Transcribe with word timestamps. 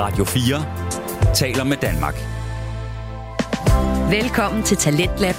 Radio 0.00 0.24
4 0.24 1.34
taler 1.34 1.64
med 1.64 1.76
Danmark. 1.76 2.14
Velkommen 4.10 4.62
til 4.62 4.76
Talentlab. 4.76 5.34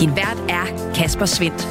Din 0.00 0.16
vært 0.16 0.38
er 0.48 0.92
Kasper 0.94 1.26
Svendt. 1.26 1.68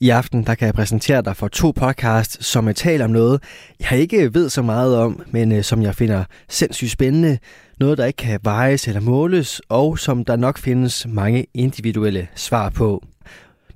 I 0.00 0.10
aften 0.10 0.46
der 0.46 0.54
kan 0.54 0.66
jeg 0.66 0.74
præsentere 0.74 1.22
dig 1.22 1.36
for 1.36 1.48
to 1.48 1.70
podcasts, 1.70 2.46
som 2.46 2.74
taler 2.74 3.04
om 3.04 3.10
noget, 3.10 3.42
jeg 3.90 3.98
ikke 3.98 4.34
ved 4.34 4.48
så 4.48 4.62
meget 4.62 4.96
om, 4.98 5.22
men 5.30 5.52
øh, 5.52 5.64
som 5.64 5.82
jeg 5.82 5.94
finder 5.94 6.24
sindssygt 6.48 6.90
spændende. 6.90 7.38
Noget, 7.80 7.98
der 7.98 8.04
ikke 8.04 8.16
kan 8.16 8.40
vejes 8.42 8.88
eller 8.88 9.00
måles, 9.00 9.62
og 9.68 9.98
som 9.98 10.24
der 10.24 10.36
nok 10.36 10.58
findes 10.58 11.06
mange 11.08 11.46
individuelle 11.54 12.28
svar 12.34 12.70
på. 12.70 13.02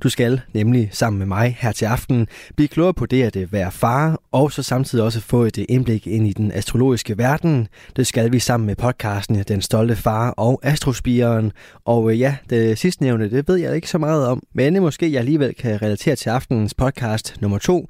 Du 0.02 0.08
skal 0.08 0.40
nemlig 0.54 0.88
sammen 0.92 1.18
med 1.18 1.26
mig 1.26 1.56
her 1.60 1.72
til 1.72 1.84
aften 1.84 2.26
blive 2.56 2.68
klogere 2.68 2.94
på 2.94 3.06
det 3.06 3.22
at 3.22 3.36
øh, 3.36 3.52
være 3.52 3.72
far, 3.72 4.20
og 4.32 4.52
så 4.52 4.62
samtidig 4.62 5.04
også 5.04 5.20
få 5.20 5.42
et 5.42 5.58
øh, 5.58 5.64
indblik 5.68 6.06
ind 6.06 6.26
i 6.26 6.32
den 6.32 6.52
astrologiske 6.52 7.18
verden. 7.18 7.68
Det 7.96 8.06
skal 8.06 8.32
vi 8.32 8.38
sammen 8.38 8.66
med 8.66 8.76
podcasten 8.76 9.38
øh, 9.38 9.44
Den 9.48 9.62
Stolte 9.62 9.96
Far 9.96 10.30
og 10.30 10.60
Astrospiren. 10.62 11.52
Og 11.84 12.16
ja, 12.16 12.36
det 12.50 12.78
sidste 12.78 13.02
nævne, 13.02 13.30
det 13.30 13.48
ved 13.48 13.56
jeg 13.56 13.74
ikke 13.74 13.90
så 13.90 13.98
meget 13.98 14.26
om, 14.26 14.42
men 14.54 14.80
måske 14.80 15.12
jeg 15.12 15.18
alligevel 15.18 15.54
kan 15.54 15.82
relatere 15.82 16.16
til 16.16 16.30
aftenens 16.30 16.74
podcast 16.74 17.36
nummer 17.40 17.58
to. 17.58 17.88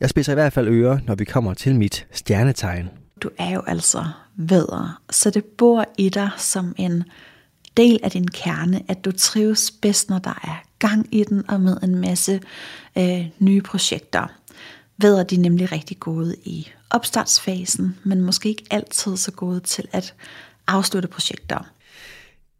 Jeg 0.00 0.10
spiser 0.10 0.32
i 0.32 0.34
hvert 0.34 0.52
fald 0.52 0.68
ører, 0.68 0.98
når 1.06 1.14
vi 1.14 1.24
kommer 1.24 1.54
til 1.54 1.74
mit 1.74 2.06
stjernetegn. 2.12 2.88
Du 3.22 3.30
er 3.38 3.50
jo 3.50 3.62
altså 3.66 4.04
vedder, 4.36 5.00
så 5.10 5.30
det 5.30 5.44
bor 5.44 5.84
i 5.98 6.08
dig 6.08 6.30
som 6.36 6.74
en 6.76 7.04
del 7.78 8.00
af 8.02 8.10
din 8.10 8.28
kerne, 8.28 8.82
at 8.88 9.04
du 9.04 9.12
trives 9.12 9.70
bedst, 9.70 10.10
når 10.10 10.18
der 10.18 10.40
er 10.44 10.62
gang 10.78 11.06
i 11.12 11.24
den, 11.24 11.50
og 11.50 11.60
med 11.60 11.76
en 11.82 11.94
masse 11.94 12.40
øh, 12.98 13.26
nye 13.38 13.62
projekter. 13.62 14.26
Vedder 14.98 15.22
de 15.22 15.34
er 15.34 15.40
nemlig 15.40 15.72
rigtig 15.72 16.00
gode 16.00 16.36
i 16.44 16.68
opstartsfasen, 16.90 17.96
men 18.04 18.20
måske 18.20 18.48
ikke 18.48 18.64
altid 18.70 19.16
så 19.16 19.32
gode 19.32 19.60
til 19.60 19.88
at 19.92 20.14
afslutte 20.66 21.08
projekter. 21.08 21.70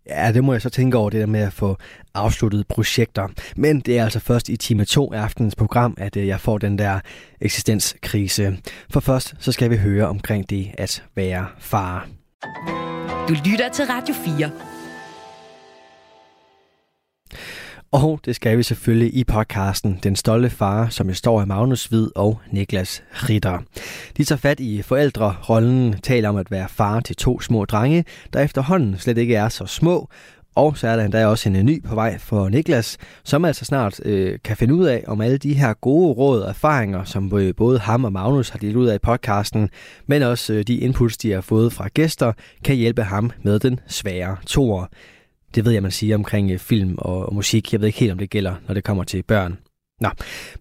Ja, 0.06 0.32
det 0.32 0.44
må 0.44 0.52
jeg 0.52 0.62
så 0.62 0.70
tænke 0.70 0.96
over, 0.96 1.10
det 1.10 1.20
der 1.20 1.26
med 1.26 1.40
at 1.40 1.52
få 1.52 1.76
afsluttet 2.14 2.66
projekter. 2.66 3.28
Men 3.56 3.80
det 3.80 3.98
er 3.98 4.04
altså 4.04 4.20
først 4.20 4.48
i 4.48 4.56
time 4.56 4.84
2 4.84 5.12
af 5.12 5.20
aftenens 5.20 5.54
program, 5.54 5.94
at 5.98 6.16
øh, 6.16 6.26
jeg 6.26 6.40
får 6.40 6.58
den 6.58 6.78
der 6.78 7.00
eksistenskrise. 7.40 8.58
For 8.90 9.00
først 9.00 9.34
så 9.38 9.52
skal 9.52 9.70
vi 9.70 9.76
høre 9.76 10.06
omkring 10.06 10.50
det 10.50 10.70
at 10.78 11.04
være 11.14 11.46
far. 11.58 12.08
Du 13.28 13.34
lytter 13.44 13.68
til 13.72 13.84
Radio 13.84 14.14
4. 14.14 14.77
Og 17.92 18.20
det 18.24 18.36
skal 18.36 18.58
vi 18.58 18.62
selvfølgelig 18.62 19.16
i 19.16 19.24
podcasten 19.24 19.98
Den 20.02 20.16
Stolte 20.16 20.50
Far, 20.50 20.88
som 20.88 21.06
består 21.06 21.40
af 21.40 21.46
Magnus 21.46 21.86
Hvid 21.86 22.08
og 22.14 22.40
Niklas 22.50 23.02
Ritter. 23.12 23.58
De 24.16 24.24
tager 24.24 24.38
fat 24.38 24.60
i 24.60 24.82
forældrerollen, 24.82 25.94
taler 26.02 26.28
om 26.28 26.36
at 26.36 26.50
være 26.50 26.68
far 26.68 27.00
til 27.00 27.16
to 27.16 27.40
små 27.40 27.64
drenge, 27.64 28.04
der 28.32 28.40
efterhånden 28.40 28.98
slet 28.98 29.18
ikke 29.18 29.34
er 29.34 29.48
så 29.48 29.66
små, 29.66 30.08
og 30.54 30.78
så 30.78 30.88
er 30.88 30.96
der 30.96 31.04
endda 31.04 31.26
også 31.26 31.48
en 31.48 31.56
øh, 31.56 31.62
ny 31.62 31.84
på 31.84 31.94
vej 31.94 32.18
for 32.18 32.48
Niklas, 32.48 32.98
som 33.24 33.44
altså 33.44 33.64
snart 33.64 34.00
øh, 34.04 34.38
kan 34.44 34.56
finde 34.56 34.74
ud 34.74 34.86
af, 34.86 35.04
om 35.06 35.20
alle 35.20 35.38
de 35.38 35.54
her 35.54 35.74
gode 35.74 36.12
råd 36.12 36.40
og 36.40 36.48
erfaringer, 36.48 37.04
som 37.04 37.38
øh, 37.38 37.54
både 37.56 37.78
ham 37.78 38.04
og 38.04 38.12
Magnus 38.12 38.48
har 38.48 38.58
delt 38.58 38.76
ud 38.76 38.86
af 38.86 38.94
i 38.94 38.98
podcasten, 38.98 39.68
men 40.06 40.22
også 40.22 40.52
øh, 40.52 40.62
de 40.62 40.76
inputs, 40.76 41.16
de 41.16 41.32
har 41.32 41.40
fået 41.40 41.72
fra 41.72 41.88
gæster, 41.94 42.32
kan 42.64 42.76
hjælpe 42.76 43.02
ham 43.02 43.30
med 43.42 43.58
den 43.58 43.80
svære 43.86 44.36
toer. 44.46 44.86
Det 45.54 45.64
ved 45.64 45.72
jeg, 45.72 45.82
man 45.82 45.90
siger 45.90 46.14
omkring 46.14 46.50
øh, 46.50 46.58
film 46.58 46.94
og, 46.98 47.26
og 47.26 47.34
musik. 47.34 47.72
Jeg 47.72 47.80
ved 47.80 47.86
ikke 47.86 47.98
helt, 47.98 48.12
om 48.12 48.18
det 48.18 48.30
gælder, 48.30 48.54
når 48.66 48.74
det 48.74 48.84
kommer 48.84 49.04
til 49.04 49.22
børn. 49.22 49.58
Nå, 50.00 50.08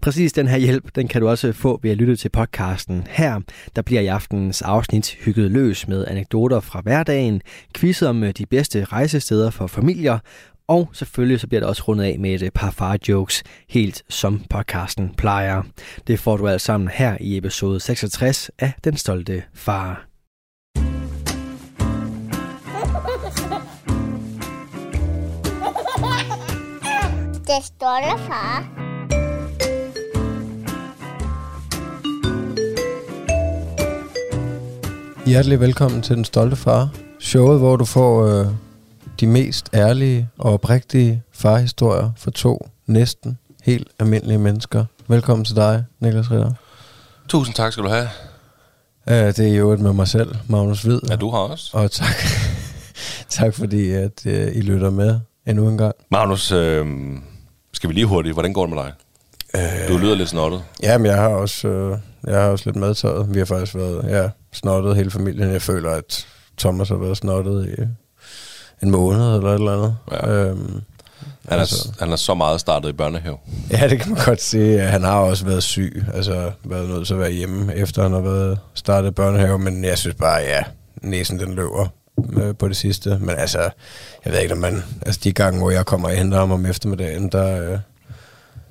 præcis 0.02 0.34
den 0.34 0.48
her 0.48 0.58
hjælp, 0.58 0.96
den 0.96 1.08
kan 1.08 1.22
du 1.22 1.30
også 1.30 1.54
få 1.54 1.80
ved 1.84 1.92
at 1.92 1.98
lytte 1.98 2.16
til 2.16 2.30
podcasten 2.30 3.08
her. 3.10 3.40
Der 3.76 3.82
bliver 3.82 4.02
i 4.02 4.08
aftenens 4.08 4.62
afsnit 4.62 5.18
hygget 5.26 5.52
løs 5.52 5.88
med 5.88 6.08
anekdoter 6.08 6.60
fra 6.60 6.82
hverdagen, 6.82 7.42
quiz 7.76 8.02
om 8.02 8.24
øh, 8.24 8.32
de 8.32 8.46
bedste 8.46 8.84
rejsesteder 8.84 9.50
for 9.50 9.68
familier, 9.68 10.20
og 10.68 10.90
selvfølgelig 10.94 11.40
så 11.40 11.48
bliver 11.48 11.60
det 11.60 11.70
også 11.70 11.84
rundet 11.88 12.06
af 12.06 12.20
med 12.20 12.34
et 12.34 12.42
øh, 12.42 12.50
par 12.52 12.72
far-jokes, 12.72 13.44
helt 13.70 14.04
som 14.10 14.42
podcasten 14.50 15.14
plejer. 15.18 15.64
Det 16.08 16.20
får 16.20 16.38
du 16.38 16.48
alt 16.48 16.62
sammen 16.62 16.90
her 16.94 17.18
i 17.22 17.38
episode 17.38 17.80
66 17.80 18.52
af 18.60 18.74
Den 18.84 18.98
Stolte 18.98 19.44
Far. 19.54 20.17
Det 27.58 27.66
stolte 27.66 28.24
far. 28.28 28.68
Hjertelig 35.26 35.60
velkommen 35.60 36.02
til 36.02 36.16
Den 36.16 36.26
Stolte 36.26 36.56
Far. 36.56 36.90
Showet, 37.20 37.60
hvor 37.60 37.76
du 37.76 37.86
får 37.86 38.26
øh, 38.26 38.48
de 39.20 39.28
mest 39.28 39.70
ærlige 39.74 40.30
og 40.38 40.54
oprigtige 40.54 41.24
farhistorier 41.32 42.12
for 42.18 42.32
to 42.32 42.70
næsten 42.86 43.38
helt 43.64 43.88
almindelige 44.00 44.38
mennesker. 44.38 44.86
Velkommen 45.08 45.46
til 45.46 45.56
dig, 45.56 45.86
Niklas 46.00 46.32
Ritter. 46.32 46.52
Tusind 47.30 47.56
tak 47.56 47.72
skal 47.72 47.84
du 47.84 47.90
have. 47.90 48.10
Uh, 49.08 49.14
det 49.14 49.40
er 49.40 49.56
jo 49.58 49.72
et 49.72 49.80
med 49.80 49.94
mig 49.94 50.08
selv, 50.08 50.36
Magnus 50.48 50.82
Hvid. 50.82 51.00
Ja, 51.10 51.16
du 51.16 51.30
har 51.30 51.40
også. 51.40 51.78
Og 51.78 51.92
tak, 51.92 52.16
tak 53.30 53.54
fordi, 53.54 53.92
at 53.92 54.26
uh, 54.26 54.32
I 54.32 54.62
lytter 54.62 54.90
med 54.90 55.20
endnu 55.48 55.70
en 55.70 55.78
gang. 55.78 55.96
Magnus, 56.12 56.52
øh, 56.52 56.86
skal 57.78 57.90
vi 57.90 57.94
lige 57.94 58.06
hurtigt, 58.06 58.34
hvordan 58.36 58.54
går 58.54 58.66
det 58.66 58.76
med 58.76 58.84
dig? 58.84 58.94
Øh, 59.56 59.88
Du 59.94 59.98
lyder 59.98 60.16
lidt 60.16 60.30
snottet. 60.30 60.64
Jamen, 60.84 61.06
jeg 61.06 61.16
har 61.18 61.28
også, 61.30 61.68
øh, 61.68 61.98
jeg 62.28 62.42
har 62.42 62.50
også 62.50 62.64
lidt 62.66 62.76
medtaget. 62.76 63.34
Vi 63.34 63.40
har 63.40 63.46
faktisk 63.46 63.76
været 63.76 64.06
ja, 64.10 64.30
snottet 64.54 64.96
hele 64.96 65.12
familien. 65.12 65.52
Jeg 65.52 65.62
føler, 65.62 65.92
at 65.92 66.28
Thomas 66.58 66.90
har 66.90 66.96
været 66.96 67.18
snottet 67.18 67.68
i 67.80 67.82
en 68.86 68.92
måned 68.92 69.36
eller 69.36 69.50
et 69.50 69.54
eller 69.54 69.74
andet. 69.74 69.96
Ja. 70.12 70.28
Øhm, 70.30 70.82
Han 71.50 71.58
er, 71.58 71.60
altså- 71.60 71.94
han 72.00 72.12
er 72.12 72.16
så 72.16 72.34
meget 72.34 72.60
startet 72.60 72.90
i 72.90 72.94
børnehave. 72.94 73.38
Ja, 73.72 73.88
det 73.90 74.00
kan 74.02 74.12
man 74.14 74.26
godt 74.26 74.42
sige. 74.42 74.80
Han 74.80 75.04
har 75.04 75.20
også 75.20 75.46
været 75.46 75.64
syg, 75.64 76.04
altså 76.14 76.52
været 76.64 76.90
nødt 76.90 77.08
til 77.08 77.14
at 77.14 77.20
være 77.20 77.32
hjemme, 77.32 77.76
efter 77.76 78.04
han 78.04 78.12
har 78.14 78.20
været 78.22 78.60
startet 78.74 79.08
i 79.10 79.12
børnehave, 79.12 79.60
men 79.60 79.84
jeg 79.84 79.98
synes 79.98 80.16
bare, 80.16 80.38
ja, 80.42 80.64
næsen 81.02 81.40
den 81.40 81.54
løber 81.56 81.88
øh, 82.34 82.56
på 82.56 82.68
det 82.68 82.78
sidste. 82.78 83.18
Men 83.22 83.30
altså, 83.38 83.60
jeg 84.26 84.34
ved 84.34 84.40
ikke, 84.40 84.54
om 84.54 84.60
man... 84.60 84.84
Altså, 85.06 85.22
de 85.24 85.34
gange, 85.34 85.60
hvor 85.60 85.72
jeg 85.72 85.86
kommer 85.86 86.10
og 86.10 86.16
henter 86.16 86.38
ham 86.38 86.52
om 86.52 86.66
eftermiddagen, 86.66 87.30
der... 87.32 87.72
Øh, 87.72 87.80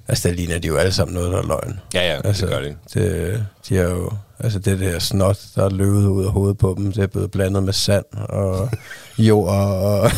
altså, 0.08 0.28
der 0.28 0.34
ligner 0.34 0.58
de 0.58 0.66
jo 0.68 0.76
alle 0.76 0.92
sammen 0.92 1.14
noget, 1.14 1.32
der 1.32 1.38
er 1.38 1.46
løgn. 1.46 1.80
Ja, 1.94 2.12
ja, 2.14 2.20
Altså, 2.24 2.46
det 2.46 2.54
gør 2.54 2.60
det. 2.60 2.76
det, 2.94 3.46
de 3.68 3.78
er 3.78 3.90
jo... 3.90 4.12
Altså, 4.38 4.58
det 4.58 4.80
der 4.80 4.98
snot, 4.98 5.38
der 5.54 5.64
er 5.64 5.70
løbet 5.70 6.06
ud 6.06 6.24
af 6.24 6.30
hovedet 6.32 6.58
på 6.58 6.74
dem, 6.78 6.92
det 6.92 7.02
er 7.02 7.06
blevet 7.06 7.30
blandet 7.30 7.62
med 7.62 7.72
sand 7.72 8.04
og 8.12 8.70
jord 9.18 9.48
og... 9.48 10.10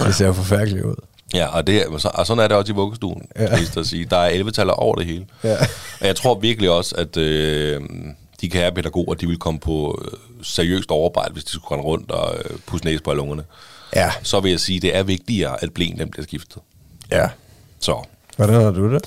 det 0.06 0.14
ser 0.14 0.26
jo 0.26 0.32
forfærdeligt 0.32 0.84
ud. 0.84 0.94
Ja, 1.34 1.46
og, 1.46 1.66
det, 1.66 1.84
og 2.04 2.26
sådan 2.26 2.44
er 2.44 2.48
det 2.48 2.56
også 2.56 2.72
i 2.72 2.74
vuggestuen, 2.76 3.22
Ja. 3.36 3.42
ja. 3.56 3.80
at 3.80 3.86
sige. 3.86 4.04
Der 4.10 4.16
er 4.16 4.26
11 4.28 4.50
taler 4.50 4.72
over 4.72 4.94
det 4.96 5.06
hele. 5.06 5.26
Ja. 5.44 5.56
Og 6.00 6.06
jeg 6.06 6.16
tror 6.16 6.38
virkelig 6.38 6.70
også, 6.70 6.94
at 6.98 7.16
øh, 7.16 7.80
de 8.40 8.48
kære 8.50 8.72
pædagoger, 8.72 9.14
de 9.14 9.26
vil 9.26 9.38
komme 9.38 9.60
på 9.60 10.02
øh, 10.04 10.18
seriøst 10.42 10.90
overarbejde, 10.90 11.32
hvis 11.32 11.44
de 11.44 11.50
skulle 11.50 11.70
rende 11.72 11.84
rundt 11.84 12.10
og 12.10 12.34
øh, 12.38 12.56
pusse 12.66 12.84
næse 12.84 13.02
på 13.02 13.10
alle 13.10 13.22
ungerne. 13.22 13.44
Ja, 13.96 14.10
Så 14.22 14.40
vil 14.40 14.50
jeg 14.50 14.60
sige, 14.60 14.76
at 14.76 14.82
det 14.82 14.96
er 14.96 15.02
vigtigere, 15.02 15.62
at 15.62 15.72
blæen 15.72 15.98
dem 15.98 16.10
bliver 16.10 16.24
skiftet. 16.24 16.62
ja. 17.10 17.28
Så 17.80 18.04
Hvordan 18.36 18.54
har 18.60 18.70
du 18.70 18.94
det? 18.94 19.04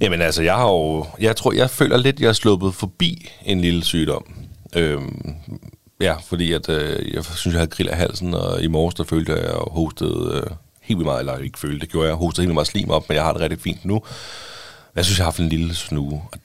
Jamen 0.00 0.20
altså, 0.22 0.42
jeg 0.42 0.54
har 0.54 0.68
jo, 0.68 1.06
jeg 1.20 1.36
tror, 1.36 1.52
jeg 1.52 1.70
føler 1.70 1.96
lidt, 1.96 2.20
jeg 2.20 2.28
er 2.28 2.32
sluppet 2.32 2.74
forbi 2.74 3.30
en 3.44 3.60
lille 3.60 3.84
sygdom. 3.84 4.34
Øhm, 4.76 5.34
ja, 6.00 6.14
fordi 6.26 6.52
at, 6.52 6.68
øh, 6.68 7.14
jeg 7.14 7.24
synes, 7.24 7.44
jeg 7.54 7.60
havde 7.60 7.70
grill 7.70 7.88
af 7.88 7.96
halsen, 7.96 8.34
og 8.34 8.62
i 8.62 8.66
morges, 8.66 8.94
der 8.94 9.04
følte 9.04 9.32
jeg, 9.32 9.40
at 9.40 9.46
jeg 9.46 9.54
hostede 9.70 10.42
øh, 10.46 10.50
helt 10.82 10.98
vildt 10.98 11.04
meget, 11.06 11.20
eller 11.20 11.38
ikke 11.38 11.58
følte, 11.58 11.80
det 11.80 11.88
gjorde 11.92 12.08
jeg, 12.08 12.16
hostede 12.16 12.42
helt 12.42 12.48
vildt 12.48 12.54
meget 12.54 12.66
slim 12.66 12.90
op, 12.90 13.08
men 13.08 13.16
jeg 13.16 13.24
har 13.24 13.32
det 13.32 13.42
rigtig 13.42 13.60
fint 13.60 13.84
nu. 13.84 14.02
Jeg 14.96 15.04
synes, 15.04 15.18
jeg 15.18 15.24
har 15.24 15.30
haft 15.30 15.40
en 15.40 15.48
lille 15.48 15.74
snue. 15.74 16.22
Og 16.32 16.38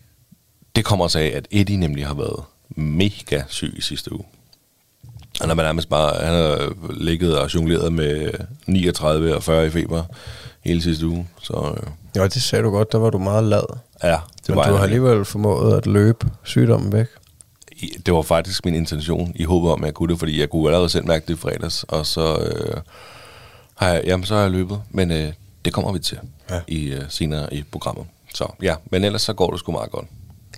det 0.80 0.86
kommer 0.86 1.06
også 1.06 1.20
af, 1.20 1.32
at 1.36 1.48
Eddie 1.52 1.78
nemlig 1.78 2.08
har 2.08 2.14
været 2.14 2.44
mega 2.70 3.42
syg 3.48 3.74
i 3.78 3.82
sidste 3.82 4.14
uge. 4.14 4.24
Han 5.42 5.50
har 5.50 5.56
nærmest 5.56 5.90
bare, 5.90 6.26
han 6.26 6.34
har 6.34 6.74
ligget 6.94 7.40
og 7.40 7.54
jongleret 7.56 7.94
med 7.94 8.32
39 8.68 9.36
og 9.36 9.44
40 9.44 9.68
i 9.68 9.70
feber 9.70 10.04
hele 10.64 10.82
sidste 10.82 11.08
uge. 11.08 11.28
Så 11.42 11.76
øh, 11.78 11.88
Ja, 12.16 12.24
det 12.24 12.42
sagde 12.42 12.64
du 12.64 12.70
godt, 12.70 12.92
der 12.92 12.98
var 12.98 13.10
du 13.10 13.18
meget 13.18 13.44
lad. 13.44 13.80
ja, 14.04 14.10
det 14.10 14.50
Men 14.50 14.58
var 14.58 14.70
du 14.70 14.76
har 14.76 14.84
alligevel 14.84 15.26
formået 15.26 15.78
at 15.78 15.88
løbe 15.88 16.28
sygdommen 16.44 16.92
væk. 16.94 17.08
Det 18.06 18.14
var 18.14 18.22
faktisk 18.22 18.66
min 18.66 18.76
intention, 18.76 19.32
i 19.36 19.44
håbet 19.44 19.72
om, 19.72 19.84
at 19.84 19.86
jeg 19.88 19.94
kunne 19.94 20.12
det, 20.12 20.20
fordi 20.20 20.40
jeg 20.40 20.50
kunne 20.50 20.68
allerede 20.68 20.90
selv 20.90 21.08
mærke 21.08 21.26
det 21.28 21.34
i 21.34 21.38
fredags, 21.38 21.84
og 21.84 22.06
så 22.06 22.38
øh, 22.38 22.82
har 23.76 23.90
jeg, 23.94 24.04
jamen, 24.06 24.26
så 24.26 24.36
har 24.36 24.42
jeg 24.42 24.52
løbet, 24.52 24.82
men 24.90 25.12
øh, 25.12 25.34
det 25.66 25.74
kommer 25.74 25.92
vi 25.92 26.00
til 26.00 26.20
ja. 26.50 26.60
i 26.68 26.86
øh, 26.86 27.02
senere 27.10 27.54
i 27.54 27.64
programmet. 27.72 28.06
Så 28.34 28.54
ja, 28.62 28.76
men 28.92 29.04
ellers 29.04 29.22
så 29.22 29.34
går 29.34 29.52
det 29.52 29.60
sgu 29.60 29.72
meget 29.72 29.92
godt. 29.92 30.06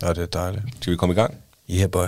Ja, 0.02 0.08
det 0.08 0.18
er 0.18 0.26
dejligt. 0.26 0.64
Skal 0.80 0.90
vi 0.92 0.96
komme 0.96 1.12
i 1.12 1.16
gang? 1.16 1.34
Yeah, 1.70 1.90
boy. 1.90 2.06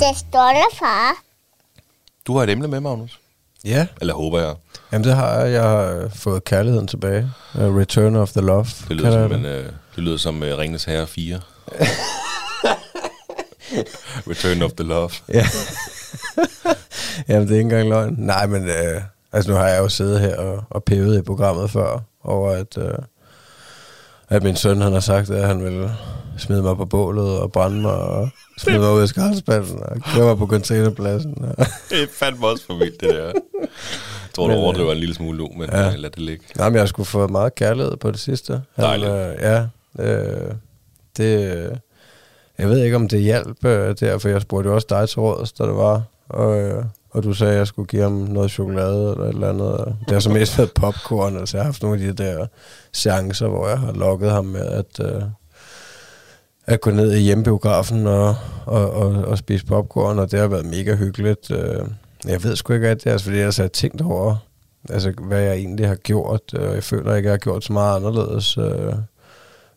Det 0.00 0.16
stolte 0.18 0.76
far. 0.78 1.12
Du 2.26 2.36
har 2.36 2.42
et 2.42 2.50
emne 2.50 2.68
med, 2.68 2.80
Magnus. 2.80 3.18
Ja, 3.64 3.86
Eller 4.00 4.14
håber 4.14 4.40
jeg. 4.40 4.54
jamen 4.92 5.04
det 5.08 5.14
har 5.16 5.38
jeg. 5.40 5.52
Jeg 5.52 5.62
har 5.62 6.10
fået 6.14 6.44
kærligheden 6.44 6.88
tilbage. 6.88 7.30
Uh, 7.54 7.76
Return 7.76 8.16
of 8.16 8.30
the 8.32 8.40
Love. 8.40 8.66
Det 8.88 8.96
lyder 8.96 9.28
som, 9.28 9.32
en, 9.32 9.44
øh, 9.44 9.64
det 9.64 10.04
lyder 10.04 10.16
som 10.16 10.42
uh, 10.42 10.48
Ringnes 10.48 10.84
Herre 10.84 11.06
4. 11.06 11.40
Return 14.30 14.62
of 14.62 14.70
the 14.72 14.84
Love. 14.86 15.10
Ja. 15.28 15.46
Jamen, 17.28 17.48
det 17.48 17.54
er 17.54 17.58
ikke 17.58 17.60
engang 17.60 17.88
løgn. 17.88 18.14
Nej, 18.18 18.46
men 18.46 18.64
øh, 18.68 19.02
altså, 19.34 19.50
nu 19.50 19.56
har 19.56 19.68
jeg 19.68 19.78
jo 19.78 19.88
siddet 19.88 20.20
her 20.20 20.36
og, 20.36 20.64
og 20.70 20.84
pevet 20.84 21.18
i 21.18 21.22
programmet 21.22 21.70
før, 21.70 22.00
over 22.24 22.50
at, 22.50 22.78
øh, 22.78 22.94
at 24.28 24.42
min 24.42 24.56
søn 24.56 24.80
han 24.80 24.92
har 24.92 25.00
sagt, 25.00 25.30
at 25.30 25.46
han 25.46 25.64
vil 25.64 25.90
smide 26.38 26.62
mig 26.62 26.76
på 26.76 26.84
bålet 26.84 27.38
og 27.38 27.52
brænde 27.52 27.80
mig 27.80 27.94
og 27.94 28.28
smide 28.58 28.78
mig 28.78 28.92
ud 28.92 29.00
af 29.00 29.08
skraldespanden 29.08 29.82
og 29.82 29.96
køre 30.14 30.24
mig 30.24 30.38
på 30.38 30.46
containerpladsen. 30.46 31.34
Det 31.90 32.02
er 32.02 32.06
fandme 32.12 32.46
også 32.46 32.66
for 32.66 32.74
vildt, 32.74 33.00
det 33.00 33.10
der. 33.10 33.24
Jeg 33.24 33.34
tror, 34.34 34.46
du 34.46 34.48
Men, 34.48 34.58
øh, 34.58 34.64
overdriver 34.64 34.92
en 34.92 34.98
lille 34.98 35.14
smule 35.14 35.38
nu, 35.38 35.48
men 35.56 35.70
ja. 35.72 35.88
ja. 35.88 35.96
lad 35.96 36.10
det 36.10 36.18
ligge. 36.18 36.44
Nej, 36.56 36.68
men 36.68 36.78
jeg 36.78 36.88
sgu 36.88 37.04
fået 37.04 37.30
meget 37.30 37.54
kærlighed 37.54 37.96
på 37.96 38.10
det 38.10 38.20
sidste. 38.20 38.52
Han, 38.74 38.84
Dejligt. 38.84 39.10
Øh, 39.10 39.34
ja, 39.40 39.66
øh, 39.98 40.54
det... 41.16 41.56
Øh, 41.56 41.76
jeg 42.58 42.68
ved 42.68 42.84
ikke, 42.84 42.96
om 42.96 43.08
det 43.08 43.20
hjalp 43.20 43.64
øh, 43.64 43.94
der, 44.00 44.18
for 44.18 44.28
jeg 44.28 44.42
spurgte 44.42 44.68
jo 44.68 44.74
også 44.74 44.86
dig 44.90 45.08
til 45.08 45.20
råds, 45.20 45.52
da 45.52 45.64
det 45.64 45.74
var. 45.74 46.02
Og, 46.28 46.60
øh, 46.60 46.84
og 47.14 47.22
du 47.22 47.32
sagde, 47.32 47.52
at 47.52 47.58
jeg 47.58 47.66
skulle 47.66 47.86
give 47.86 48.02
ham 48.02 48.12
noget 48.12 48.50
chokolade 48.50 49.10
eller 49.12 49.24
et 49.24 49.34
eller 49.34 49.48
andet. 49.48 49.96
Det 50.00 50.10
har 50.10 50.20
så 50.20 50.30
mest 50.30 50.58
været 50.58 50.72
popcorn, 50.72 51.36
altså 51.36 51.56
jeg 51.56 51.64
har 51.64 51.68
haft 51.68 51.82
nogle 51.82 52.02
af 52.02 52.14
de 52.14 52.24
der 52.24 52.46
chancer, 52.92 53.48
hvor 53.48 53.68
jeg 53.68 53.78
har 53.78 53.92
lokket 53.92 54.30
ham 54.30 54.44
med 54.44 54.66
at, 54.66 55.00
øh, 55.00 55.22
at 56.66 56.80
gå 56.80 56.90
ned 56.90 57.12
i 57.12 57.20
hjembiografen 57.20 58.06
og, 58.06 58.36
og, 58.66 58.90
og, 58.90 59.10
og 59.10 59.38
spise 59.38 59.66
popcorn, 59.66 60.18
og 60.18 60.30
det 60.30 60.40
har 60.40 60.46
været 60.46 60.66
mega 60.66 60.94
hyggeligt. 60.94 61.50
Øh, 61.50 61.84
jeg 62.26 62.44
ved 62.44 62.56
sgu 62.56 62.72
ikke 62.72 62.90
rigtig, 62.90 63.12
altså, 63.12 63.24
fordi 63.24 63.38
jeg 63.38 63.52
har 63.56 63.68
tænkt 63.68 64.02
over, 64.02 64.36
altså, 64.90 65.10
hvad 65.10 65.40
jeg 65.40 65.54
egentlig 65.54 65.88
har 65.88 65.94
gjort. 65.94 66.42
Øh, 66.54 66.74
jeg 66.74 66.84
føler 66.84 67.14
ikke, 67.14 67.26
jeg 67.26 67.32
har 67.32 67.38
gjort 67.38 67.64
så 67.64 67.72
meget 67.72 67.96
anderledes. 67.96 68.58
Øh, 68.58 68.94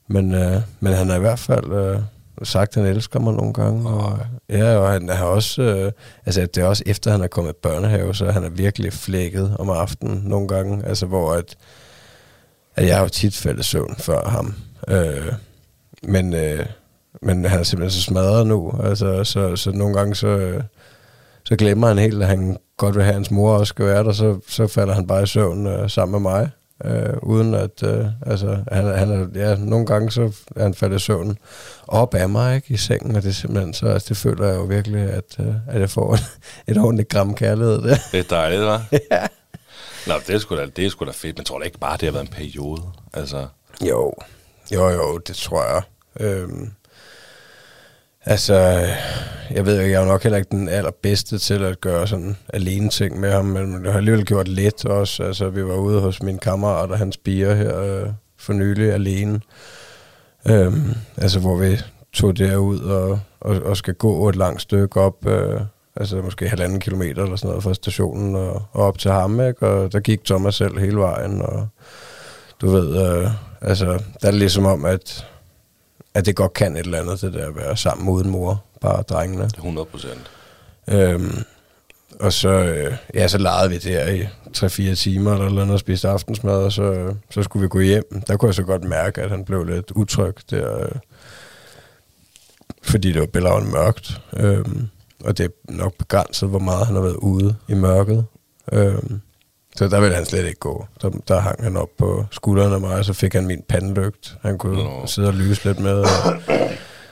men, 0.07 0.33
øh, 0.33 0.61
men 0.79 0.93
han 0.93 1.09
er 1.09 1.15
i 1.15 1.19
hvert 1.19 1.39
fald 1.39 1.71
øh, 1.71 1.99
sagt, 2.43 2.77
at 2.77 2.83
han 2.83 2.95
elsker 2.95 3.19
mig 3.19 3.33
nogle 3.33 3.53
gange. 3.53 3.89
Og, 3.89 4.19
ja, 4.49 4.75
og 4.75 4.91
han 4.91 5.09
har 5.09 5.25
også, 5.25 5.61
øh, 5.61 5.91
altså 6.25 6.41
det 6.41 6.57
er 6.57 6.65
også 6.65 6.83
efter, 6.85 7.11
han 7.11 7.21
er 7.21 7.27
kommet 7.27 7.51
i 7.51 7.55
børnehave, 7.61 8.15
så 8.15 8.31
han 8.31 8.43
er 8.43 8.49
virkelig 8.49 8.93
flækket 8.93 9.55
om 9.59 9.69
aftenen 9.69 10.21
nogle 10.25 10.47
gange. 10.47 10.85
Altså 10.85 11.05
hvor 11.05 11.33
at, 11.33 11.55
at 12.75 12.87
jeg 12.87 12.95
har 12.95 13.03
jo 13.03 13.09
tit 13.09 13.35
faldet 13.35 13.65
søvn 13.65 13.95
før 13.97 14.29
ham. 14.29 14.53
Øh, 14.87 15.33
men, 16.03 16.33
øh, 16.33 16.65
men 17.21 17.45
han 17.45 17.59
er 17.59 17.63
simpelthen 17.63 18.01
så 18.01 18.01
smadret 18.01 18.47
nu. 18.47 18.73
Altså, 18.83 19.23
så, 19.23 19.55
så 19.55 19.71
nogle 19.71 19.95
gange 19.95 20.15
så, 20.15 20.27
øh, 20.27 20.63
så 21.43 21.55
glemmer 21.55 21.87
han 21.87 21.97
helt, 21.97 22.21
at 22.21 22.27
han 22.27 22.57
godt 22.77 22.95
vil 22.95 23.03
have, 23.03 23.11
at 23.11 23.15
hans 23.15 23.31
mor 23.31 23.57
også 23.57 23.69
skal 23.69 23.85
være 23.85 24.03
der, 24.03 24.11
så, 24.11 24.39
så 24.47 24.67
falder 24.67 24.93
han 24.93 25.07
bare 25.07 25.23
i 25.23 25.25
søvn 25.25 25.67
øh, 25.67 25.89
sammen 25.89 26.11
med 26.11 26.31
mig. 26.31 26.49
Øh, 26.85 27.13
uden 27.21 27.53
at, 27.53 27.83
øh, 27.83 28.05
altså, 28.25 28.57
han, 28.71 28.85
han 28.85 29.11
er, 29.11 29.27
ja, 29.49 29.55
nogle 29.55 29.85
gange 29.85 30.11
så 30.11 30.31
er 30.55 30.63
han 30.63 30.73
faldet 30.73 30.95
i 30.95 30.99
søvn 30.99 31.37
op 31.87 32.13
af 32.13 32.29
mig, 32.29 32.55
ikke, 32.55 32.73
i 32.73 32.77
sengen, 32.77 33.15
og 33.15 33.21
det 33.23 33.29
er 33.29 33.33
simpelthen 33.33 33.73
så, 33.73 33.87
altså, 33.87 34.09
det 34.09 34.17
føler 34.17 34.47
jeg 34.47 34.55
jo 34.55 34.63
virkelig, 34.63 35.01
at, 35.01 35.35
øh, 35.39 35.53
at 35.67 35.79
jeg 35.81 35.89
får 35.89 36.13
et, 36.13 36.23
et 36.67 36.77
ordentligt 36.77 37.09
gram 37.09 37.35
kærlighed 37.35 37.81
der. 37.81 37.97
Det 38.11 38.19
er 38.19 38.23
dejligt, 38.29 38.61
hva'? 38.61 38.97
ja. 39.11 39.27
Nå, 40.07 40.13
det 40.27 40.35
er, 40.35 40.39
sgu 40.39 40.57
da, 40.57 40.65
det 40.65 40.85
er 40.85 40.89
sgu 40.89 41.05
da 41.05 41.11
fedt, 41.11 41.37
men 41.37 41.45
tror 41.45 41.57
du 41.57 41.63
ikke 41.63 41.79
bare, 41.79 41.97
det 41.97 42.03
har 42.03 42.11
været 42.11 42.23
en 42.23 42.31
periode? 42.31 42.81
Altså, 43.13 43.47
Jo, 43.81 44.13
jo, 44.73 44.89
jo, 44.89 45.17
det 45.17 45.35
tror 45.35 45.63
jeg. 45.63 45.81
Øhm, 46.19 46.71
altså, 48.27 48.87
jeg 49.51 49.65
ved 49.65 49.79
ikke, 49.79 49.91
jeg 49.91 49.97
er 49.97 50.05
jo 50.05 50.11
nok 50.11 50.23
heller 50.23 50.37
ikke 50.37 50.51
den 50.51 50.69
allerbedste 50.69 51.37
til 51.37 51.63
at 51.63 51.81
gøre 51.81 52.07
sådan 52.07 52.37
alene 52.53 52.89
ting 52.89 53.19
med 53.19 53.31
ham, 53.31 53.45
men 53.45 53.83
det 53.83 53.91
har 53.91 53.97
alligevel 53.97 54.25
gjort 54.25 54.47
lidt 54.47 54.85
også. 54.85 55.23
Altså, 55.23 55.49
vi 55.49 55.65
var 55.65 55.75
ude 55.75 56.01
hos 56.01 56.23
min 56.23 56.37
kammerat 56.37 56.91
og 56.91 56.97
hans 56.97 57.17
bier 57.17 57.55
her 57.55 57.81
øh, 57.81 58.09
for 58.39 58.53
nylig 58.53 58.93
alene. 58.93 59.41
Øhm, 60.47 60.93
altså, 61.17 61.39
hvor 61.39 61.57
vi 61.57 61.77
tog 62.13 62.37
derud 62.37 62.79
og, 62.79 63.19
og, 63.39 63.55
og 63.55 63.77
skal 63.77 63.93
gå 63.93 64.29
et 64.29 64.35
langt 64.35 64.61
stykke 64.61 65.01
op, 65.01 65.27
øh, 65.27 65.61
altså 65.95 66.21
måske 66.21 66.49
halvanden 66.49 66.79
kilometer 66.79 67.23
eller 67.23 67.35
sådan 67.35 67.47
noget 67.47 67.63
fra 67.63 67.73
stationen 67.73 68.35
og, 68.35 68.63
og 68.71 68.83
op 68.83 68.97
til 68.97 69.11
ham, 69.11 69.41
ikke? 69.41 69.67
Og 69.67 69.93
der 69.93 69.99
gik 69.99 70.25
Thomas 70.25 70.55
selv 70.55 70.79
hele 70.79 70.97
vejen, 70.97 71.41
og 71.41 71.67
du 72.61 72.69
ved, 72.69 73.07
øh, 73.07 73.31
altså, 73.61 73.85
der 73.85 74.27
er 74.27 74.31
det 74.31 74.39
ligesom 74.39 74.65
om, 74.65 74.85
at, 74.85 75.25
at 76.17 76.25
det 76.25 76.35
godt 76.35 76.53
kan 76.53 76.75
et 76.75 76.85
eller 76.85 77.01
andet, 77.01 77.21
det 77.21 77.33
der 77.33 77.47
at 77.47 77.55
være 77.55 77.77
sammen 77.77 78.09
uden 78.09 78.29
mor, 78.29 78.63
bare 78.81 79.01
drengene. 79.01 79.43
100 79.43 79.85
procent. 79.85 80.31
Øhm, 80.87 81.43
og 82.19 82.33
så, 82.33 82.49
øh, 82.49 82.97
ja, 83.13 83.27
så 83.27 83.37
legede 83.37 83.69
vi 83.69 83.77
der 83.77 84.07
i 84.07 84.25
3-4 84.57 84.95
timer 84.95 85.33
eller 85.33 85.49
noget 85.49 85.71
og 85.71 85.79
spiste 85.79 86.09
aftensmad, 86.09 86.63
og 86.63 86.71
så, 86.71 87.13
så 87.29 87.43
skulle 87.43 87.61
vi 87.63 87.67
gå 87.67 87.79
hjem. 87.79 88.21
Der 88.27 88.37
kunne 88.37 88.47
jeg 88.47 88.55
så 88.55 88.63
godt 88.63 88.83
mærke, 88.83 89.21
at 89.21 89.29
han 89.29 89.45
blev 89.45 89.63
lidt 89.63 89.91
utryg 89.91 90.33
der, 90.49 90.83
øh, 90.83 90.91
fordi 92.83 93.11
det 93.11 93.21
var 93.21 93.27
bælragende 93.27 93.71
mørkt. 93.71 94.21
Øhm, 94.33 94.87
og 95.23 95.37
det 95.37 95.43
er 95.43 95.71
nok 95.71 95.93
begrænset, 95.93 96.49
hvor 96.49 96.59
meget 96.59 96.85
han 96.85 96.95
har 96.95 97.01
været 97.01 97.15
ude 97.15 97.55
i 97.67 97.73
mørket. 97.73 98.25
Øhm, 98.71 99.21
så 99.77 99.87
der 99.87 99.99
ville 99.99 100.15
han 100.15 100.25
slet 100.25 100.45
ikke 100.45 100.59
gå. 100.59 100.85
Der, 101.01 101.09
der 101.27 101.39
hang 101.39 101.63
han 101.63 101.77
op 101.77 101.89
på 101.97 102.25
skuldrene 102.31 102.75
af 102.75 102.81
mig, 102.81 102.95
og 102.95 103.05
så 103.05 103.13
fik 103.13 103.33
han 103.33 103.45
min 103.45 103.61
pandelygt. 103.69 104.37
Han 104.41 104.57
kunne 104.57 104.83
Nå. 104.83 105.05
sidde 105.05 105.27
og 105.27 105.33
lyse 105.33 105.65
lidt 105.65 105.79
med. 105.79 105.93
Og, 105.93 106.41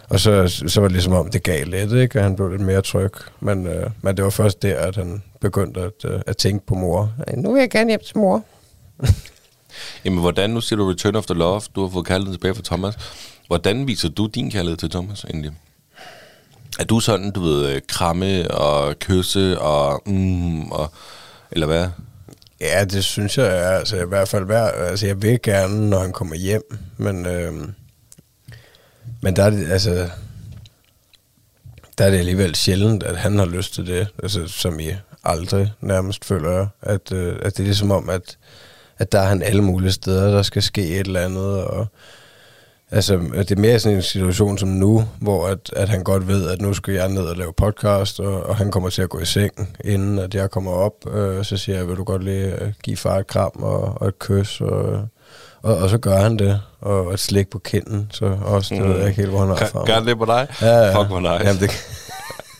og 0.09 0.19
så, 0.19 0.47
så 0.67 0.81
var 0.81 0.88
det 0.88 0.91
ligesom 0.91 1.13
om, 1.13 1.29
det 1.29 1.44
gav 1.44 1.65
lidt, 1.65 1.91
ikke? 1.91 2.19
Og 2.19 2.23
han 2.23 2.35
blev 2.35 2.50
lidt 2.50 2.62
mere 2.62 2.81
tryg. 2.81 3.12
Men, 3.39 3.67
øh, 3.67 3.89
men 4.01 4.17
det 4.17 4.23
var 4.23 4.29
først 4.29 4.62
der, 4.62 4.77
at 4.79 4.95
han 4.95 5.23
begyndte 5.41 5.81
at, 5.81 6.06
øh, 6.06 6.21
at 6.27 6.38
tænke 6.38 6.65
på 6.65 6.75
mor. 6.75 7.13
Nu 7.38 7.53
vil 7.53 7.59
jeg 7.59 7.69
gerne 7.69 7.89
hjem 7.89 8.01
til 8.06 8.17
mor. 8.17 8.44
Jamen, 10.06 10.19
hvordan, 10.19 10.50
nu 10.50 10.61
siger 10.61 10.77
du 10.77 10.89
Return 10.89 11.15
of 11.15 11.25
the 11.25 11.35
Love, 11.35 11.61
du 11.75 11.81
har 11.81 11.89
fået 11.89 12.06
kærlighed 12.06 12.33
tilbage 12.33 12.56
fra 12.56 12.61
Thomas. 12.65 12.95
Hvordan 13.47 13.88
viser 13.88 14.09
du 14.09 14.25
din 14.25 14.51
kærlighed 14.51 14.77
til 14.77 14.89
Thomas 14.89 15.23
egentlig? 15.23 15.51
Er 16.79 16.83
du 16.83 17.00
sådan, 17.00 17.31
du 17.31 17.41
ved, 17.41 17.69
øh, 17.69 17.81
kramme 17.88 18.51
og 18.51 19.00
kysse 19.00 19.61
og 19.61 20.01
mm, 20.06 20.71
og, 20.71 20.91
eller 21.51 21.68
hvad? 21.68 21.88
Ja, 22.62 22.86
det 22.86 23.04
synes 23.04 23.38
jeg 23.38 23.48
er, 23.48 23.69
altså 23.69 23.98
i 23.98 24.07
hvert 24.07 24.28
fald 24.28 24.46
hver, 24.46 24.63
altså 24.63 25.07
jeg 25.07 25.22
vil 25.22 25.40
gerne, 25.44 25.90
når 25.90 26.00
han 26.00 26.12
kommer 26.12 26.36
hjem, 26.36 26.78
men, 26.98 27.25
øh, 27.25 27.54
men 29.22 29.36
der 29.36 29.44
er 29.44 29.50
det, 29.50 29.72
altså, 29.72 30.10
der 31.98 32.06
er 32.06 32.10
det 32.10 32.18
alligevel 32.18 32.56
sjældent, 32.56 33.04
at 33.04 33.18
han 33.18 33.38
har 33.38 33.46
lyst 33.46 33.74
til 33.74 33.88
det, 33.88 34.07
altså 34.24 34.48
som 34.48 34.80
I 34.80 34.90
aldrig 35.24 35.72
nærmest 35.81 36.25
føler 36.25 36.52
jeg, 36.52 36.68
at, 36.81 37.12
øh, 37.12 37.36
at 37.42 37.57
det 37.57 37.60
er 37.60 37.68
ligesom 37.68 37.92
om, 37.92 38.10
at, 38.10 38.38
at 38.97 39.12
der 39.12 39.19
er 39.19 39.28
han 39.28 39.42
alle 39.42 39.62
mulige 39.62 39.92
steder, 39.92 40.31
der 40.31 40.42
skal 40.42 40.64
ske 40.64 40.88
et 40.88 41.07
eller 41.07 41.26
andet, 41.26 41.64
og 41.64 41.88
Altså, 42.95 43.18
det 43.18 43.52
er 43.52 43.59
mere 43.59 43.80
sådan 43.80 43.97
en 43.97 44.02
situation 44.04 44.57
som 44.57 44.69
nu, 44.69 45.04
hvor 45.19 45.47
at, 45.47 45.73
at 45.75 45.90
han 45.90 46.04
godt 46.04 46.28
ved, 46.28 46.49
at 46.49 46.61
nu 46.61 46.73
skal 46.73 46.94
jeg 46.94 47.09
ned 47.09 47.21
og 47.21 47.35
lave 47.35 47.54
podcast, 47.54 48.19
og, 48.19 48.44
og 48.44 48.56
han 48.56 48.71
kommer 48.71 48.90
til 48.90 49.02
at 49.02 49.09
gå 49.09 49.19
i 49.19 49.25
seng, 49.25 49.78
inden 49.83 50.19
at 50.19 50.35
jeg 50.35 50.52
kommer 50.52 50.71
op. 50.71 51.14
Øh, 51.14 51.45
så 51.45 51.57
siger 51.57 51.78
jeg, 51.78 51.87
vil 51.87 51.97
du 51.97 52.04
godt 52.04 52.23
lige 52.23 52.61
øh, 52.61 52.71
give 52.83 52.97
far 52.97 53.18
et 53.18 53.28
kram 53.28 53.52
og, 53.56 54.02
og 54.02 54.07
et 54.07 54.19
kys, 54.19 54.61
og, 54.61 55.07
og, 55.61 55.78
og 55.78 55.90
så 55.90 55.97
gør 55.97 56.18
han 56.18 56.40
det, 56.40 56.61
og 56.81 57.14
et 57.14 57.19
slik 57.19 57.49
på 57.49 57.59
kinden, 57.59 58.07
så 58.11 58.37
også, 58.42 58.75
det 58.75 58.83
ved 58.83 58.97
jeg 58.97 59.07
ikke 59.07 59.21
helt, 59.21 59.30
hvor 59.30 59.40
han 59.40 59.49
har 59.49 59.56
fra. 59.56 59.80
Gør, 59.80 59.85
gør 59.85 59.94
han 59.94 60.06
det 60.06 60.18
på 60.18 60.25
dig? 60.25 60.47
Ja, 60.61 60.78
ja. 60.78 60.99
Fuck, 60.99 61.07
hvor 61.07 61.19
nice. 61.19 61.47
Jamen, 61.47 61.61
det, 61.61 61.71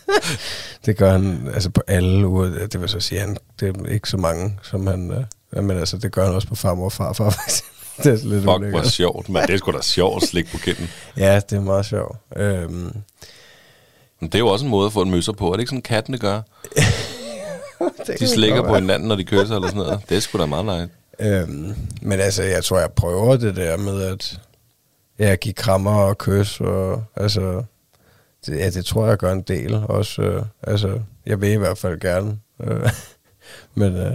det 0.86 0.96
gør 0.96 1.12
han 1.12 1.50
altså 1.54 1.70
på 1.70 1.82
alle 1.86 2.26
uger. 2.26 2.66
Det 2.66 2.80
vil 2.80 2.88
så 2.88 3.00
sige, 3.00 3.20
han, 3.20 3.36
det 3.60 3.76
er 3.76 3.88
ikke 3.88 4.08
så 4.08 4.16
mange, 4.16 4.58
som 4.62 4.86
han... 4.86 5.26
Øh, 5.52 5.64
men 5.64 5.78
altså, 5.78 5.98
det 5.98 6.12
gør 6.12 6.24
han 6.24 6.34
også 6.34 6.48
på 6.48 6.54
farmor 6.54 6.84
og 6.84 6.92
farfar, 6.92 7.30
for 7.30 7.42
eksempel. 7.48 7.75
Det 8.04 8.06
er 8.06 8.10
lidt 8.12 8.34
Fuck, 8.34 8.44
hvor 8.44 8.56
ulækkert. 8.58 8.86
sjovt. 8.86 9.28
Men 9.28 9.42
det 9.42 9.50
er 9.50 9.58
sgu 9.58 9.72
da 9.72 9.82
sjovt 9.82 10.22
at 10.22 10.28
slikke 10.28 10.50
på 10.50 10.58
kinden. 10.58 10.88
Ja, 11.16 11.40
det 11.50 11.52
er 11.56 11.60
meget 11.60 11.86
sjovt. 11.86 12.16
Øhm, 12.36 12.92
Men 14.20 14.28
det 14.28 14.34
er 14.34 14.38
jo 14.38 14.48
også 14.48 14.64
en 14.64 14.70
måde 14.70 14.86
at 14.86 14.92
få 14.92 15.02
en 15.02 15.10
møsser 15.10 15.32
på. 15.32 15.48
Er 15.48 15.52
det 15.52 15.60
ikke 15.60 15.70
sådan, 15.70 15.82
kattene 15.82 16.18
gør? 16.18 16.40
De 18.20 18.26
slikker 18.28 18.62
på 18.62 18.74
hinanden, 18.74 19.08
når 19.08 19.16
de 19.16 19.24
kysser 19.24 19.54
eller 19.56 19.68
sådan 19.68 19.82
noget. 19.82 20.00
Det 20.08 20.16
er 20.16 20.20
sgu 20.20 20.38
da 20.38 20.46
meget 20.46 20.64
nice. 20.64 20.88
Øhm, 21.32 21.74
men 22.02 22.20
altså, 22.20 22.42
jeg 22.42 22.64
tror, 22.64 22.78
jeg 22.78 22.90
prøver 22.90 23.36
det 23.36 23.56
der 23.56 23.76
med 23.76 24.02
at 24.02 24.40
ja, 25.18 25.34
give 25.34 25.54
krammer 25.54 25.90
og 25.94 26.18
kys. 26.18 26.60
Og, 26.60 27.04
altså, 27.16 27.62
det, 28.46 28.58
ja, 28.58 28.70
det 28.70 28.84
tror 28.84 29.06
jeg 29.06 29.16
gør 29.18 29.32
en 29.32 29.42
del 29.42 29.74
også. 29.74 30.22
Øh, 30.22 30.42
altså, 30.62 31.00
jeg 31.26 31.40
vil 31.40 31.50
i 31.50 31.56
hvert 31.56 31.78
fald 31.78 32.00
gerne. 32.00 32.38
Øh, 32.62 32.90
men, 33.74 33.96
øh, 33.96 34.12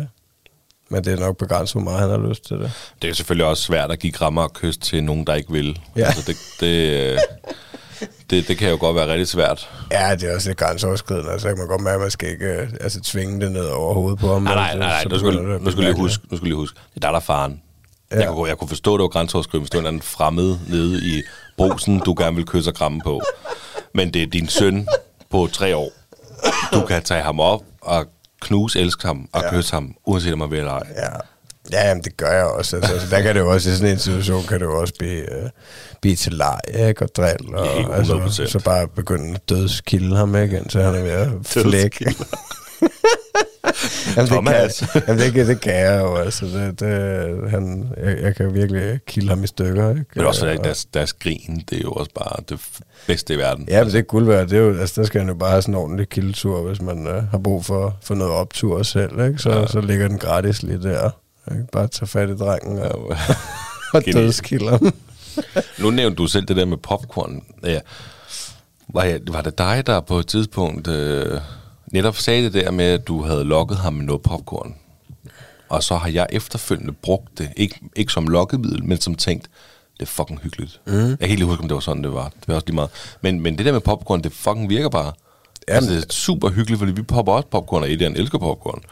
men 0.92 1.04
det 1.04 1.14
er 1.14 1.18
nok 1.18 1.38
begrænset, 1.38 1.74
hvor 1.74 1.92
meget 1.92 2.00
han 2.00 2.10
har 2.10 2.30
lyst 2.30 2.48
til 2.48 2.58
det. 2.58 2.72
Det 3.02 3.10
er 3.10 3.14
selvfølgelig 3.14 3.46
også 3.46 3.64
svært 3.64 3.92
at 3.92 4.00
give 4.00 4.14
krammer 4.14 4.42
og 4.42 4.54
kys 4.54 4.78
til 4.78 5.04
nogen, 5.04 5.28
der 5.28 5.36
ikke 5.36 5.52
vil. 5.52 5.80
Ja. 5.96 6.06
Altså, 6.06 6.24
det, 6.28 6.38
det, 6.60 7.12
øh, 7.12 7.18
det, 8.30 8.48
det 8.48 8.58
kan 8.58 8.70
jo 8.70 8.78
godt 8.80 8.96
være 8.96 9.08
rigtig 9.08 9.28
svært. 9.28 9.70
Ja, 9.92 10.16
det 10.16 10.30
er 10.30 10.36
også 10.36 10.50
lidt 10.50 10.58
grænseoverskridende. 10.58 11.32
Altså, 11.32 11.48
jeg 11.48 11.56
kan 11.56 11.62
man 11.62 11.68
godt 11.68 11.82
mærke, 11.82 11.96
at 11.96 12.02
man 12.02 12.12
skal 12.12 12.30
ikke 12.30 12.46
øh, 12.46 12.70
altså, 12.82 13.02
tvinge 13.02 13.42
det 13.42 13.52
ned 13.52 13.66
over 13.66 13.94
hovedet 13.94 14.20
på 14.20 14.34
ham. 14.34 14.42
Nej, 14.42 14.56
nej, 14.56 14.78
nej, 14.78 15.04
nej. 15.04 15.20
Nu 15.22 15.56
at 15.56 15.62
nu 15.62 15.72
skal 15.72 15.84
lige 15.84 15.96
huske, 15.96 16.24
nu 16.32 16.38
skal 16.38 16.48
lige 16.48 16.56
huske. 16.56 16.80
Det 16.94 17.04
er 17.04 17.08
der, 17.08 17.10
der 17.10 17.16
er 17.16 17.20
faren. 17.20 17.62
Ja. 18.12 18.20
Jeg, 18.20 18.28
kunne, 18.28 18.50
jeg 18.50 18.58
kunne 18.58 18.68
forstå, 18.68 18.94
at 18.94 18.98
det 18.98 19.04
var 19.04 19.08
grænseoverskridende, 19.08 19.64
hvis 19.64 19.74
var 19.74 19.80
en 19.80 19.88
anden 19.88 20.02
fremmed 20.02 20.58
nede 20.70 21.06
i 21.06 21.22
brusen, 21.58 22.00
du 22.00 22.16
gerne 22.18 22.36
vil 22.36 22.46
kysse 22.46 22.70
og 22.70 22.76
kramme 22.76 23.02
på. 23.04 23.22
Men 23.94 24.14
det 24.14 24.24
er 24.24 24.28
din 24.28 24.48
søn 24.48 24.88
på 25.30 25.48
tre 25.54 25.76
år. 25.76 25.92
Du 26.74 26.86
kan 26.86 27.04
tage 27.04 27.22
ham 27.22 27.40
op 27.40 27.62
og 27.82 28.06
knuse, 28.42 28.80
elske 28.80 29.08
ham 29.08 29.30
og 29.34 29.42
Ja. 29.42 29.48
ja. 29.48 29.54
kysse 29.54 29.74
ham, 29.74 29.96
uanset 30.06 30.34
om 30.34 30.40
man 30.40 30.52
vil 30.52 30.60
eller 30.60 30.72
ej. 30.72 30.88
Ja, 30.96 31.08
ja 31.72 31.88
jamen, 31.88 32.04
det 32.04 32.18
gør 32.18 32.32
jeg 32.32 32.46
også. 32.46 32.76
Altså, 32.76 32.94
altså, 32.94 33.08
der 33.16 33.22
kan 33.22 33.36
det 33.36 33.42
jo 33.42 33.52
også, 33.52 33.70
i 33.70 33.74
sådan 33.76 33.92
en 33.94 34.00
situation, 34.00 34.44
kan 34.44 34.60
det 34.60 34.66
jo 34.66 34.80
også 34.80 34.94
blive, 35.00 35.22
uh, 35.44 35.50
blive 36.02 36.16
til 36.16 36.34
leg, 36.34 36.60
ikke? 36.88 37.02
Og 37.04 37.10
drill, 37.18 37.56
og 37.56 37.68
Helt 37.78 37.88
altså, 37.94 38.44
100%. 38.44 38.48
så 38.48 38.60
bare 38.60 38.88
begynde 38.88 39.34
at 39.36 39.50
dødskilde 39.50 40.16
ham, 40.18 40.36
ikke? 40.36 40.58
Indtil 40.58 40.82
han 40.82 40.96
er 40.96 41.02
ved 41.02 41.12
at 41.12 41.30
flække. 41.46 42.16
jamen, 44.16 44.26
det 44.26 44.28
Thomas. 44.28 44.84
kan, 44.94 45.02
jamen, 45.08 45.22
det, 45.22 45.34
kan, 45.34 45.48
det 45.48 45.62
kan 45.62 45.74
jeg 45.76 46.00
jo, 46.02 46.16
altså. 46.16 46.46
Det, 46.46 46.80
det, 46.80 47.50
han, 47.52 47.90
jeg, 48.04 48.18
jeg 48.22 48.36
kan 48.36 48.54
virkelig 48.54 49.00
kilde 49.08 49.30
ham 49.30 49.44
i 49.44 49.48
stykker, 49.48 49.90
ikke? 49.90 50.06
Men 50.16 50.26
også 50.26 50.50
Og- 50.50 50.64
deres, 50.64 50.86
deres 50.86 51.14
grin, 51.14 51.64
det 51.70 51.78
er 51.78 51.82
jo 51.82 51.92
også 51.92 52.12
bare 52.16 52.36
det 52.50 52.60
bedste 53.08 53.34
i 53.34 53.38
verden. 53.38 53.66
Ja, 53.70 53.84
men 53.84 53.94
det 53.94 54.00
er 54.00 54.04
guld 54.04 54.26
værd. 54.26 54.48
Det 54.48 54.58
er 54.58 54.62
jo, 54.62 54.78
altså, 54.80 55.02
der 55.02 55.08
skal 55.08 55.20
han 55.22 55.28
jo 55.30 55.36
bare 55.36 55.50
have 55.50 55.62
sådan 55.62 55.74
en 55.74 55.80
ordentlig 55.82 56.10
kildetur, 56.10 56.62
hvis 56.68 56.82
man 56.82 57.08
øh, 57.08 57.24
har 57.32 57.38
brug 57.38 57.66
for, 57.66 57.98
for 58.04 58.16
noget 58.16 58.34
optur 58.34 58.84
selv, 58.84 59.20
ikke? 59.28 59.40
Så, 59.40 59.52
ja. 59.52 59.68
Så 59.68 59.82
ligger 59.82 60.08
den 60.08 60.18
gratis 60.18 60.64
lige 60.64 60.84
der. 60.84 61.10
Ikke? 61.52 61.64
Bare 61.72 61.88
tage 61.88 62.08
fat 62.08 62.30
i 62.30 62.36
drengen 62.36 62.80
og, 62.80 63.12
Ja, 63.30 63.36
og 63.94 64.04
dødskilder 64.14 64.70
ham. 64.72 64.94
Nu 65.80 65.90
nævnte 65.92 66.16
du 66.16 66.28
selv 66.28 66.46
det 66.46 66.56
der 66.56 66.66
med 66.66 66.78
popcorn. 66.78 67.44
Ja. 67.64 67.80
Var, 68.94 69.04
jeg, 69.04 69.20
var 69.28 69.42
det 69.42 69.58
dig, 69.58 69.84
der 69.88 70.00
på 70.00 70.18
et 70.20 70.28
tidspunkt 70.28 70.88
øh, 70.88 71.40
netop 71.92 72.18
sagde 72.18 72.44
det 72.44 72.54
der 72.54 72.72
med, 72.72 72.86
at 72.86 73.08
du 73.08 73.22
havde 73.22 73.44
lokket 73.44 73.78
ham 73.78 73.94
med 73.94 74.06
noget 74.06 74.22
popcorn? 74.22 74.76
Og 75.70 75.84
så 75.84 75.96
har 75.96 76.10
jeg 76.10 76.28
efterfølgende 76.30 76.94
brugt 76.94 77.38
det, 77.38 77.50
ikke, 77.58 77.80
ikke 77.96 78.14
som 78.14 78.28
lokkemiddel, 78.28 78.86
men 78.86 79.02
som 79.02 79.16
tænkt, 79.16 79.50
det 80.00 80.02
er 80.02 80.12
fucking 80.12 80.40
hyggeligt. 80.40 80.82
Mm. 80.88 80.94
Jeg 80.94 81.18
kan 81.20 81.28
helt 81.28 81.40
lige 81.40 81.46
huske, 81.48 81.62
om 81.62 81.68
det 81.68 81.76
var 81.76 81.82
sådan, 81.82 82.04
det 82.04 82.14
var. 82.14 82.30
Det 82.30 82.48
var 82.48 82.56
også 82.56 82.68
lige 82.68 82.76
meget. 82.76 82.90
Men, 83.22 83.40
men 83.40 83.58
det 83.58 83.66
der 83.66 83.72
med 83.72 83.82
popcorn, 83.82 84.22
det 84.22 84.34
fucking 84.34 84.70
virker 84.70 84.90
bare. 84.90 85.12
Ja, 85.68 85.74
altså, 85.74 85.92
det 85.92 86.06
er 86.06 86.14
super 86.14 86.50
hyggeligt, 86.50 86.80
fordi 86.80 86.92
vi 86.92 87.02
popper 87.02 87.34
også 87.34 87.48
popcorn, 87.48 87.84
og 87.84 87.92
Edian 87.92 88.16
elsker 88.16 88.38
popcorn. 88.38 88.84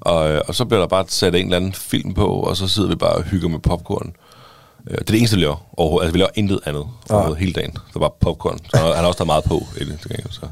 Og, 0.00 0.42
og 0.48 0.54
så 0.54 0.64
bliver 0.64 0.80
der 0.80 0.86
bare 0.86 1.04
sat 1.08 1.34
en 1.34 1.44
eller 1.44 1.56
anden 1.56 1.72
film 1.72 2.14
på, 2.14 2.26
og 2.26 2.56
så 2.56 2.68
sidder 2.68 2.88
vi 2.88 2.94
bare 2.94 3.12
og 3.12 3.22
hygger 3.22 3.48
med 3.48 3.58
popcorn. 3.58 4.16
Øh, 4.90 4.94
Det 4.94 5.00
er 5.00 5.04
det 5.04 5.18
eneste, 5.18 5.36
vi 5.36 5.42
laver 5.42 5.66
overhovedet. 5.76 6.04
Altså, 6.06 6.12
vi 6.12 6.18
laver 6.18 6.30
intet 6.34 6.60
andet 6.64 6.84
overhovedet 7.10 7.38
hele 7.38 7.52
dagen. 7.52 7.70
Det 7.70 8.00
var 8.00 8.12
popcorn. 8.20 8.58
Så 8.70 8.76
han 8.76 8.94
har 8.96 9.06
også 9.06 9.18
taget 9.18 9.26
meget 9.26 9.44
på 9.44 9.62
i 9.80 9.84
det. 9.84 9.98
Så. 10.30 10.46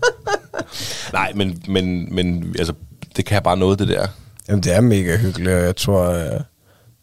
Nej, 1.12 1.33
men, 1.35 1.62
men, 1.69 2.15
men 2.15 2.55
altså, 2.59 2.73
det 3.17 3.25
kan 3.25 3.43
bare 3.43 3.57
noget, 3.57 3.79
det 3.79 3.89
der. 3.89 4.07
Jamen, 4.49 4.62
det 4.62 4.73
er 4.75 4.81
mega 4.81 5.17
hyggeligt, 5.17 5.51
og 5.51 5.62
jeg 5.65 5.77
tror, 5.77 6.09
øh, 6.09 6.41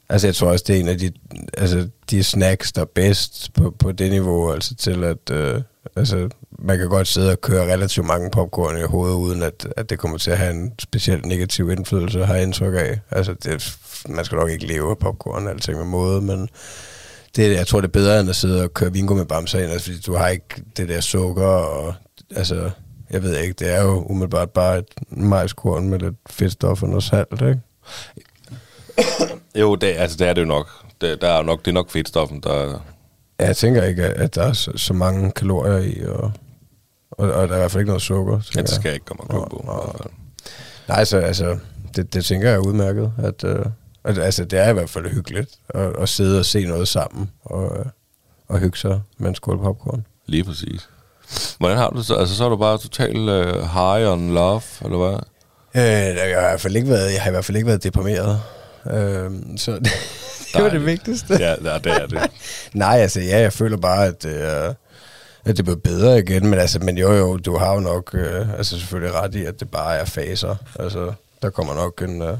altså, 0.09 0.27
jeg 0.27 0.35
tror 0.35 0.47
også, 0.51 0.65
det 0.67 0.75
er 0.75 0.79
en 0.79 0.87
af 0.87 0.97
de, 0.97 1.11
altså, 1.57 1.87
de 2.09 2.23
snacks, 2.23 2.71
der 2.71 2.81
er 2.81 2.85
bedst 2.95 3.53
på, 3.53 3.75
på 3.79 3.91
det 3.91 4.11
niveau, 4.11 4.51
altså 4.51 4.75
til 4.75 5.03
at, 5.03 5.29
øh, 5.31 5.61
altså, 5.95 6.29
man 6.59 6.77
kan 6.77 6.89
godt 6.89 7.07
sidde 7.07 7.31
og 7.31 7.41
køre 7.41 7.73
relativt 7.73 8.07
mange 8.07 8.29
popcorn 8.31 8.77
i 8.77 8.81
hovedet, 8.81 9.15
uden 9.15 9.41
at, 9.43 9.67
at 9.77 9.89
det 9.89 9.99
kommer 9.99 10.17
til 10.17 10.31
at 10.31 10.37
have 10.37 10.51
en 10.51 10.71
specielt 10.79 11.25
negativ 11.25 11.71
indflydelse, 11.71 12.25
har 12.25 12.33
jeg 12.33 12.43
indtryk 12.43 12.73
af. 12.73 12.99
Altså, 13.11 13.33
det, 13.43 13.77
man 14.09 14.25
skal 14.25 14.35
nok 14.35 14.49
ikke 14.49 14.67
leve 14.67 14.89
af 14.89 14.97
popcorn, 14.97 15.47
alting 15.47 15.77
med 15.77 15.85
måde, 15.85 16.21
men 16.21 16.49
det, 17.35 17.55
jeg 17.55 17.67
tror, 17.67 17.81
det 17.81 17.87
er 17.87 17.91
bedre, 17.91 18.19
end 18.19 18.29
at 18.29 18.35
sidde 18.35 18.63
og 18.63 18.73
køre 18.73 18.93
vingo 18.93 19.13
med 19.13 19.25
bamser 19.25 19.59
ind, 19.59 19.71
altså, 19.71 19.85
fordi 19.85 20.01
du 20.01 20.13
har 20.13 20.27
ikke 20.27 20.63
det 20.77 20.89
der 20.89 21.01
sukker, 21.01 21.45
og 21.45 21.93
altså, 22.35 22.69
jeg 23.09 23.23
ved 23.23 23.37
ikke, 23.37 23.53
det 23.53 23.75
er 23.75 23.81
jo 23.81 24.05
umiddelbart 24.09 24.49
bare 24.49 24.77
et 24.77 24.85
majskorn 25.09 25.89
med 25.89 25.99
lidt 25.99 26.15
fedtstof 26.29 26.83
og 26.83 26.89
noget 26.89 27.03
salt, 27.03 27.41
ikke? 27.41 27.59
Jo, 29.55 29.75
det, 29.75 29.87
altså, 29.87 30.17
det 30.17 30.27
er 30.27 30.33
det 30.33 30.41
jo 30.41 30.47
nok. 30.47 30.67
Det, 31.01 31.21
der 31.21 31.27
er 31.27 31.43
nok, 31.43 31.59
det 31.59 31.67
er 31.67 31.73
nok 31.73 31.91
fedtstoffen, 31.91 32.41
der... 32.43 32.83
Ja, 33.39 33.45
jeg 33.45 33.57
tænker 33.57 33.83
ikke, 33.83 34.03
at 34.03 34.35
der 34.35 34.43
er 34.43 34.53
så, 34.53 34.71
så 34.75 34.93
mange 34.93 35.31
kalorier 35.31 35.77
i, 35.77 36.05
og, 36.05 36.31
og, 37.11 37.31
og 37.31 37.47
der 37.47 37.53
er 37.53 37.57
i 37.57 37.59
hvert 37.59 37.71
fald 37.71 37.81
ikke 37.81 37.89
noget 37.89 38.01
sukker. 38.01 38.39
Ja, 38.55 38.61
det 38.61 38.69
skal 38.69 38.89
jeg. 38.89 38.93
ikke 38.93 39.05
komme 39.05 39.23
og 39.23 39.29
klog 39.29 39.47
på. 39.49 40.09
Nej, 40.87 41.05
så 41.05 41.17
altså, 41.17 41.57
det, 41.95 42.13
det 42.13 42.25
tænker 42.25 42.47
jeg 42.49 42.55
er 42.55 42.59
udmærket, 42.59 43.11
at, 43.17 43.43
øh, 43.43 43.65
at 44.03 44.17
altså, 44.17 44.45
det 44.45 44.59
er 44.59 44.69
i 44.69 44.73
hvert 44.73 44.89
fald 44.89 45.09
hyggeligt 45.09 45.49
at, 45.69 45.95
at 46.01 46.09
sidde 46.09 46.39
og 46.39 46.45
se 46.45 46.65
noget 46.65 46.87
sammen, 46.87 47.31
og, 47.43 47.77
øh, 47.79 47.85
og 48.47 48.59
hygge 48.59 48.77
sig 48.77 49.01
med 49.17 49.29
en 49.29 49.35
skål 49.35 49.57
popcorn. 49.57 50.05
Lige 50.25 50.43
præcis. 50.43 50.89
Hvordan 51.57 51.77
har 51.77 51.89
du 51.89 52.03
så? 52.03 52.15
Altså, 52.15 52.35
så 52.35 52.45
er 52.45 52.49
du 52.49 52.57
bare 52.57 52.77
totalt 52.77 53.17
uh, 53.17 53.61
high 53.61 54.11
on 54.11 54.33
love, 54.33 54.61
eller 54.81 54.97
hvad? 54.97 55.19
Øh, 55.75 56.15
jeg, 56.17 56.33
har 56.33 56.39
i 56.39 56.49
hvert 56.49 56.61
fald 56.61 56.75
ikke 56.75 56.89
været, 56.89 57.13
jeg 57.13 57.21
har 57.21 57.29
i 57.29 57.31
hvert 57.31 57.45
fald 57.45 57.55
ikke 57.55 57.67
været 57.67 57.83
deprimeret. 57.83 58.41
Øh, 58.91 59.31
så 59.57 59.71
det, 59.83 59.91
det 60.53 60.63
var 60.63 60.69
det 60.69 60.85
vigtigste. 60.85 61.37
Ja, 61.39 61.55
ja, 61.63 61.77
det 61.77 61.91
er 61.91 62.07
det. 62.07 62.31
Nej, 62.73 62.97
altså 62.97 63.21
ja, 63.21 63.39
jeg 63.39 63.53
føler 63.53 63.77
bare, 63.77 64.05
at 64.05 64.23
det 64.23 64.49
er, 64.49 64.73
at 65.45 65.57
det 65.57 65.65
bliver 65.65 65.79
bedre 65.79 66.19
igen, 66.19 66.47
men, 66.47 66.59
altså, 66.59 66.79
men 66.79 66.97
jo 66.97 67.13
jo, 67.13 67.37
du 67.37 67.57
har 67.57 67.73
jo 67.73 67.79
nok 67.79 68.09
øh, 68.13 68.57
altså 68.57 68.79
selvfølgelig 68.79 69.15
ret 69.15 69.35
i, 69.35 69.45
at 69.45 69.59
det 69.59 69.71
bare 69.71 69.97
er 69.97 70.05
faser. 70.05 70.55
Altså, 70.79 71.13
der 71.41 71.49
kommer 71.49 71.73
nok 71.73 72.01
en, 72.01 72.21
øh, 72.21 72.37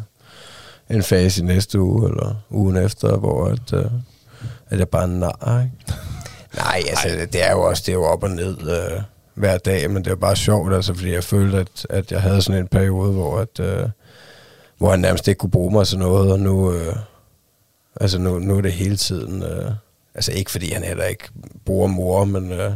en 0.90 1.04
fase 1.04 1.42
i 1.42 1.46
næste 1.46 1.80
uge, 1.80 2.10
eller 2.10 2.36
ugen 2.50 2.78
efter, 2.78 3.18
hvor 3.18 3.46
at, 3.46 3.74
øh, 3.74 3.86
at 4.70 4.80
jeg 4.80 4.90
bare 4.90 5.08
nar, 5.08 5.62
ikke? 5.64 6.00
Nej, 6.56 6.84
altså 6.90 7.28
det 7.34 7.44
er 7.44 7.52
jo 7.52 7.62
også, 7.62 7.84
det 7.86 7.92
er 7.92 7.96
jo 7.96 8.04
op 8.04 8.24
og 8.24 8.30
ned 8.30 8.58
øh, 8.62 9.02
hver 9.34 9.58
dag, 9.58 9.92
men 9.92 10.06
det 10.06 10.12
er 10.12 10.16
bare 10.16 10.36
sjovt, 10.36 10.74
altså, 10.74 10.94
fordi 10.94 11.14
jeg 11.14 11.24
følte, 11.24 11.58
at, 11.58 11.88
at 11.90 12.12
jeg 12.12 12.22
havde 12.22 12.42
sådan 12.42 12.62
en 12.62 12.68
periode, 12.68 13.12
hvor, 13.12 13.40
at, 13.40 13.60
øh, 13.60 13.90
hvor 14.78 14.90
han 14.90 15.00
nærmest 15.00 15.28
ikke 15.28 15.40
kunne 15.40 15.52
bruge 15.52 15.72
mig 15.72 15.88
til 15.88 16.00
noget, 16.00 16.32
og 16.32 16.40
nu, 16.40 16.74
øh, 16.74 16.96
altså 18.02 18.20
nu, 18.20 18.40
nu 18.40 18.58
er 18.58 18.62
det 18.62 18.72
hele 18.72 18.98
tiden, 18.98 19.44
øh, 19.44 19.72
altså 20.16 20.32
ikke 20.32 20.52
fordi 20.52 20.74
han 20.74 20.84
heller 20.84 21.04
ikke 21.04 21.30
bruger 21.66 21.88
mor, 21.88 22.26
men, 22.26 22.52
øh, 22.52 22.72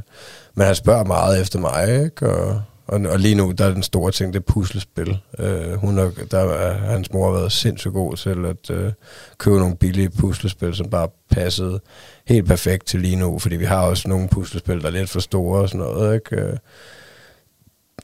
men 0.55 0.65
han 0.65 0.75
spørger 0.75 1.03
meget 1.03 1.41
efter 1.41 1.59
mig, 1.59 2.03
ikke? 2.03 2.29
Og, 2.29 2.61
og, 2.87 3.01
og 3.09 3.19
lige 3.19 3.35
nu, 3.35 3.51
der 3.51 3.65
er 3.65 3.73
den 3.73 3.83
store 3.83 4.11
ting, 4.11 4.33
det 4.33 4.39
er 4.39 4.43
puslespil. 4.43 5.17
Øh, 5.39 5.73
hun 5.73 5.97
er, 5.97 6.11
der 6.31 6.39
er, 6.39 6.73
hans 6.73 7.13
mor 7.13 7.31
har 7.31 7.39
været 7.39 7.51
sindssygt 7.51 7.93
god 7.93 8.15
til 8.15 8.45
at 8.45 8.69
øh, 8.69 8.91
købe 9.37 9.59
nogle 9.59 9.75
billige 9.75 10.09
puslespil, 10.09 10.75
som 10.75 10.89
bare 10.89 11.07
passede 11.31 11.79
helt 12.27 12.47
perfekt 12.47 12.87
til 12.87 12.99
lige 12.99 13.15
nu, 13.15 13.39
fordi 13.39 13.55
vi 13.55 13.65
har 13.65 13.81
også 13.81 14.07
nogle 14.07 14.27
puslespil, 14.29 14.81
der 14.81 14.87
er 14.87 14.91
lidt 14.91 15.09
for 15.09 15.19
store 15.19 15.61
og 15.61 15.69
sådan 15.69 15.79
noget, 15.79 16.15
ikke? 16.15 16.35
Øh, 16.35 16.57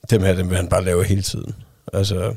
dem 0.09 0.21
her, 0.21 0.35
dem 0.35 0.49
vil 0.49 0.57
han 0.57 0.69
bare 0.69 0.83
lave 0.83 1.03
hele 1.03 1.21
tiden. 1.21 1.55
Altså, 1.93 2.33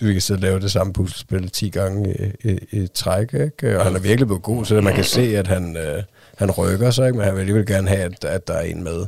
vi 0.00 0.12
kan 0.12 0.20
sidde 0.22 0.38
og 0.38 0.42
lave 0.42 0.60
det 0.60 0.70
samme 0.70 0.92
puslespil 0.92 1.50
10 1.50 1.68
gange 1.68 2.16
i, 2.44 2.48
i, 2.50 2.58
i 2.82 2.86
træk, 2.86 3.34
ikke? 3.34 3.78
Og 3.78 3.84
han 3.84 3.96
er 3.96 4.00
virkelig 4.00 4.26
blevet 4.26 4.42
god 4.42 4.64
til 4.64 4.76
det. 4.76 4.84
Man 4.84 4.94
kan 4.94 5.04
se, 5.04 5.36
at 5.38 5.46
han, 5.46 5.76
øh, 5.76 6.02
han 6.36 6.50
rykker 6.50 6.90
sig, 6.90 7.06
ikke? 7.06 7.18
men 7.18 7.24
han 7.24 7.34
vil 7.34 7.40
alligevel 7.40 7.66
gerne 7.66 7.88
have, 7.88 8.02
at, 8.02 8.24
at 8.24 8.48
der 8.48 8.54
er 8.54 8.62
en 8.62 8.84
med. 8.84 9.06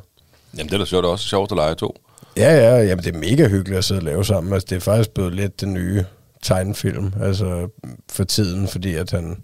Jamen, 0.56 0.66
det 0.66 0.74
er 0.74 0.78
da 0.78 0.84
sjovt, 0.84 1.02
det 1.02 1.08
er 1.08 1.12
også 1.12 1.28
sjovt 1.28 1.52
at 1.52 1.56
lege 1.56 1.74
to. 1.74 1.96
Ja, 2.36 2.54
ja, 2.54 2.82
jamen 2.82 3.04
det 3.04 3.14
er 3.14 3.18
mega 3.18 3.48
hyggeligt 3.48 3.78
at 3.78 3.84
sidde 3.84 3.98
og 3.98 4.04
lave 4.04 4.24
sammen. 4.24 4.52
Altså, 4.52 4.66
det 4.70 4.76
er 4.76 4.80
faktisk 4.80 5.10
blevet 5.10 5.34
lidt 5.34 5.60
den 5.60 5.74
nye 5.74 6.04
tegnefilm, 6.42 7.12
altså 7.22 7.68
for 8.10 8.24
tiden, 8.24 8.68
fordi 8.68 8.94
at 8.94 9.10
han, 9.10 9.36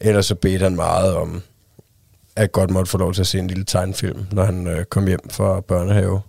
ellers 0.00 0.26
så 0.26 0.34
bedte 0.34 0.62
han 0.62 0.76
meget 0.76 1.14
om, 1.14 1.42
at 2.36 2.52
godt 2.52 2.70
måtte 2.70 2.90
få 2.90 2.98
lov 2.98 3.12
til 3.12 3.20
at 3.20 3.26
se 3.26 3.38
en 3.38 3.46
lille 3.46 3.64
tegnefilm, 3.64 4.26
når 4.32 4.44
han 4.44 4.66
øh, 4.66 4.84
kom 4.84 5.06
hjem 5.06 5.30
fra 5.30 5.60
børnehave. 5.60 6.20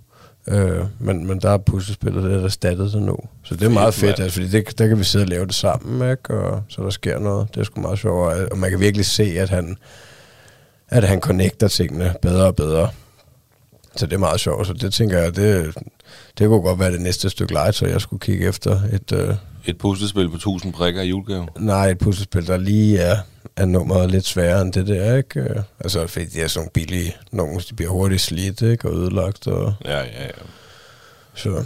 Øh, 0.48 0.86
men, 1.00 1.27
men 1.27 1.39
der 1.39 1.50
er 1.50 1.58
puslespillet 1.58 2.24
det 2.24 2.34
er 2.34 2.44
erstattet 2.44 2.94
det 2.94 3.01
nu. 3.01 3.18
Så 3.44 3.56
det 3.56 3.66
er 3.66 3.70
meget 3.70 3.94
Fedt, 3.94 4.20
altså, 4.20 4.34
fordi 4.34 4.48
det, 4.48 4.77
der 4.77 4.88
kan 4.88 5.00
vi 5.00 5.04
sidde 5.04 5.24
og 5.24 5.30
lave 5.30 5.46
det 5.46 5.56
sammen, 5.56 6.12
ikke? 6.12 6.34
Og, 6.34 6.63
så 6.70 6.84
der 6.84 6.89
sker 6.89 7.20
noget. 7.20 7.48
Det 7.56 7.60
er 7.60 7.63
sgu 7.63 7.82
meget 7.82 8.00
sjovt. 8.00 8.34
Og, 8.34 8.48
og 8.51 8.58
man 8.58 8.70
kan 8.70 8.80
virkelig 8.80 9.06
se, 9.06 9.24
at 9.24 9.50
han, 9.50 9.77
at 10.89 11.04
han 11.04 11.20
connecter 11.20 11.68
tingene 11.68 12.13
bedre 12.22 12.46
og 12.46 12.56
bedre. 12.56 12.89
Så 13.98 14.06
det 14.06 14.13
er 14.13 14.18
meget 14.18 14.39
sjovt. 14.39 14.68
Så 14.68 14.74
det 14.74 14.94
tænker 14.94 15.18
jeg, 15.18 15.36
det, 15.36 15.75
det 16.38 16.48
kunne 16.48 16.62
godt 16.62 16.80
være 16.80 16.92
det 16.92 17.01
næste 17.01 17.30
stykke 17.30 17.54
legetøj, 17.54 17.89
jeg 17.89 18.01
skulle 18.01 18.20
kigge 18.20 18.48
efter. 18.48 18.82
Et, 18.94 19.12
øh, 19.12 19.36
Et 19.66 19.77
puslespil 19.77 20.30
på 20.30 20.36
1000 20.36 20.74
prikker 20.74 21.01
i 21.01 21.08
julegave. 21.08 21.48
nej, 21.60 21.89
et 21.89 21.98
puslespil, 21.98 22.48
der 22.48 22.58
lige 22.58 23.00
er, 23.00 23.18
er 23.56 23.66
nummeret 23.66 24.12
lidt 24.12 24.25
sværere 24.25 24.62
end 24.62 24.74
det 24.74 24.88
der, 24.88 25.16
ikke? 25.18 25.63
Altså, 25.80 26.08
fordi 26.08 26.25
de 26.25 26.42
er 26.42 26.48
sådan 26.48 26.70
billige, 26.74 27.16
nogle 27.32 27.60
de 27.70 27.75
bliver 27.75 27.92
hurtigt 27.92 28.22
slidt, 28.22 28.62
ikke? 28.62 28.89
Og 28.89 28.96
ødelagt, 28.96 29.48
og 29.48 29.74
Ja, 29.86 29.98
ja, 30.00 30.04
ja. 30.24 30.30
så... 31.36 31.63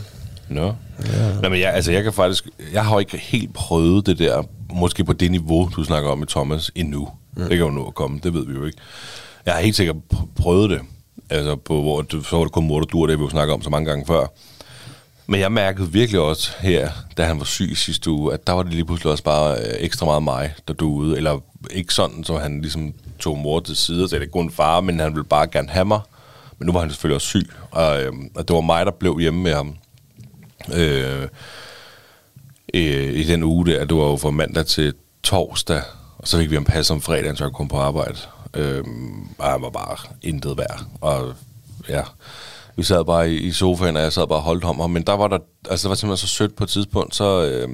Nå. 0.49 0.65
Ja. 1.05 1.33
Nå, 1.43 1.49
men 1.49 1.59
jeg, 1.59 1.73
altså, 1.73 1.91
jeg 1.91 2.03
kan 2.03 2.13
faktisk... 2.13 2.47
Jeg 2.73 2.85
har 2.85 2.99
ikke 2.99 3.17
helt 3.17 3.53
prøvet 3.53 4.05
det 4.05 4.19
der, 4.19 4.43
måske 4.73 5.03
på 5.03 5.13
det 5.13 5.31
niveau, 5.31 5.69
du 5.75 5.83
snakker 5.83 6.09
om 6.09 6.17
med 6.17 6.27
Thomas, 6.27 6.71
endnu. 6.75 7.09
Mm. 7.35 7.41
Det 7.41 7.49
kan 7.49 7.59
jo 7.59 7.69
nå 7.69 7.87
at 7.87 7.95
komme, 7.95 8.19
det 8.23 8.33
ved 8.33 8.45
vi 8.47 8.53
jo 8.53 8.65
ikke. 8.65 8.77
Jeg 9.45 9.53
har 9.53 9.61
helt 9.61 9.75
sikkert 9.75 9.95
pr- 10.13 10.27
prøvet 10.35 10.69
det. 10.69 10.79
Altså, 11.31 11.55
på, 11.55 11.81
hvor 11.81 12.01
du, 12.01 12.23
så 12.23 12.37
var 12.37 12.43
det 12.43 12.53
kun 12.53 12.67
mor, 12.67 12.79
der 12.79 13.05
det 13.07 13.19
vi 13.19 13.23
jo 13.23 13.29
snakket 13.29 13.53
om 13.53 13.61
så 13.61 13.69
mange 13.69 13.89
gange 13.89 14.05
før. 14.05 14.27
Men 15.27 15.39
jeg 15.39 15.51
mærkede 15.51 15.91
virkelig 15.91 16.21
også 16.21 16.51
her, 16.59 16.89
da 17.17 17.23
han 17.23 17.39
var 17.39 17.45
syg 17.45 17.71
sidste 17.75 18.09
uge, 18.09 18.33
at 18.33 18.47
der 18.47 18.53
var 18.53 18.63
det 18.63 18.73
lige 18.73 18.85
pludselig 18.85 19.11
også 19.11 19.23
bare 19.23 19.57
øh, 19.57 19.73
ekstra 19.79 20.05
meget 20.05 20.23
mig, 20.23 20.53
der 20.67 20.73
duede. 20.73 21.17
Eller 21.17 21.39
ikke 21.69 21.93
sådan, 21.93 22.23
så 22.23 22.37
han 22.37 22.61
ligesom 22.61 22.93
tog 23.19 23.37
mor 23.37 23.59
til 23.59 23.75
side 23.75 24.03
og 24.03 24.09
sagde, 24.09 24.23
det 24.23 24.27
er 24.27 24.31
kun 24.31 24.51
far, 24.51 24.81
men 24.81 24.99
han 24.99 25.13
ville 25.13 25.23
bare 25.23 25.47
gerne 25.47 25.69
have 25.69 25.85
mig. 25.85 25.99
Men 26.59 26.65
nu 26.65 26.73
var 26.73 26.79
han 26.79 26.89
selvfølgelig 26.89 27.15
også 27.15 27.27
syg, 27.27 27.49
og, 27.71 28.03
øh, 28.03 28.13
og 28.35 28.47
det 28.47 28.53
var 28.53 28.61
mig, 28.61 28.85
der 28.85 28.91
blev 28.91 29.19
hjemme 29.19 29.41
med 29.41 29.53
ham. 29.53 29.75
Øh, 30.73 31.27
øh, 32.73 33.13
i 33.13 33.23
den 33.23 33.43
uge 33.43 33.65
der, 33.65 33.85
det 33.85 33.97
var 33.97 34.03
jo 34.03 34.17
fra 34.17 34.31
mandag 34.31 34.65
til 34.65 34.93
torsdag, 35.23 35.81
og 36.17 36.27
så 36.27 36.37
fik 36.37 36.49
vi 36.49 36.55
ham 36.55 36.65
pas 36.65 36.89
om 36.91 37.01
fredagen, 37.01 37.35
så 37.35 37.43
jeg 37.43 37.53
kom 37.53 37.67
på 37.67 37.77
arbejde. 37.77 38.17
Øh, 38.53 38.83
og 39.37 39.51
han 39.51 39.61
var 39.61 39.69
bare 39.69 39.97
intet 40.21 40.57
værd. 40.57 40.85
Og 41.01 41.33
ja, 41.89 42.01
vi 42.75 42.83
sad 42.83 43.05
bare 43.05 43.31
i, 43.31 43.35
i 43.35 43.51
sofaen, 43.51 43.95
og 43.95 44.01
jeg 44.01 44.13
sad 44.13 44.27
bare 44.27 44.39
og 44.39 44.43
holdt 44.43 44.63
om 44.63 44.79
ham. 44.79 44.89
Men 44.89 45.03
der 45.03 45.13
var 45.13 45.27
der, 45.27 45.37
altså 45.69 45.87
det 45.87 45.89
var 45.89 45.95
simpelthen 45.95 46.27
så 46.27 46.33
sødt 46.33 46.55
på 46.55 46.63
et 46.63 46.69
tidspunkt, 46.69 47.15
så, 47.15 47.45
øh, 47.45 47.69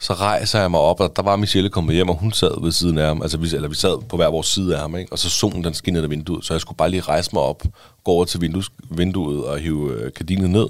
så 0.00 0.12
rejser 0.12 0.60
jeg 0.60 0.70
mig 0.70 0.80
op, 0.80 1.00
og 1.00 1.16
der 1.16 1.22
var 1.22 1.36
Michelle 1.36 1.70
kommet 1.70 1.94
hjem, 1.94 2.08
og 2.08 2.16
hun 2.16 2.32
sad 2.32 2.62
ved 2.62 2.72
siden 2.72 2.98
af 2.98 3.06
ham. 3.06 3.22
Altså 3.22 3.38
vi, 3.38 3.48
eller 3.54 3.68
vi 3.68 3.74
sad 3.74 4.02
på 4.08 4.16
hver 4.16 4.30
vores 4.30 4.46
side 4.46 4.74
af 4.74 4.80
ham, 4.80 4.96
ikke? 4.96 5.12
og 5.12 5.18
så 5.18 5.30
solen 5.30 5.64
den 5.64 5.74
skinnede 5.74 6.04
af 6.04 6.10
vinduet, 6.10 6.44
så 6.44 6.54
jeg 6.54 6.60
skulle 6.60 6.76
bare 6.76 6.90
lige 6.90 7.00
rejse 7.00 7.30
mig 7.32 7.42
op, 7.42 7.62
gå 8.04 8.12
over 8.12 8.24
til 8.24 8.40
vindues, 8.40 8.70
vinduet 8.90 9.44
og 9.44 9.58
hive 9.58 9.92
øh, 9.92 10.12
gardinet 10.12 10.50
ned. 10.50 10.66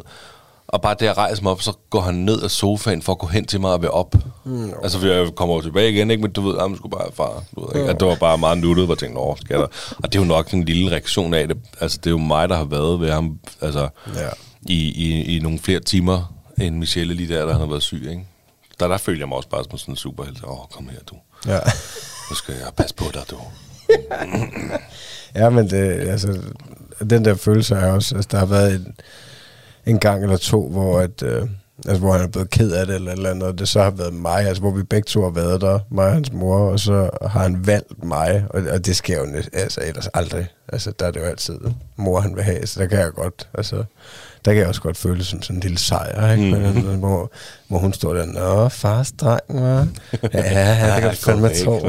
Og 0.68 0.82
bare 0.82 0.96
der 1.00 1.06
jeg 1.06 1.16
rejser 1.16 1.42
mig 1.42 1.52
op, 1.52 1.62
så 1.62 1.72
går 1.90 2.00
han 2.00 2.14
ned 2.14 2.42
af 2.42 2.50
sofaen 2.50 3.02
for 3.02 3.12
at 3.12 3.18
gå 3.18 3.26
hen 3.26 3.44
til 3.46 3.60
mig 3.60 3.72
og 3.72 3.82
være 3.82 3.90
op. 3.90 4.14
Mm, 4.44 4.72
altså, 4.82 4.98
for 5.00 5.06
jeg 5.06 5.28
kommer 5.36 5.54
jo 5.54 5.60
tilbage 5.60 5.90
igen, 5.92 6.10
ikke? 6.10 6.22
men 6.22 6.32
du 6.32 6.40
ved, 6.40 6.60
han 6.60 6.76
skulle 6.76 6.90
bare 6.90 7.12
far. 7.14 7.44
Du 7.56 7.60
ved, 7.66 7.80
ikke? 7.80 7.90
At 7.90 8.00
det 8.00 8.08
var 8.08 8.14
bare 8.16 8.38
meget 8.38 8.58
nuttet, 8.58 8.84
hvor 8.84 8.94
jeg 8.94 8.98
tænkte, 8.98 9.18
åh, 9.20 9.36
skal 9.44 9.56
der? 9.56 9.66
Og 9.98 10.12
det 10.12 10.14
er 10.14 10.22
jo 10.22 10.24
nok 10.28 10.50
en 10.52 10.64
lille 10.64 10.90
reaktion 10.90 11.34
af 11.34 11.48
det. 11.48 11.56
Altså, 11.80 11.98
det 11.98 12.06
er 12.06 12.10
jo 12.10 12.18
mig, 12.18 12.48
der 12.48 12.56
har 12.56 12.64
været 12.64 13.00
ved 13.00 13.12
ham 13.12 13.38
altså, 13.60 13.88
Ja. 14.14 14.28
i, 14.62 14.74
i, 14.74 15.36
i 15.36 15.40
nogle 15.40 15.58
flere 15.58 15.80
timer, 15.80 16.32
end 16.60 16.76
Michelle 16.76 17.14
lige 17.14 17.34
der, 17.34 17.44
der 17.46 17.52
han 17.52 17.60
har 17.60 17.68
været 17.68 17.82
syg. 17.82 18.06
Ikke? 18.10 18.26
Der, 18.80 18.88
der 18.88 18.96
følger 18.96 19.20
jeg 19.20 19.28
mig 19.28 19.36
også 19.36 19.48
bare 19.48 19.64
som 19.64 19.78
sådan 19.78 19.92
en 19.92 19.96
superhelt. 19.96 20.44
Åh, 20.44 20.58
kom 20.72 20.88
her, 20.88 20.98
du. 21.10 21.14
Ja. 21.46 21.58
Nu 22.30 22.36
skal 22.36 22.54
jeg 22.54 22.68
passe 22.76 22.94
på 22.94 23.04
dig, 23.14 23.22
du. 23.30 23.36
Ja, 25.34 25.50
men 25.50 25.70
det, 25.70 26.08
altså, 26.08 26.38
den 27.10 27.24
der 27.24 27.34
følelse 27.34 27.74
er 27.74 27.92
også, 27.92 28.14
altså, 28.14 28.28
der 28.32 28.38
har 28.38 28.46
været 28.46 28.74
en, 28.74 28.94
en 29.86 29.98
gang 29.98 30.22
eller 30.22 30.36
to, 30.36 30.68
hvor, 30.68 31.00
at, 31.00 31.22
øh, 31.22 31.42
altså, 31.86 31.98
hvor 32.00 32.12
han 32.12 32.20
er 32.22 32.26
blevet 32.28 32.50
ked 32.50 32.72
af 32.72 32.86
det 32.86 32.94
eller 32.94 33.12
eller 33.12 33.30
andet, 33.30 33.48
og 33.48 33.58
det 33.58 33.68
så 33.68 33.82
har 33.82 33.90
været 33.90 34.14
mig, 34.14 34.46
altså 34.46 34.60
hvor 34.62 34.70
vi 34.70 34.82
begge 34.82 35.06
to 35.06 35.22
har 35.22 35.30
været 35.30 35.60
der, 35.60 35.78
mig 35.90 36.06
og 36.06 36.12
hans 36.12 36.32
mor, 36.32 36.58
og 36.58 36.80
så 36.80 37.10
har 37.26 37.42
han 37.42 37.66
valgt 37.66 38.04
mig, 38.04 38.44
og, 38.50 38.62
og 38.72 38.86
det 38.86 38.96
sker 38.96 39.18
jo 39.18 39.26
næ- 39.26 39.42
altså, 39.52 39.80
ellers 39.84 40.06
aldrig. 40.14 40.46
Altså, 40.72 40.92
der 40.98 41.06
er 41.06 41.10
det 41.10 41.20
jo 41.20 41.24
altid 41.24 41.58
mor, 41.96 42.20
han 42.20 42.36
vil 42.36 42.44
have, 42.44 42.66
så 42.66 42.80
der 42.80 42.86
kan 42.86 42.98
jeg 42.98 43.10
godt, 43.12 43.48
altså, 43.54 43.76
der 44.44 44.52
kan 44.52 44.60
jeg 44.60 44.68
også 44.68 44.80
godt 44.80 44.96
føle 44.96 45.24
som 45.24 45.42
sådan 45.42 45.56
en 45.56 45.60
lille 45.62 45.78
sejr, 45.78 46.32
ikke? 46.32 46.54
Mm. 46.56 46.60
Men, 46.84 46.98
hvor, 46.98 47.30
hvor 47.68 47.78
hun 47.78 47.92
står 47.92 48.14
der, 48.14 48.26
Nå, 48.26 48.68
fars 48.68 49.12
dreng, 49.12 49.40
hva'? 49.50 49.86
Ja, 50.32 50.92
det 50.94 51.02
kan 51.02 51.10
du 51.10 51.16
fandme 51.16 51.48
korrekt, 51.64 51.64
tro. 51.64 51.80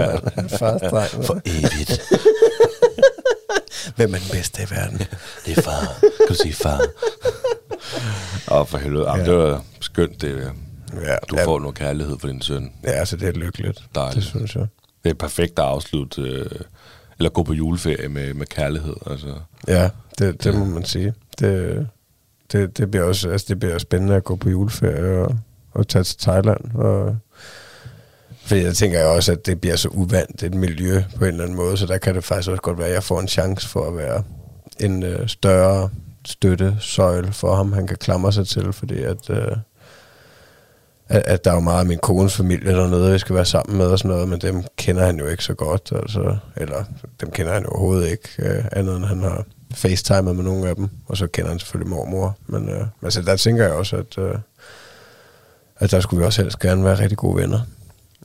Fars 0.57 0.81
dreng? 0.81 1.25
For 1.25 1.41
evigt. 1.45 2.01
Hvem 3.95 4.13
er 4.13 4.17
den 4.17 4.27
bedste 4.31 4.63
i 4.63 4.65
verden? 4.75 4.97
Det 5.45 5.57
er 5.57 5.61
far. 5.61 5.97
Kan 5.99 6.27
du 6.29 6.33
sige 6.33 6.53
far? 6.53 6.81
Åh, 8.51 8.67
for 8.67 8.77
helvede. 8.77 9.09
Jamen, 9.09 9.25
Ja. 9.25 9.31
det 9.31 9.39
var 9.39 9.63
skønt, 9.79 10.21
det. 10.21 10.51
Ja, 11.03 11.15
Du 11.29 11.35
ja, 11.37 11.45
får 11.45 11.59
noget 11.59 11.75
kærlighed 11.75 12.19
for 12.19 12.27
din 12.27 12.41
søn. 12.41 12.71
Ja, 12.83 12.89
altså 12.91 13.17
det 13.17 13.27
er 13.27 13.31
lykkeligt. 13.31 13.83
Dejligt. 13.95 14.15
Det 14.15 14.23
synes 14.23 14.55
jeg. 14.55 14.67
Det 15.03 15.09
er 15.09 15.13
perfekt 15.13 15.59
at 15.59 15.65
afslutte, 15.65 16.21
øh, 16.21 16.45
eller 17.19 17.29
gå 17.29 17.43
på 17.43 17.53
juleferie 17.53 18.07
med, 18.09 18.33
med 18.33 18.45
kærlighed. 18.45 18.95
Altså. 19.11 19.35
Ja, 19.67 19.89
det, 20.19 20.43
det 20.43 20.55
må 20.55 20.65
man 20.65 20.85
sige. 20.85 21.13
Det, 21.39 21.87
det, 22.51 22.77
det, 22.77 22.91
bliver 22.91 23.03
også, 23.05 23.29
altså 23.29 23.45
det 23.49 23.59
bliver 23.59 23.77
spændende 23.77 24.15
at 24.15 24.23
gå 24.23 24.35
på 24.35 24.49
juleferie 24.49 25.19
og, 25.19 25.37
og 25.73 25.87
tage 25.87 26.03
til 26.03 26.17
Thailand. 26.19 26.75
Og, 26.75 27.17
fordi 28.45 28.61
jeg 28.63 28.75
tænker 28.75 29.03
også, 29.05 29.31
at 29.31 29.45
det 29.45 29.61
bliver 29.61 29.75
så 29.75 29.87
uvandt 29.89 30.43
et 30.43 30.53
miljø 30.53 31.03
på 31.17 31.25
en 31.25 31.31
eller 31.31 31.43
anden 31.43 31.57
måde, 31.57 31.77
så 31.77 31.85
der 31.85 31.97
kan 31.97 32.15
det 32.15 32.23
faktisk 32.23 32.49
også 32.49 32.61
godt 32.61 32.77
være, 32.77 32.87
at 32.87 32.93
jeg 32.93 33.03
får 33.03 33.19
en 33.19 33.27
chance 33.27 33.67
for 33.69 33.87
at 33.87 33.97
være 33.97 34.23
en 34.79 35.03
øh, 35.03 35.27
større 35.27 35.89
støttesøjle 36.27 37.33
for 37.33 37.55
ham, 37.55 37.73
han 37.73 37.87
kan 37.87 37.97
klamre 37.97 38.33
sig 38.33 38.47
til, 38.47 38.73
fordi 38.73 39.03
at, 39.03 39.29
øh, 39.29 39.57
at, 41.07 41.23
at 41.25 41.45
der 41.45 41.51
er 41.51 41.55
jo 41.55 41.61
meget 41.61 41.79
af 41.79 41.85
min 41.85 41.99
kones 41.99 42.35
familie 42.35 42.71
dernede, 42.71 43.13
vi 43.13 43.19
skal 43.19 43.35
være 43.35 43.45
sammen 43.45 43.77
med 43.77 43.85
og 43.85 43.99
sådan 43.99 44.11
noget, 44.11 44.29
men 44.29 44.39
dem 44.41 44.63
kender 44.77 45.05
han 45.05 45.19
jo 45.19 45.27
ikke 45.27 45.43
så 45.43 45.53
godt, 45.53 45.91
altså, 45.95 46.37
eller 46.55 46.83
dem 47.21 47.31
kender 47.31 47.53
han 47.53 47.63
jo 47.63 47.69
overhovedet 47.69 48.09
ikke, 48.09 48.29
øh, 48.39 48.65
andet 48.71 48.97
end 48.97 49.05
han 49.05 49.21
har 49.21 49.45
facetimet 49.73 50.35
med 50.35 50.43
nogle 50.43 50.69
af 50.69 50.75
dem, 50.75 50.89
og 51.05 51.17
så 51.17 51.27
kender 51.27 51.49
han 51.49 51.59
selvfølgelig 51.59 51.89
mormor, 51.89 52.37
men 52.47 52.69
øh, 52.69 52.85
altså, 53.03 53.21
der 53.21 53.35
tænker 53.35 53.63
jeg 53.63 53.73
også, 53.73 53.95
at, 53.95 54.17
øh, 54.17 54.35
at 55.79 55.91
der 55.91 55.99
skulle 55.99 56.19
vi 56.19 56.25
også 56.25 56.41
helst 56.41 56.59
gerne 56.59 56.83
være 56.83 56.99
rigtig 56.99 57.17
gode 57.17 57.41
venner. 57.41 57.59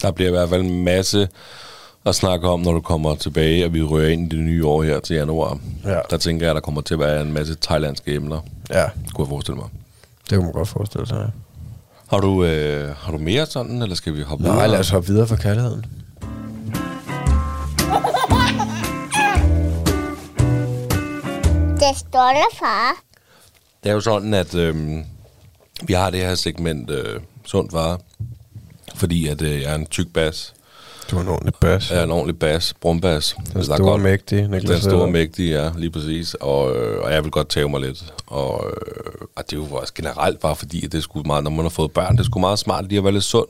Der 0.03 0.11
bliver 0.11 0.29
i 0.29 0.33
hvert 0.33 0.49
fald 0.49 0.63
en 0.63 0.85
masse 0.85 1.29
at 2.07 2.15
snakke 2.15 2.49
om, 2.49 2.61
når 2.61 2.73
du 2.73 2.81
kommer 2.81 3.15
tilbage, 3.15 3.65
og 3.65 3.75
vi 3.75 3.83
rører 3.83 4.09
ind 4.09 4.33
i 4.33 4.37
det 4.37 4.45
nye 4.45 4.67
år 4.67 4.83
her 4.83 5.01
til 5.01 5.17
januar. 5.17 5.59
Ja. 5.85 5.99
Der 6.11 6.17
tænker 6.17 6.47
jeg, 6.47 6.51
at 6.51 6.55
der 6.55 6.61
kommer 6.61 6.81
til 6.81 6.95
at 6.95 7.01
være 7.01 7.21
en 7.23 7.33
masse 7.33 7.57
thailandske 7.63 8.15
emner, 8.15 8.41
Ja, 8.71 8.85
kunne 9.15 9.25
jeg 9.25 9.29
forestille 9.29 9.57
mig. 9.57 9.69
det 10.31 10.37
kunne 10.39 10.43
man 10.45 10.53
godt 10.53 10.69
forestille 10.69 11.07
sig. 11.07 11.31
Har 12.11 12.19
du, 12.19 12.45
øh, 12.45 12.95
har 12.97 13.13
du 13.13 13.19
mere 13.19 13.47
sådan, 13.47 13.83
eller 13.83 13.95
skal 13.97 14.15
vi 14.15 14.23
hoppe 14.23 14.45
Nej, 14.45 14.53
videre? 14.55 14.69
lad 14.69 14.79
os 14.81 14.89
hoppe 14.91 15.09
videre 15.09 15.27
for 15.27 15.37
kærligheden. 15.37 15.85
Det 21.81 21.97
stolte 21.99 22.57
far. 22.59 22.97
Det 23.85 23.91
er 23.91 23.95
jo 23.95 24.01
sådan, 24.01 24.35
at 24.35 24.55
øh, 24.55 24.99
vi 25.83 25.93
har 25.93 26.11
det 26.11 26.21
her 26.21 26.35
segment 26.35 26.91
øh, 26.91 27.21
sundt 27.45 27.73
vare, 27.73 27.99
fordi 28.95 29.29
at 29.29 29.43
øh, 29.43 29.63
jeg 29.63 29.71
er 29.71 29.75
en 29.75 29.87
tyk 29.87 30.07
bas. 30.15 30.55
Du 31.13 31.17
er 31.17 31.21
en 31.21 31.29
ordentlig 31.29 31.55
bas. 31.61 31.91
Er 31.91 32.03
en 32.05 32.11
ordentlig 32.11 32.39
bas, 32.39 32.75
brumbas. 32.81 33.37
Den 33.53 33.65
store 33.65 33.99
mægtige, 33.99 34.49
Niklas 34.49 34.81
Den 34.81 34.91
store 34.91 35.11
mægtige, 35.11 35.63
ja, 35.63 35.71
lige 35.77 35.91
præcis. 35.91 36.35
Og, 36.35 36.77
øh, 36.77 37.05
og 37.05 37.13
jeg 37.13 37.25
vil 37.25 37.31
godt 37.31 37.49
tage 37.49 37.69
mig 37.69 37.81
lidt. 37.81 38.05
Og, 38.27 38.65
øh, 38.67 39.27
og 39.37 39.45
det 39.51 39.53
er 39.53 39.61
jo 39.61 39.75
også 39.75 39.95
generelt 39.95 40.41
bare 40.41 40.57
fordi, 40.57 40.85
at 40.85 40.93
det 40.93 40.99
er 40.99 41.03
sgu 41.03 41.23
meget, 41.27 41.45
når 41.45 41.51
man 41.51 41.65
har 41.65 41.71
fået 41.71 41.93
børn, 41.93 42.13
det 42.13 42.21
er 42.21 42.25
sgu 42.25 42.39
meget 42.39 42.59
smart 42.59 42.89
lige 42.89 42.99
at 42.99 43.05
være 43.05 43.13
lidt 43.13 43.25
sund. 43.25 43.47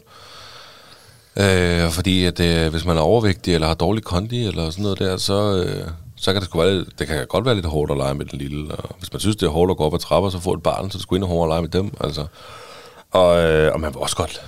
Øh, 1.37 1.90
fordi 1.90 2.25
at 2.25 2.40
øh, 2.40 2.70
hvis 2.70 2.85
man 2.85 2.96
er 2.96 3.01
overvægtig, 3.01 3.55
eller 3.55 3.66
har 3.66 3.75
dårlig 3.75 4.05
kondi, 4.05 4.46
eller 4.46 4.70
sådan 4.70 4.83
noget 4.83 4.98
der, 4.98 5.16
så, 5.16 5.64
øh, 5.66 5.87
så 6.16 6.33
kan 6.33 6.40
det 6.40 6.48
sgu 6.48 6.59
være 6.59 6.75
lidt, 6.75 6.98
det 6.98 7.07
kan 7.07 7.27
godt 7.27 7.44
være 7.44 7.55
lidt 7.55 7.66
hårdt 7.66 7.90
at 7.90 7.96
lege 7.96 8.14
med 8.14 8.27
den 8.27 8.38
lille. 8.38 8.75
Og 8.75 8.96
hvis 8.98 9.12
man 9.12 9.20
synes, 9.20 9.37
det 9.37 9.46
er 9.46 9.51
hårdt 9.51 9.70
at 9.70 9.77
gå 9.77 9.85
op 9.85 9.94
ad 9.94 9.98
trapper, 9.98 10.31
så 10.31 10.38
får 10.38 10.55
et 10.55 10.62
barn, 10.62 10.90
så 10.90 10.98
det 10.98 11.03
sgu 11.03 11.14
endnu 11.14 11.29
hårdere 11.29 11.44
at 11.44 11.51
lege 11.51 11.62
med 11.62 11.70
dem. 11.70 11.90
Altså. 12.01 12.27
Og, 13.11 13.42
øh, 13.42 13.72
og 13.75 13.81
man 13.81 13.90
vil 13.94 13.98
også 13.98 14.16
godt 14.16 14.42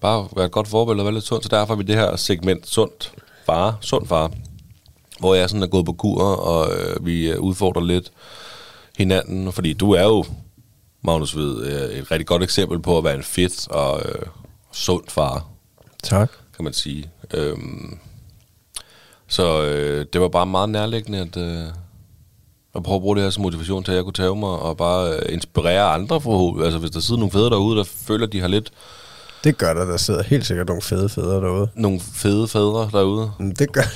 bare 0.00 0.28
være 0.36 0.46
et 0.46 0.52
godt 0.52 0.68
forbillede 0.68 1.02
og 1.02 1.04
være 1.04 1.14
lidt 1.14 1.24
sund, 1.24 1.42
så 1.42 1.48
derfor 1.48 1.74
er 1.74 1.78
vi 1.78 1.82
det 1.84 1.94
her 1.96 2.16
segment 2.16 2.66
sundt 2.68 3.12
far, 3.46 3.78
sund 3.80 4.06
far, 4.06 4.30
hvor 5.20 5.34
jeg 5.34 5.50
sådan 5.50 5.62
er 5.62 5.66
gået 5.66 5.86
på 5.86 5.92
kur, 5.92 6.22
og 6.22 6.72
øh, 6.76 7.06
vi 7.06 7.30
øh, 7.30 7.40
udfordrer 7.40 7.82
lidt 7.82 8.12
hinanden, 8.98 9.52
fordi 9.52 9.72
du 9.72 9.92
er 9.92 10.04
jo, 10.04 10.24
Magnus 11.02 11.36
ved, 11.36 11.62
øh, 11.62 11.98
et 11.98 12.10
rigtig 12.10 12.26
godt 12.26 12.42
eksempel 12.42 12.78
på 12.80 12.98
at 12.98 13.04
være 13.04 13.14
en 13.14 13.22
fedt 13.22 13.68
og 13.68 14.02
øh, 14.04 14.22
sund 14.72 15.04
far, 15.08 15.46
Tak. 16.02 16.30
kan 16.56 16.64
man 16.64 16.72
sige. 16.72 17.10
Øhm, 17.34 17.98
så 19.28 19.62
øh, 19.62 20.06
det 20.12 20.20
var 20.20 20.28
bare 20.28 20.46
meget 20.46 20.68
nærliggende 20.68 21.18
at, 21.18 21.36
øh, 21.36 21.66
at 22.74 22.82
prøve 22.82 22.96
at 22.96 23.00
bruge 23.02 23.16
det 23.16 23.24
her 23.24 23.30
som 23.30 23.42
motivation 23.42 23.84
til, 23.84 23.92
at 23.92 23.96
jeg 23.96 24.04
kunne 24.04 24.12
tage 24.12 24.36
mig 24.36 24.48
og 24.48 24.76
bare 24.76 25.12
øh, 25.12 25.32
inspirere 25.34 25.92
andre 25.92 26.20
forhåbentlig. 26.20 26.64
Altså 26.64 26.78
hvis 26.78 26.90
der 26.90 27.00
sidder 27.00 27.18
nogle 27.18 27.32
fædre 27.32 27.50
derude, 27.50 27.76
der 27.78 27.84
føler, 27.84 28.26
at 28.26 28.32
de 28.32 28.40
har 28.40 28.48
lidt 28.48 28.72
Det 29.44 29.58
gør 29.58 29.74
der, 29.74 29.84
der 29.84 29.96
sidder 29.96 30.22
helt 30.22 30.46
sikkert 30.46 30.66
nogle 30.66 30.82
fede 30.82 31.08
fædre 31.08 31.34
derude. 31.40 31.68
nogle 31.74 32.00
fede 32.14 32.48
fædre 32.48 32.88
derude. 32.92 33.30
Mm, 33.38 33.54
Det 33.54 33.72
gør 33.72 33.82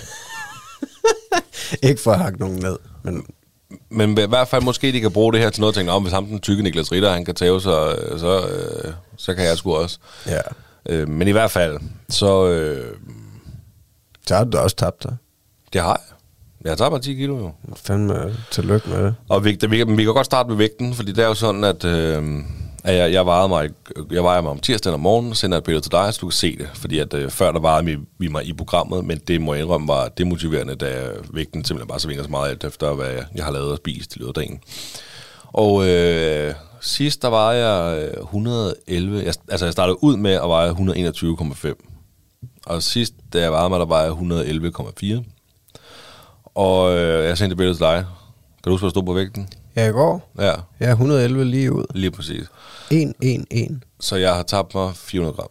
Ikke 1.89 2.03
for 2.03 2.13
at 2.13 2.19
hakke 2.19 2.39
nogen 2.41 2.59
ned, 2.59 2.77
men 3.03 3.25
Men 3.91 4.19
i 4.19 4.27
hvert 4.29 4.49
fald 4.49 4.63
måske, 4.63 4.93
de 4.93 5.01
kan 5.01 5.11
bruge 5.13 5.33
det 5.33 5.41
her 5.41 5.51
til 5.51 5.61
noget, 5.61 5.73
og 5.73 5.75
tænke, 5.75 5.93
om 5.93 6.03
hvis 6.03 6.13
ham 6.15 6.27
den 6.27 6.41
tykke 6.41 6.63
Niklas 6.63 6.93
Ritter, 6.93 7.13
han 7.13 7.25
kan 7.25 7.35
tage, 7.35 7.61
så, 7.61 7.95
øh, 7.95 8.21
så, 8.21 8.47
øh, 8.49 8.93
så 9.17 9.35
kan 9.35 9.45
jeg 9.45 9.59
sgu 9.59 9.75
også. 9.77 9.99
ja. 10.27 10.41
Øh, 10.89 11.09
men 11.09 11.29
i 11.29 11.31
hvert 11.31 11.51
fald, 11.51 11.79
så 12.09 12.47
øh, 12.47 12.97
Så 14.27 14.37
har 14.37 14.45
du 14.45 14.59
også 14.59 14.77
tabt 14.77 15.03
dig. 15.03 15.17
det 15.73 15.81
har 15.81 16.01
jeg. 16.09 16.17
Jeg 16.71 16.79
tager 16.79 16.91
bare 16.91 17.01
10 17.01 17.15
kilo 17.15 17.39
jo. 17.39 17.53
Fandme 17.77 18.37
tillykke 18.51 18.91
med 18.91 19.05
det. 19.05 19.15
Og 19.29 19.45
vi, 19.45 19.59
vi, 19.69 19.77
kan- 19.77 19.97
vi 19.97 20.05
kan 20.05 20.15
godt 20.15 20.27
starte 20.27 20.49
med 20.49 20.57
vægten, 20.57 20.95
fordi 20.95 21.13
det 21.13 21.25
er 21.25 21.29
jo 21.29 21.35
sådan, 21.35 21.65
at, 21.65 21.85
øh, 21.85 22.23
at 22.85 22.97
jeg, 22.97 23.13
jeg, 23.13 23.27
vejede 23.27 23.49
mig, 23.49 23.71
jeg 24.11 24.25
vejer 24.25 24.41
mig 24.41 24.51
om 24.51 24.59
tirsdagen 24.59 24.95
om 24.95 25.01
morgenen, 25.01 25.35
sender 25.35 25.59
et 25.59 25.65
billede 25.65 25.85
til 25.85 25.93
dig, 25.93 26.15
så 26.15 26.19
du 26.21 26.27
kan 26.27 26.33
se 26.33 26.59
det. 26.59 26.69
Fordi 26.75 26.99
at, 26.99 27.15
øh, 27.15 27.31
før 27.31 27.53
der 27.53 27.61
vejede 27.61 27.85
vi, 27.85 27.99
vi 28.19 28.29
mig 28.29 28.45
i 28.45 28.53
programmet, 28.53 29.05
men 29.05 29.19
det 29.19 29.41
må 29.41 29.55
jeg 29.55 29.63
indrømme 29.63 29.89
var 29.89 30.09
demotiverende, 30.09 30.75
da 30.75 31.09
vægten 31.31 31.65
simpelthen 31.65 31.89
bare 31.89 32.01
svinger 32.01 32.25
så 32.25 32.31
meget 32.31 32.51
alt 32.51 32.65
efter, 32.65 32.95
hvad 32.95 33.07
jeg, 33.07 33.25
jeg 33.35 33.45
har 33.45 33.53
lavet 33.53 33.71
og 33.71 33.77
spist 33.77 34.17
i 34.17 34.19
løbet 34.19 34.29
af 34.29 34.35
dagen. 34.35 34.61
Og 35.47 35.89
øh, 35.89 36.55
sidst 36.81 37.23
der 37.23 37.29
var 37.29 37.53
jeg 37.53 38.03
øh, 38.17 38.23
111, 38.23 39.25
jeg, 39.25 39.35
altså 39.49 39.67
jeg 39.67 39.73
startede 39.73 40.05
ud 40.05 40.17
med 40.17 40.33
at 40.33 40.49
veje 40.49 40.71
121,5. 40.71 41.89
Og 42.67 42.83
sidst, 42.83 43.15
da 43.33 43.41
jeg 43.41 43.53
vejede 43.53 43.69
mig, 43.69 43.81
der 43.81 43.87
var 43.87 44.03
jeg 44.03 44.11
111,4. 44.11 45.23
Og 46.55 46.93
øh, 46.97 47.25
jeg 47.25 47.39
sendte 47.39 47.53
et 47.53 47.59
billede 47.59 47.75
til 47.75 47.85
dig. 47.85 48.07
Kan 48.63 48.65
du 48.65 48.71
huske, 48.71 48.83
hvad 48.83 48.91
stod 48.91 49.03
på 49.03 49.13
vægten? 49.13 49.49
Ja, 49.77 49.89
i 49.89 49.93
går. 49.93 50.33
Ja, 50.39 50.53
Jeg 50.81 50.89
er 50.89 50.91
111 50.91 51.45
lige 51.45 51.73
ud. 51.73 51.85
lige 51.95 52.11
præcis. 52.11 52.45
1, 52.91 53.13
1, 53.23 53.45
1. 53.51 53.81
Så 54.01 54.17
jeg 54.17 54.35
har 54.35 54.43
tabt 54.43 54.75
mig 54.75 54.93
400 54.97 55.37
gram. 55.37 55.49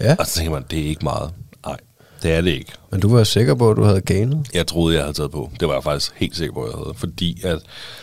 Ja, 0.00 0.16
Og 0.18 0.26
så 0.26 0.34
tænker 0.34 0.52
man, 0.52 0.64
det 0.70 0.78
er 0.80 0.84
ikke 0.84 1.04
meget. 1.04 1.32
Nej, 1.66 1.76
det 2.22 2.32
er 2.32 2.40
det 2.40 2.50
ikke. 2.50 2.72
men 2.90 3.00
du 3.00 3.16
var 3.16 3.24
sikker 3.24 3.54
på, 3.54 3.70
at 3.70 3.76
du 3.76 3.82
havde 3.82 4.00
gainet. 4.00 4.46
Jeg 4.54 4.66
troede, 4.66 4.94
jeg 4.96 5.02
havde 5.04 5.14
taget 5.14 5.30
på. 5.30 5.50
Det 5.60 5.68
var 5.68 5.74
jeg 5.74 5.84
faktisk 5.84 6.12
helt 6.16 6.36
sikker 6.36 6.54
på, 6.54 6.62
at 6.62 6.70
jeg 6.72 6.78
havde. 6.78 6.94
Fordi, 6.96 7.40
at, 7.44 7.58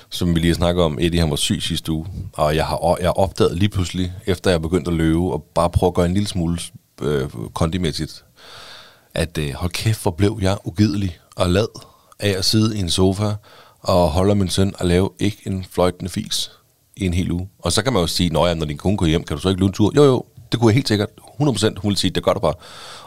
som 0.10 0.36
vi 0.36 0.40
lige 0.40 0.54
snakker 0.56 0.84
om, 0.84 0.98
Eddie 1.02 1.20
han 1.20 1.30
var 1.30 1.36
syg 1.36 1.62
sidste 1.62 1.92
uge. 1.92 2.06
Og 2.34 2.56
jeg 2.56 2.66
har 2.66 2.98
jeg 3.02 3.10
opdaget 3.12 3.58
lige 3.58 3.70
pludselig, 3.70 4.14
efter 4.26 4.52
jeg 4.52 4.62
begyndte 4.62 4.92
at 4.92 4.98
løbe, 4.98 5.20
og 5.20 5.44
bare 5.56 5.70
prøve 5.70 5.88
at 5.88 5.94
gøre 5.94 6.06
en 6.06 6.14
lille 6.14 6.28
smule 6.28 6.58
øh, 7.02 7.30
kondimæssigt, 7.54 8.26
at 9.14 9.38
øh, 9.38 9.54
hold 9.54 9.72
kæft, 9.72 10.02
hvor 10.02 10.12
blev 10.12 10.40
jeg 10.42 10.58
ugidelig 10.66 11.18
og 11.36 11.50
lad 11.50 11.68
af 12.20 12.30
at 12.38 12.46
sidde 12.46 12.78
i 12.78 12.80
en 12.80 12.90
sofa 12.90 13.34
og 13.88 14.10
holder 14.10 14.34
min 14.34 14.50
søn 14.50 14.74
og 14.80 14.86
lave 14.86 15.10
ikke 15.20 15.38
en 15.46 15.66
fløjtende 15.72 16.12
fis 16.12 16.52
i 16.96 17.06
en 17.06 17.14
hel 17.14 17.32
uge. 17.32 17.50
Og 17.60 17.72
så 17.72 17.84
kan 17.84 17.94
man 17.94 18.02
jo 18.02 18.08
sige, 18.08 18.30
når, 18.30 18.48
ja, 18.48 18.54
når 18.54 18.66
din 18.66 18.78
kone 18.78 18.98
går 18.98 19.06
hjem, 19.06 19.24
kan 19.24 19.36
du 19.36 19.42
så 19.42 19.50
ikke 19.50 19.62
løbe 19.62 19.68
en 19.68 19.74
tur? 19.74 19.92
Jo, 19.96 20.04
jo, 20.04 20.26
det 20.52 20.60
kunne 20.60 20.70
jeg 20.70 20.76
helt 20.76 20.88
sikkert. 20.88 21.10
100% 21.42 21.80
hun 21.80 21.90
vil 21.90 21.98
sige, 21.98 22.12
det 22.12 22.24
gør 22.24 22.34
du 22.34 22.40
bare. 22.40 22.54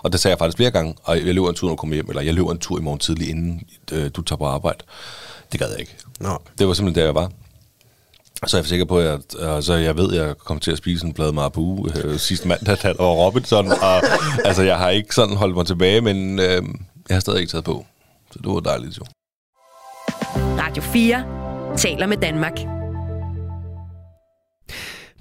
Og 0.03 0.13
det 0.13 0.21
sagde 0.21 0.33
jeg 0.33 0.39
faktisk 0.39 0.57
flere 0.57 0.71
gange, 0.71 0.95
og 1.03 1.17
jeg 1.27 1.35
løber 1.35 1.49
en 1.49 1.55
tur, 1.55 1.69
når 1.69 1.73
du 1.73 1.77
kommer 1.77 1.95
hjem, 1.95 2.09
eller 2.09 2.23
jeg 2.23 2.35
løber 2.35 2.53
en 2.53 2.59
tur 2.59 2.79
i 2.79 2.83
morgen 2.83 2.99
tidlig, 2.99 3.31
inden 3.31 3.63
øh, 3.93 4.11
du 4.15 4.23
tager 4.23 4.37
på 4.37 4.47
arbejde. 4.47 4.79
Det 5.53 5.61
gad 5.61 5.71
jeg 5.71 5.81
ikke. 5.81 5.97
Nå. 6.21 6.39
Det 6.59 6.67
var 6.69 6.75
simpelthen 6.75 7.01
der, 7.01 7.07
jeg 7.07 7.15
var. 7.15 7.31
Så 8.47 8.57
er 8.57 8.61
jeg 8.61 8.67
sikker 8.67 8.85
på, 8.85 8.99
at 8.99 9.21
øh, 9.39 9.63
så 9.63 9.75
jeg 9.75 9.97
ved, 9.97 10.13
at 10.13 10.27
jeg 10.27 10.39
kommer 10.39 10.61
til 10.61 10.71
at 10.71 10.79
spise 10.79 11.07
en 11.07 11.13
plade 11.13 11.33
marabu 11.33 11.89
øh, 11.89 12.19
sidste 12.19 12.49
mandag, 12.49 12.77
da 12.83 12.89
der 12.93 13.03
var 13.03 13.11
Robinson. 13.11 13.69
Og, 13.69 14.03
altså, 14.45 14.63
jeg 14.63 14.79
har 14.79 14.91
ikke 14.91 15.15
sådan 15.15 15.37
holdt 15.37 15.57
mig 15.57 15.67
tilbage, 15.67 16.01
men 16.01 16.39
øh, 16.39 16.63
jeg 17.09 17.15
har 17.17 17.21
stadig 17.21 17.41
ikke 17.41 17.51
taget 17.51 17.65
på. 17.65 17.87
Så 18.33 18.39
det 18.39 18.53
var 18.53 18.61
dejligt 18.61 18.99
jo. 18.99 19.05
Radio 20.59 20.83
4 20.83 21.77
taler 21.77 22.07
med 22.07 22.17
Danmark. 22.17 22.59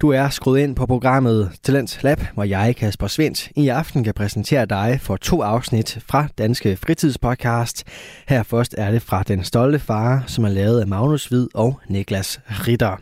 Du 0.00 0.08
er 0.08 0.28
skruet 0.28 0.60
ind 0.60 0.76
på 0.76 0.86
programmet 0.86 1.50
Talent 1.62 1.98
Lab, 2.02 2.20
hvor 2.34 2.44
jeg, 2.44 2.76
Kasper 2.76 3.06
Svendt, 3.06 3.48
i 3.56 3.68
aften 3.68 4.04
kan 4.04 4.14
præsentere 4.14 4.66
dig 4.66 4.98
for 5.02 5.16
to 5.16 5.42
afsnit 5.42 5.98
fra 6.06 6.26
Danske 6.38 6.76
Fritidspodcast. 6.76 7.84
Her 8.28 8.42
først 8.42 8.74
er 8.78 8.90
det 8.90 9.02
fra 9.02 9.22
Den 9.22 9.44
Stolte 9.44 9.78
Far, 9.78 10.24
som 10.26 10.44
er 10.44 10.48
lavet 10.48 10.80
af 10.80 10.86
Magnus 10.86 11.26
Hvid 11.26 11.46
og 11.54 11.80
Niklas 11.88 12.40
Ritter. 12.46 12.96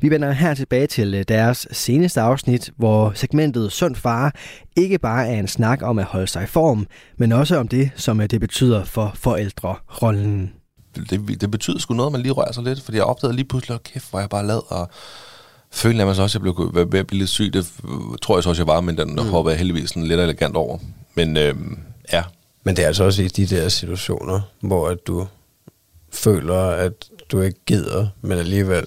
Vi 0.00 0.10
vender 0.10 0.32
her 0.32 0.54
tilbage 0.54 0.86
til 0.86 1.14
øh, 1.14 1.24
deres 1.28 1.68
seneste 1.72 2.20
afsnit, 2.20 2.70
hvor 2.76 3.12
segmentet 3.14 3.72
Sund 3.72 3.94
Far 3.96 4.34
ikke 4.76 4.98
bare 4.98 5.28
er 5.28 5.38
en 5.38 5.48
snak 5.48 5.82
om 5.82 5.98
at 5.98 6.04
holde 6.04 6.26
sig 6.26 6.42
i 6.42 6.46
form, 6.46 6.86
men 7.16 7.32
også 7.32 7.56
om 7.56 7.68
det, 7.68 7.90
som 7.96 8.20
øh, 8.20 8.30
det 8.30 8.40
betyder 8.40 8.84
for 8.84 9.12
forældrerollen. 9.14 10.59
Det, 10.96 11.40
det 11.40 11.50
betyder 11.50 11.78
sgu 11.78 11.94
noget, 11.94 12.08
at 12.08 12.12
man 12.12 12.20
lige 12.20 12.32
rører 12.32 12.52
sig 12.52 12.62
lidt, 12.62 12.82
fordi 12.82 12.96
jeg 12.96 13.04
opdagede 13.04 13.36
lige 13.36 13.48
pludselig, 13.48 13.74
at 13.74 13.82
kæft, 13.82 14.10
hvor 14.10 14.20
jeg 14.20 14.28
bare 14.28 14.46
lad, 14.46 14.60
og 14.72 14.90
følte 15.70 15.98
jeg 15.98 16.06
mig 16.06 16.16
så 16.16 16.22
også, 16.22 16.38
at 16.38 16.44
jeg 16.44 16.54
blev 16.54 16.90
ved 16.90 17.00
at 17.00 17.06
blive 17.06 17.18
lidt 17.18 17.30
syg. 17.30 17.52
Det 17.52 17.66
tror 18.22 18.36
jeg 18.36 18.42
så 18.42 18.48
også, 18.48 18.62
jeg 18.62 18.66
var, 18.66 18.80
men 18.80 18.98
den 18.98 19.10
mm. 19.10 19.28
hoppede 19.28 19.52
jeg 19.52 19.58
heldigvis 19.58 19.88
sådan 19.88 20.04
lidt 20.04 20.20
elegant 20.20 20.56
over. 20.56 20.78
Men 21.14 21.36
øh, 21.36 21.54
ja. 22.12 22.22
Men 22.64 22.76
det 22.76 22.82
er 22.82 22.86
altså 22.86 23.04
også 23.04 23.22
i 23.22 23.28
de 23.28 23.46
der 23.46 23.68
situationer, 23.68 24.40
hvor 24.60 24.88
at 24.88 25.06
du 25.06 25.26
føler, 26.12 26.60
at 26.60 26.92
du 27.32 27.40
ikke 27.40 27.60
gider, 27.66 28.06
men 28.20 28.38
alligevel 28.38 28.86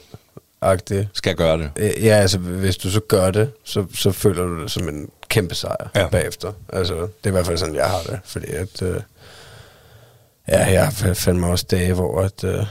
agtigt. 0.61 1.07
Skal 1.13 1.29
jeg 1.29 1.37
gøre 1.37 1.57
det? 1.57 1.71
Ja, 1.77 2.15
altså 2.15 2.37
hvis 2.37 2.77
du 2.77 2.89
så 2.89 2.99
gør 2.99 3.31
det, 3.31 3.51
så, 3.63 3.85
så 3.95 4.11
føler 4.11 4.43
du 4.43 4.61
det 4.61 4.71
som 4.71 4.89
en 4.89 5.09
kæmpe 5.29 5.55
sejr 5.55 5.89
ja. 5.95 6.07
bagefter. 6.07 6.51
Altså, 6.69 6.93
det 6.93 7.09
er 7.23 7.27
i 7.27 7.31
hvert 7.31 7.45
fald 7.45 7.57
sådan, 7.57 7.75
jeg 7.75 7.89
har 7.89 8.01
det. 8.01 8.19
Fordi 8.25 8.45
at, 8.51 8.81
øh, 8.81 9.01
ja, 10.47 10.65
jeg 10.71 10.87
har 10.87 11.13
fandme 11.13 11.47
også 11.47 11.65
dage, 11.71 11.93
hvor, 11.93 12.21
at, 12.21 12.43
øh, 12.43 12.65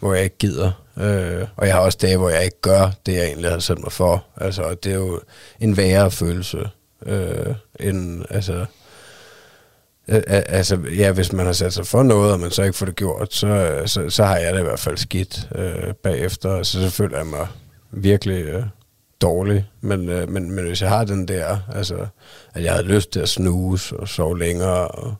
hvor 0.00 0.14
jeg 0.14 0.24
ikke 0.24 0.38
gider. 0.38 0.72
Øh, 0.98 1.46
og 1.56 1.66
jeg 1.66 1.74
har 1.74 1.80
også 1.80 1.98
dage, 2.02 2.16
hvor 2.16 2.28
jeg 2.28 2.44
ikke 2.44 2.60
gør 2.60 2.90
det, 3.06 3.14
jeg 3.14 3.24
egentlig 3.24 3.50
har 3.50 3.58
sat 3.58 3.78
mig 3.78 3.92
for. 3.92 4.24
Altså, 4.36 4.74
det 4.84 4.92
er 4.92 4.96
jo 4.96 5.20
en 5.60 5.76
værre 5.76 6.10
følelse. 6.10 6.58
Øh, 7.06 7.54
end, 7.80 8.24
altså, 8.30 8.66
øh, 10.08 10.22
altså, 10.26 10.78
ja, 10.96 11.12
hvis 11.12 11.32
man 11.32 11.46
har 11.46 11.52
sat 11.52 11.72
sig 11.72 11.86
for 11.86 12.02
noget, 12.02 12.32
og 12.32 12.40
man 12.40 12.50
så 12.50 12.62
ikke 12.62 12.76
får 12.76 12.86
det 12.86 12.96
gjort, 12.96 13.34
så, 13.34 13.46
øh, 13.46 13.88
så, 13.88 14.10
så 14.10 14.24
har 14.24 14.36
jeg 14.36 14.54
det 14.54 14.60
i 14.60 14.64
hvert 14.64 14.80
fald 14.80 14.96
skidt 14.96 15.48
øh, 15.54 15.94
bagefter. 15.94 16.62
Så, 16.62 16.72
selvfølgelig 16.72 16.92
føler 16.92 17.16
jeg 17.16 17.26
mig 17.26 17.46
virkelig 17.90 18.44
øh, 18.44 18.64
dårlig. 19.20 19.66
Men, 19.80 20.08
øh, 20.08 20.28
men, 20.28 20.50
men 20.50 20.66
hvis 20.66 20.82
jeg 20.82 20.88
har 20.88 21.04
den 21.04 21.28
der, 21.28 21.58
altså, 21.74 22.06
at 22.54 22.64
jeg 22.64 22.72
havde 22.72 22.86
lyst 22.86 23.10
til 23.10 23.20
at 23.20 23.28
snuse 23.28 23.96
og 23.96 24.08
sove 24.08 24.38
længere, 24.38 24.88
og, 24.88 25.14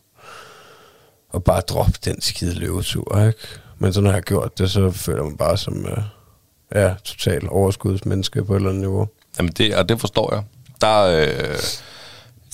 og 1.37 1.45
bare 1.45 1.61
droppe 1.61 1.99
den 2.05 2.21
skide 2.21 2.55
løvetur, 2.55 3.27
ikke? 3.27 3.39
Men 3.79 3.93
så 3.93 4.01
når 4.01 4.11
jeg 4.11 4.17
har 4.17 4.21
gjort 4.21 4.59
det, 4.59 4.71
så 4.71 4.91
føler 4.91 5.19
jeg 5.19 5.29
mig 5.29 5.39
bare 5.39 5.57
som 5.57 5.87
øh, 5.87 6.03
ja, 6.75 6.95
total 7.05 7.49
overskudsmenneske 7.51 8.45
på 8.45 8.53
et 8.53 8.57
eller 8.57 8.69
andet 8.69 8.81
niveau. 8.81 9.09
Jamen 9.39 9.53
det, 9.53 9.77
og 9.77 9.89
det 9.89 10.01
forstår 10.01 10.35
jeg. 10.35 10.43
Der, 10.81 11.03
øh, 11.03 11.57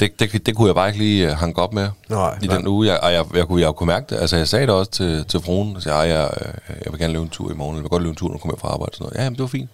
det, 0.01 0.21
det, 0.21 0.47
det 0.47 0.57
kunne 0.57 0.66
jeg 0.66 0.75
bare 0.75 0.88
ikke 0.88 0.99
lige 0.99 1.31
øh, 1.31 1.37
hanke 1.37 1.62
op 1.62 1.73
med 1.73 1.88
nej, 2.09 2.38
i 2.42 2.47
nej. 2.47 2.57
den 2.57 2.66
uge. 2.66 2.87
Jeg, 2.87 3.01
og 3.01 3.12
jeg, 3.12 3.25
jeg, 3.35 3.47
kunne, 3.47 3.62
jeg 3.62 3.75
kunne 3.75 3.87
mærke 3.87 4.07
det. 4.11 4.21
Altså 4.21 4.37
jeg 4.37 4.49
sagde 4.49 4.66
det 4.66 4.75
også 4.75 4.90
til, 4.90 5.25
til 5.25 5.40
fruen. 5.40 5.75
Jeg, 5.75 5.83
sagde, 5.83 5.99
jeg, 5.99 6.09
jeg, 6.09 6.55
jeg 6.85 6.92
vil 6.92 7.01
gerne 7.01 7.12
løbe 7.12 7.25
en 7.25 7.31
tur 7.31 7.51
i 7.51 7.55
morgen. 7.55 7.77
Jeg 7.77 7.83
vil 7.83 7.90
godt 7.90 8.03
løbe 8.03 8.11
en 8.11 8.16
tur, 8.16 8.29
når 8.29 8.35
du 8.35 8.38
kommer 8.38 8.59
fra 8.59 8.68
arbejde. 8.68 8.97
Sådan 8.97 9.05
noget. 9.05 9.16
Ja, 9.16 9.23
jamen, 9.23 9.37
det 9.37 9.42
var 9.42 9.49
fint. 9.49 9.71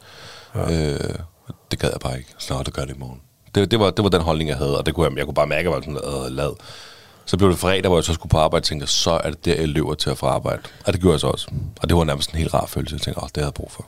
Ja. 0.55 0.93
Øh, 0.93 1.15
det 1.71 1.79
gad 1.79 1.91
jeg 1.91 2.01
bare 2.01 2.19
ikke. 2.19 2.35
Så 2.39 2.63
det 2.67 2.75
gør 2.75 2.85
det 2.85 2.97
i 2.97 2.99
morgen. 2.99 3.21
Det, 3.55 3.71
det, 3.71 3.81
var, 3.81 3.91
det 3.91 4.05
var 4.05 4.11
den 4.11 4.21
holdning, 4.21 4.51
jeg 4.51 4.57
havde, 4.59 4.79
og 4.79 4.87
det 4.87 4.95
kunne 4.95 5.07
jeg, 5.11 5.17
jeg 5.19 5.25
kunne 5.25 5.35
bare 5.35 5.47
mærke, 5.47 5.59
at 5.59 5.65
jeg 5.65 5.73
var 5.73 5.81
sådan 5.81 6.27
øh, 6.27 6.37
lad. 6.37 6.57
Så 7.29 7.37
blev 7.37 7.51
det 7.51 7.59
fredag, 7.59 7.89
hvor 7.89 7.97
jeg 7.97 8.05
så 8.05 8.15
skulle 8.15 8.31
på 8.31 8.39
arbejde, 8.39 8.61
og 8.61 8.65
tænkte, 8.65 8.87
så 8.87 9.11
er 9.11 9.31
det 9.31 9.45
der, 9.45 9.55
jeg 9.55 9.69
løber 9.69 9.95
til 9.95 10.11
at 10.11 10.19
få 10.19 10.27
arbejde. 10.27 10.63
Og 10.87 10.93
det 10.93 11.01
gjorde 11.01 11.13
jeg 11.13 11.21
så 11.21 11.27
også. 11.27 11.49
Og 11.83 11.89
det 11.89 11.97
var 11.97 12.05
nærmest 12.05 12.31
en 12.31 12.39
helt 12.39 12.55
rar 12.55 12.67
følelse. 12.67 12.95
Jeg 12.95 13.01
tænkte, 13.01 13.23
åh, 13.23 13.29
det 13.29 13.37
havde 13.37 13.47
jeg 13.47 13.55
brug 13.55 13.73
for. 13.73 13.87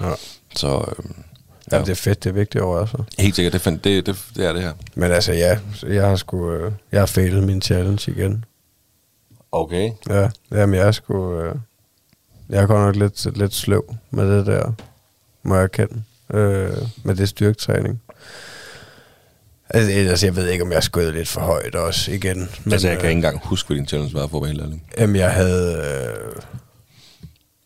Ja. 0.00 0.14
Så 0.56 0.68
øhm, 0.68 1.14
ja. 1.18 1.76
Jamen, 1.76 1.86
det 1.86 1.92
er 1.92 1.96
fedt, 1.96 2.24
det 2.24 2.30
er 2.30 2.34
vigtigt 2.34 2.64
over 2.64 2.80
altså. 2.80 3.04
helt 3.18 3.36
sikkert, 3.36 3.52
det, 3.52 3.60
find, 3.60 3.78
det, 3.78 4.06
det, 4.06 4.16
det 4.36 4.46
er 4.46 4.52
det 4.52 4.62
her. 4.62 4.72
Men 4.94 5.12
altså, 5.12 5.32
ja, 5.32 5.58
jeg 5.82 6.08
har 6.08 6.16
sgu, 6.16 6.50
øh, 6.50 6.72
jeg 6.92 7.00
har 7.00 7.06
failet 7.06 7.42
min 7.42 7.62
challenge 7.62 8.12
igen. 8.12 8.44
Okay. 9.52 9.90
Ja, 10.10 10.30
jamen 10.50 10.74
jeg 10.74 10.86
er 10.86 10.92
sgu, 10.92 11.38
øh, 11.38 11.54
jeg 12.48 12.62
er 12.62 12.66
godt 12.66 12.80
nok 12.80 12.96
lidt, 12.96 13.38
lidt 13.38 13.54
sløv 13.54 13.94
med 14.10 14.36
det 14.38 14.46
der, 14.46 14.72
må 15.42 15.54
jeg 15.54 15.64
erkende, 15.64 16.02
øh, 16.34 16.76
med 17.02 17.14
det 17.14 17.28
styrketræning. 17.28 18.02
Altså, 19.74 19.92
altså, 19.92 20.26
jeg 20.26 20.36
ved 20.36 20.48
ikke, 20.48 20.64
om 20.64 20.72
jeg 20.72 20.82
skød 20.82 21.12
lidt 21.12 21.28
for 21.28 21.40
højt 21.40 21.74
også 21.74 22.12
igen. 22.12 22.48
Men, 22.64 22.72
altså, 22.72 22.88
jeg 22.88 22.98
kan 22.98 23.08
ikke 23.08 23.16
engang 23.18 23.40
huske, 23.44 23.66
hvad 23.66 23.76
din 23.76 23.86
challenge 23.86 24.14
var 24.14 24.26
for 24.26 24.36
at 24.36 24.42
være 24.42 24.50
helt 24.50 24.62
ærlig. 24.62 24.82
Jamen, 24.98 25.16
jeg 25.16 25.30
havde 25.30 25.84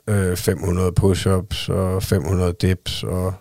øh, 0.09 0.31
øh, 0.31 0.37
500 0.37 0.93
push-ups 1.01 1.69
og 1.69 2.03
500 2.03 2.53
dips 2.63 3.03
og 3.03 3.35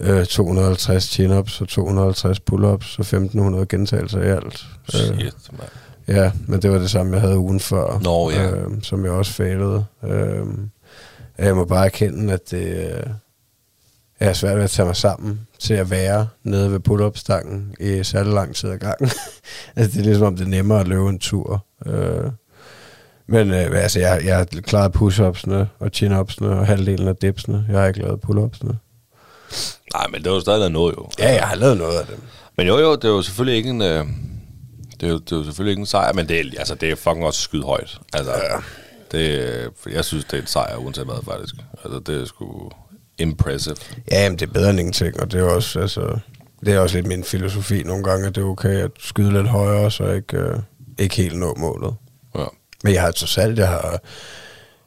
øh, 0.00 0.26
250 0.26 1.04
chin-ups 1.04 1.60
og 1.60 1.68
250 1.68 2.40
pull-ups 2.40 2.98
og 2.98 3.02
1500 3.02 3.66
gentagelser 3.66 4.20
i 4.22 4.28
alt. 4.28 4.66
Shit, 4.88 5.34
man. 5.52 5.68
Ja, 6.08 6.32
men 6.46 6.62
det 6.62 6.70
var 6.70 6.78
det 6.78 6.90
samme, 6.90 7.12
jeg 7.12 7.20
havde 7.20 7.38
ugen 7.38 7.60
før, 7.60 8.00
Nå, 8.02 8.30
ja. 8.30 8.50
øh, 8.50 8.82
som 8.82 9.04
jeg 9.04 9.12
også 9.12 9.32
failede. 9.32 9.84
Øh, 10.04 10.46
jeg 11.38 11.56
må 11.56 11.64
bare 11.64 11.84
erkende, 11.84 12.32
at 12.32 12.50
det 12.50 12.92
øh, 12.94 13.02
er 14.20 14.32
svært 14.32 14.56
ved 14.56 14.64
at 14.64 14.70
tage 14.70 14.86
mig 14.86 14.96
sammen 14.96 15.46
til 15.58 15.74
at 15.74 15.90
være 15.90 16.28
nede 16.42 16.72
ved 16.72 16.80
pull-up-stangen 16.80 17.74
i 17.80 18.04
særlig 18.04 18.32
lang 18.32 18.54
tid 18.54 18.70
ad 18.70 18.78
gangen. 18.78 19.10
altså, 19.76 19.92
det 19.92 20.00
er 20.00 20.04
ligesom, 20.04 20.26
om 20.26 20.36
det 20.36 20.44
er 20.44 20.48
nemmere 20.48 20.80
at 20.80 20.88
løbe 20.88 21.08
en 21.08 21.18
tur. 21.18 21.66
Øh, 21.86 22.30
men 23.26 23.50
øh, 23.50 23.82
altså, 23.82 24.00
jeg, 24.00 24.20
jeg 24.24 24.36
har 24.36 24.44
klaret 24.44 24.92
push-upsene 24.92 25.66
og 25.78 25.90
chin-upsene 25.94 26.46
og 26.46 26.66
halvdelen 26.66 27.08
af 27.08 27.16
dipsene. 27.16 27.66
Jeg 27.68 27.80
har 27.80 27.86
ikke 27.86 28.00
lavet 28.00 28.20
pull-upsene. 28.20 28.74
Nej, 29.94 30.06
men 30.12 30.24
det 30.24 30.32
var 30.32 30.40
stadig 30.40 30.70
noget 30.70 30.94
jo. 30.96 31.08
Ja, 31.18 31.32
jeg 31.32 31.48
har 31.48 31.56
lavet 31.56 31.78
noget 31.78 31.98
af 31.98 32.06
dem. 32.06 32.20
Men 32.56 32.66
jo, 32.66 32.78
jo, 32.78 32.96
det 32.96 33.04
er 33.04 33.08
jo 33.08 33.22
selvfølgelig 33.22 33.56
ikke 33.56 33.70
en... 33.70 33.82
Øh, 33.82 34.06
det, 35.00 35.06
er 35.06 35.10
jo, 35.10 35.18
det 35.18 35.32
er 35.32 35.36
jo 35.36 35.44
selvfølgelig 35.44 35.70
ikke 35.70 35.80
en 35.80 35.86
sejr, 35.86 36.12
men 36.12 36.28
det 36.28 36.40
er, 36.40 36.44
altså, 36.58 36.74
det 36.74 36.90
er 36.90 36.96
fucking 36.96 37.26
også 37.26 37.40
skyde 37.40 37.62
højt. 37.62 37.98
Altså, 38.12 38.32
ja. 38.32 38.56
det, 39.12 39.68
jeg 39.92 40.04
synes, 40.04 40.24
det 40.24 40.36
er 40.36 40.40
en 40.40 40.46
sejr, 40.46 40.76
uanset 40.76 41.04
hvad, 41.04 41.24
faktisk. 41.24 41.54
Altså, 41.84 41.98
det 41.98 42.20
er 42.20 42.24
sgu 42.24 42.70
impressive. 43.20 43.76
Ja, 44.10 44.28
men 44.28 44.38
det 44.38 44.48
er 44.48 44.52
bedre 44.52 44.70
end 44.70 44.78
ingenting, 44.78 45.20
og 45.20 45.32
det 45.32 45.40
er 45.40 45.44
også, 45.44 45.80
altså, 45.80 46.18
det 46.64 46.74
er 46.74 46.78
også 46.78 46.96
lidt 46.96 47.06
min 47.06 47.24
filosofi 47.24 47.82
nogle 47.82 48.04
gange, 48.04 48.26
at 48.26 48.34
det 48.34 48.40
er 48.40 48.46
okay 48.46 48.76
at 48.84 48.90
skyde 48.98 49.32
lidt 49.32 49.48
højere, 49.48 49.90
så 49.90 50.04
jeg 50.04 50.16
ikke, 50.16 50.36
øh, 50.36 50.58
ikke 50.98 51.16
helt 51.16 51.38
nå 51.38 51.54
målet. 51.58 51.94
Ja. 52.38 52.44
Men 52.84 52.92
jeg 52.94 53.02
har 53.02 53.10
trods 53.10 53.38
alt, 53.38 53.58
jeg 53.58 53.68
har, 53.68 54.00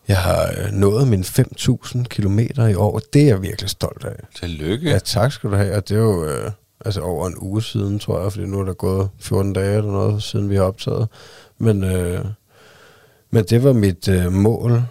jeg 0.08 0.18
har 0.18 0.54
øh, 0.58 0.72
nået 0.72 1.08
mine 1.08 1.24
5.000 1.24 2.04
kilometer 2.04 2.68
i 2.68 2.76
år. 2.76 3.00
Det 3.14 3.22
er 3.22 3.28
jeg 3.28 3.42
virkelig 3.42 3.70
stolt 3.70 4.06
af. 4.06 4.16
Tillykke. 4.40 4.90
Ja, 4.90 5.00
tak 5.00 5.32
skal 5.32 5.50
du 5.50 5.56
have. 5.56 5.76
Og 5.76 5.90
det 5.90 5.98
er 5.98 6.02
jo 6.02 6.26
øh, 6.26 6.52
altså 6.86 7.02
over 7.02 7.28
en 7.28 7.36
uge 7.38 7.64
siden, 7.64 8.00
tror 8.00 8.22
jeg, 8.22 8.32
fordi 8.32 8.46
nu 8.46 8.60
er 8.60 8.64
der 8.66 8.74
gået 8.74 9.10
14 9.20 9.54
dage 9.54 9.78
eller 9.78 9.92
noget, 9.92 10.24
siden 10.24 10.50
vi 10.50 10.56
har 10.56 10.64
optaget. 10.64 11.08
Men, 11.58 11.84
øh, 11.84 12.26
men 13.32 13.44
det 13.44 13.64
var 13.64 13.74
mit 13.74 14.08
øh, 14.08 14.32
mål. 14.32 14.82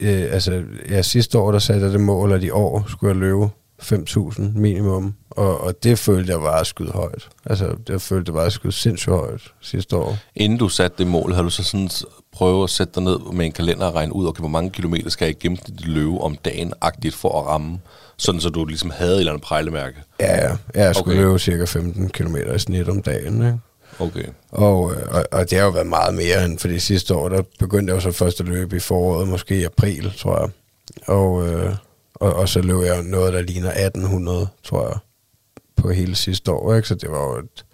Øh, 0.00 0.26
altså, 0.32 0.62
ja, 0.90 1.02
sidste 1.02 1.38
år, 1.38 1.52
der 1.52 1.58
satte 1.58 1.84
jeg 1.84 1.92
det 1.92 2.00
mål, 2.00 2.32
at 2.32 2.42
i 2.42 2.50
år 2.50 2.84
skulle 2.88 3.10
jeg 3.10 3.20
løbe 3.20 3.48
5.000 3.82 4.42
minimum. 4.58 5.14
Og, 5.30 5.60
og 5.60 5.82
det 5.82 5.98
følte 5.98 6.32
jeg 6.32 6.42
var 6.42 6.60
at 6.60 6.66
skyde 6.66 6.90
højt. 6.90 7.28
Altså, 7.46 7.76
det 7.86 8.02
følte 8.02 8.34
var 8.34 8.42
at 8.42 8.52
skyde 8.52 8.72
sindssygt 8.72 9.14
højt 9.14 9.52
sidste 9.60 9.96
år. 9.96 10.16
Inden 10.36 10.58
du 10.58 10.68
satte 10.68 10.98
det 10.98 11.06
mål, 11.06 11.32
havde 11.32 11.44
du 11.44 11.50
så 11.50 11.62
sådan 11.62 11.90
prøvet 12.32 12.64
at 12.64 12.70
sætte 12.70 12.92
dig 12.94 13.02
ned 13.02 13.32
med 13.32 13.46
en 13.46 13.52
kalender 13.52 13.86
og 13.86 13.94
regne 13.94 14.14
ud, 14.14 14.26
okay, 14.26 14.40
hvor 14.40 14.48
mange 14.48 14.70
kilometer 14.70 15.10
skal 15.10 15.26
jeg 15.26 15.36
i 15.36 15.38
gennemsnit 15.40 15.86
løbe 15.86 16.18
om 16.20 16.36
dagen, 16.36 16.72
agtigt 16.80 17.14
for 17.14 17.40
at 17.40 17.46
ramme, 17.46 17.78
sådan 18.16 18.40
så 18.40 18.48
du 18.48 18.64
ligesom 18.64 18.90
havde 18.90 19.14
et 19.14 19.18
eller 19.18 19.32
andet 19.32 19.46
pejlemærke? 19.46 19.96
Ja, 20.20 20.36
ja. 20.36 20.56
Jeg 20.74 20.94
skulle 20.94 21.18
okay. 21.18 21.26
løbe 21.26 21.38
cirka 21.38 21.64
15 21.64 22.08
km 22.08 22.36
i 22.54 22.58
snit 22.58 22.88
om 22.88 23.02
dagen, 23.02 23.42
ikke? 23.42 23.58
Okay. 23.98 24.24
Og, 24.50 24.94
øh, 24.94 25.02
og, 25.10 25.24
og 25.32 25.50
det 25.50 25.58
har 25.58 25.64
jo 25.64 25.70
været 25.70 25.86
meget 25.86 26.14
mere 26.14 26.44
end, 26.44 26.58
fordi 26.58 26.78
sidste 26.78 27.14
år, 27.14 27.28
der 27.28 27.42
begyndte 27.58 27.90
jeg 27.90 27.96
jo 27.96 28.00
så 28.00 28.18
først 28.18 28.40
at 28.40 28.48
løbe 28.48 28.76
i 28.76 28.80
foråret, 28.80 29.28
måske 29.28 29.60
i 29.60 29.64
april, 29.64 30.12
tror 30.18 30.40
jeg. 30.40 30.50
Og, 31.06 31.48
øh, 31.48 31.74
og, 32.14 32.34
og 32.34 32.48
så 32.48 32.60
løb 32.60 32.80
jeg 32.80 33.02
noget, 33.02 33.32
der 33.32 33.42
ligner 33.42 33.70
1800, 33.70 34.48
tror 34.64 34.88
jeg, 34.88 34.96
på 35.76 35.90
hele 35.90 36.14
sidste 36.14 36.52
år, 36.52 36.74
ikke? 36.74 36.88
Så 36.88 36.94
det 36.94 37.10
var 37.10 37.20
jo 37.22 37.38
et, 37.38 37.64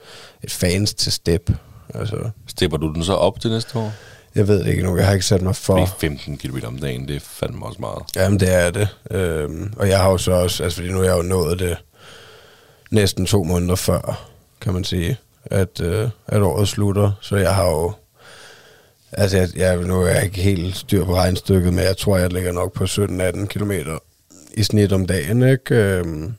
et 0.45 0.51
fans 0.51 0.95
til 0.95 1.13
step. 1.13 1.51
Altså, 1.95 2.31
Stepper 2.47 2.77
du 2.77 2.93
den 2.93 3.05
så 3.05 3.15
op 3.15 3.41
til 3.41 3.51
næste 3.51 3.79
år? 3.79 3.93
Jeg 4.35 4.49
ved 4.49 4.59
det 4.59 4.67
ikke 4.67 4.83
nu, 4.83 4.97
jeg 4.97 5.07
har 5.07 5.13
ikke 5.13 5.27
sat 5.27 5.43
mig 5.43 5.57
for... 5.57 5.75
Det 5.77 5.83
er 5.83 5.99
15 5.99 6.39
km 6.39 6.57
om 6.67 6.79
dagen, 6.79 7.09
det 7.09 7.17
er 7.17 7.21
fandme 7.21 7.67
også 7.67 7.81
meget. 7.81 8.03
Jamen, 8.17 8.41
det 8.41 8.55
er 8.55 8.71
det. 8.71 8.89
Øhm, 9.11 9.73
og 9.77 9.89
jeg 9.89 10.01
har 10.01 10.11
jo 10.11 10.19
så 10.19 10.33
også, 10.33 10.65
altså 10.65 10.77
fordi 10.77 10.93
nu 10.93 10.99
har 10.99 11.05
jeg 11.05 11.17
jo 11.17 11.23
nået 11.23 11.59
det 11.59 11.77
næsten 12.91 13.27
to 13.27 13.45
måneder 13.45 13.75
før, 13.75 14.29
kan 14.61 14.73
man 14.73 14.85
sige, 14.85 15.17
at, 15.47 15.81
øh, 15.81 16.09
at 16.27 16.43
året 16.43 16.69
slutter. 16.69 17.13
Så 17.21 17.37
jeg 17.37 17.55
har 17.55 17.71
jo, 17.71 17.93
altså 19.13 19.37
jeg, 19.39 19.49
jeg, 19.57 19.77
nu 19.77 20.03
er 20.03 20.09
jeg 20.11 20.25
ikke 20.25 20.41
helt 20.41 20.77
styr 20.77 21.05
på 21.05 21.15
regnstykket, 21.15 21.73
men 21.75 21.85
jeg 21.85 21.97
tror, 21.97 22.17
jeg 22.17 22.33
ligger 22.33 22.53
nok 22.53 22.73
på 22.73 22.85
17-18 22.85 23.47
km 23.47 23.73
i 24.55 24.63
snit 24.63 24.93
om 24.93 25.07
dagen, 25.07 25.43
ikke? 25.43 25.75
Øhm, 25.75 26.35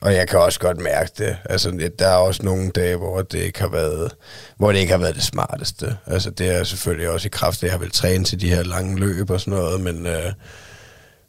og 0.00 0.14
jeg 0.14 0.28
kan 0.28 0.38
også 0.38 0.60
godt 0.60 0.78
mærke 0.80 1.10
det. 1.18 1.36
Altså, 1.44 1.70
det- 1.70 1.98
der 1.98 2.06
er 2.08 2.16
også 2.16 2.42
nogle 2.42 2.70
dage, 2.70 2.96
hvor 2.96 3.22
det 3.22 3.38
ikke 3.38 3.60
har 3.60 3.68
været, 3.68 4.12
hvor 4.56 4.72
det 4.72 4.78
ikke 4.78 4.92
har 4.92 4.98
været 4.98 5.14
det 5.14 5.22
smarteste. 5.22 5.96
Altså, 6.06 6.30
det 6.30 6.50
er 6.50 6.64
selvfølgelig 6.64 7.08
også 7.08 7.26
i 7.26 7.30
kraft 7.32 7.58
at 7.58 7.62
jeg 7.62 7.70
har 7.72 7.78
vel 7.78 7.90
trænet 7.90 8.26
til 8.26 8.40
de 8.40 8.48
her 8.50 8.62
lange 8.62 8.98
løb 9.00 9.30
og 9.30 9.40
sådan 9.40 9.54
noget, 9.58 9.80
men, 9.80 10.06
øh, 10.06 10.32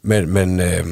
men, 0.01 0.29
men, 0.29 0.59
øh, 0.59 0.85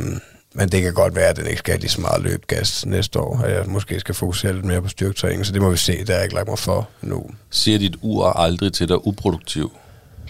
men 0.53 0.69
det 0.69 0.81
kan 0.81 0.93
godt 0.93 1.15
være, 1.15 1.27
at 1.27 1.37
den 1.37 1.45
ikke 1.47 1.57
skal 1.57 1.71
have 1.71 1.79
lige 1.79 1.89
så 1.89 2.01
meget 2.01 2.23
løbgas 2.23 2.85
næste 2.85 3.19
år, 3.19 3.39
og 3.43 3.51
jeg 3.51 3.63
måske 3.67 3.99
skal 3.99 4.15
fokusere 4.15 4.53
lidt 4.53 4.65
mere 4.65 4.81
på 4.81 4.87
styrketræning, 4.87 5.45
så 5.45 5.53
det 5.53 5.61
må 5.61 5.69
vi 5.69 5.77
se, 5.77 6.05
der 6.05 6.13
jeg 6.13 6.23
ikke 6.23 6.35
lagt 6.35 6.47
mig 6.47 6.59
for 6.59 6.89
nu. 7.01 7.25
Siger 7.49 7.79
dit 7.79 7.95
ur 8.01 8.25
aldrig 8.25 8.73
til 8.73 8.89
dig 8.89 9.07
uproduktiv? 9.07 9.71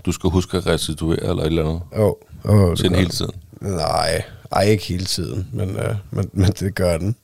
Du 0.05 0.11
skal 0.11 0.29
huske 0.29 0.57
at 0.57 0.67
restituere 0.67 1.23
eller 1.23 1.43
et 1.43 1.45
eller 1.45 1.63
andet? 1.63 1.81
Oh, 1.91 2.13
oh, 2.43 2.75
Til 2.75 2.89
den 2.89 2.95
hele 2.95 3.09
tiden? 3.09 3.31
Nej, 3.61 4.23
ej, 4.51 4.63
ikke 4.63 4.83
hele 4.83 5.05
tiden, 5.05 5.47
men, 5.53 5.69
øh, 5.77 5.95
men, 6.11 6.29
men 6.33 6.51
det 6.51 6.75
gør 6.75 6.97
den. 6.97 7.15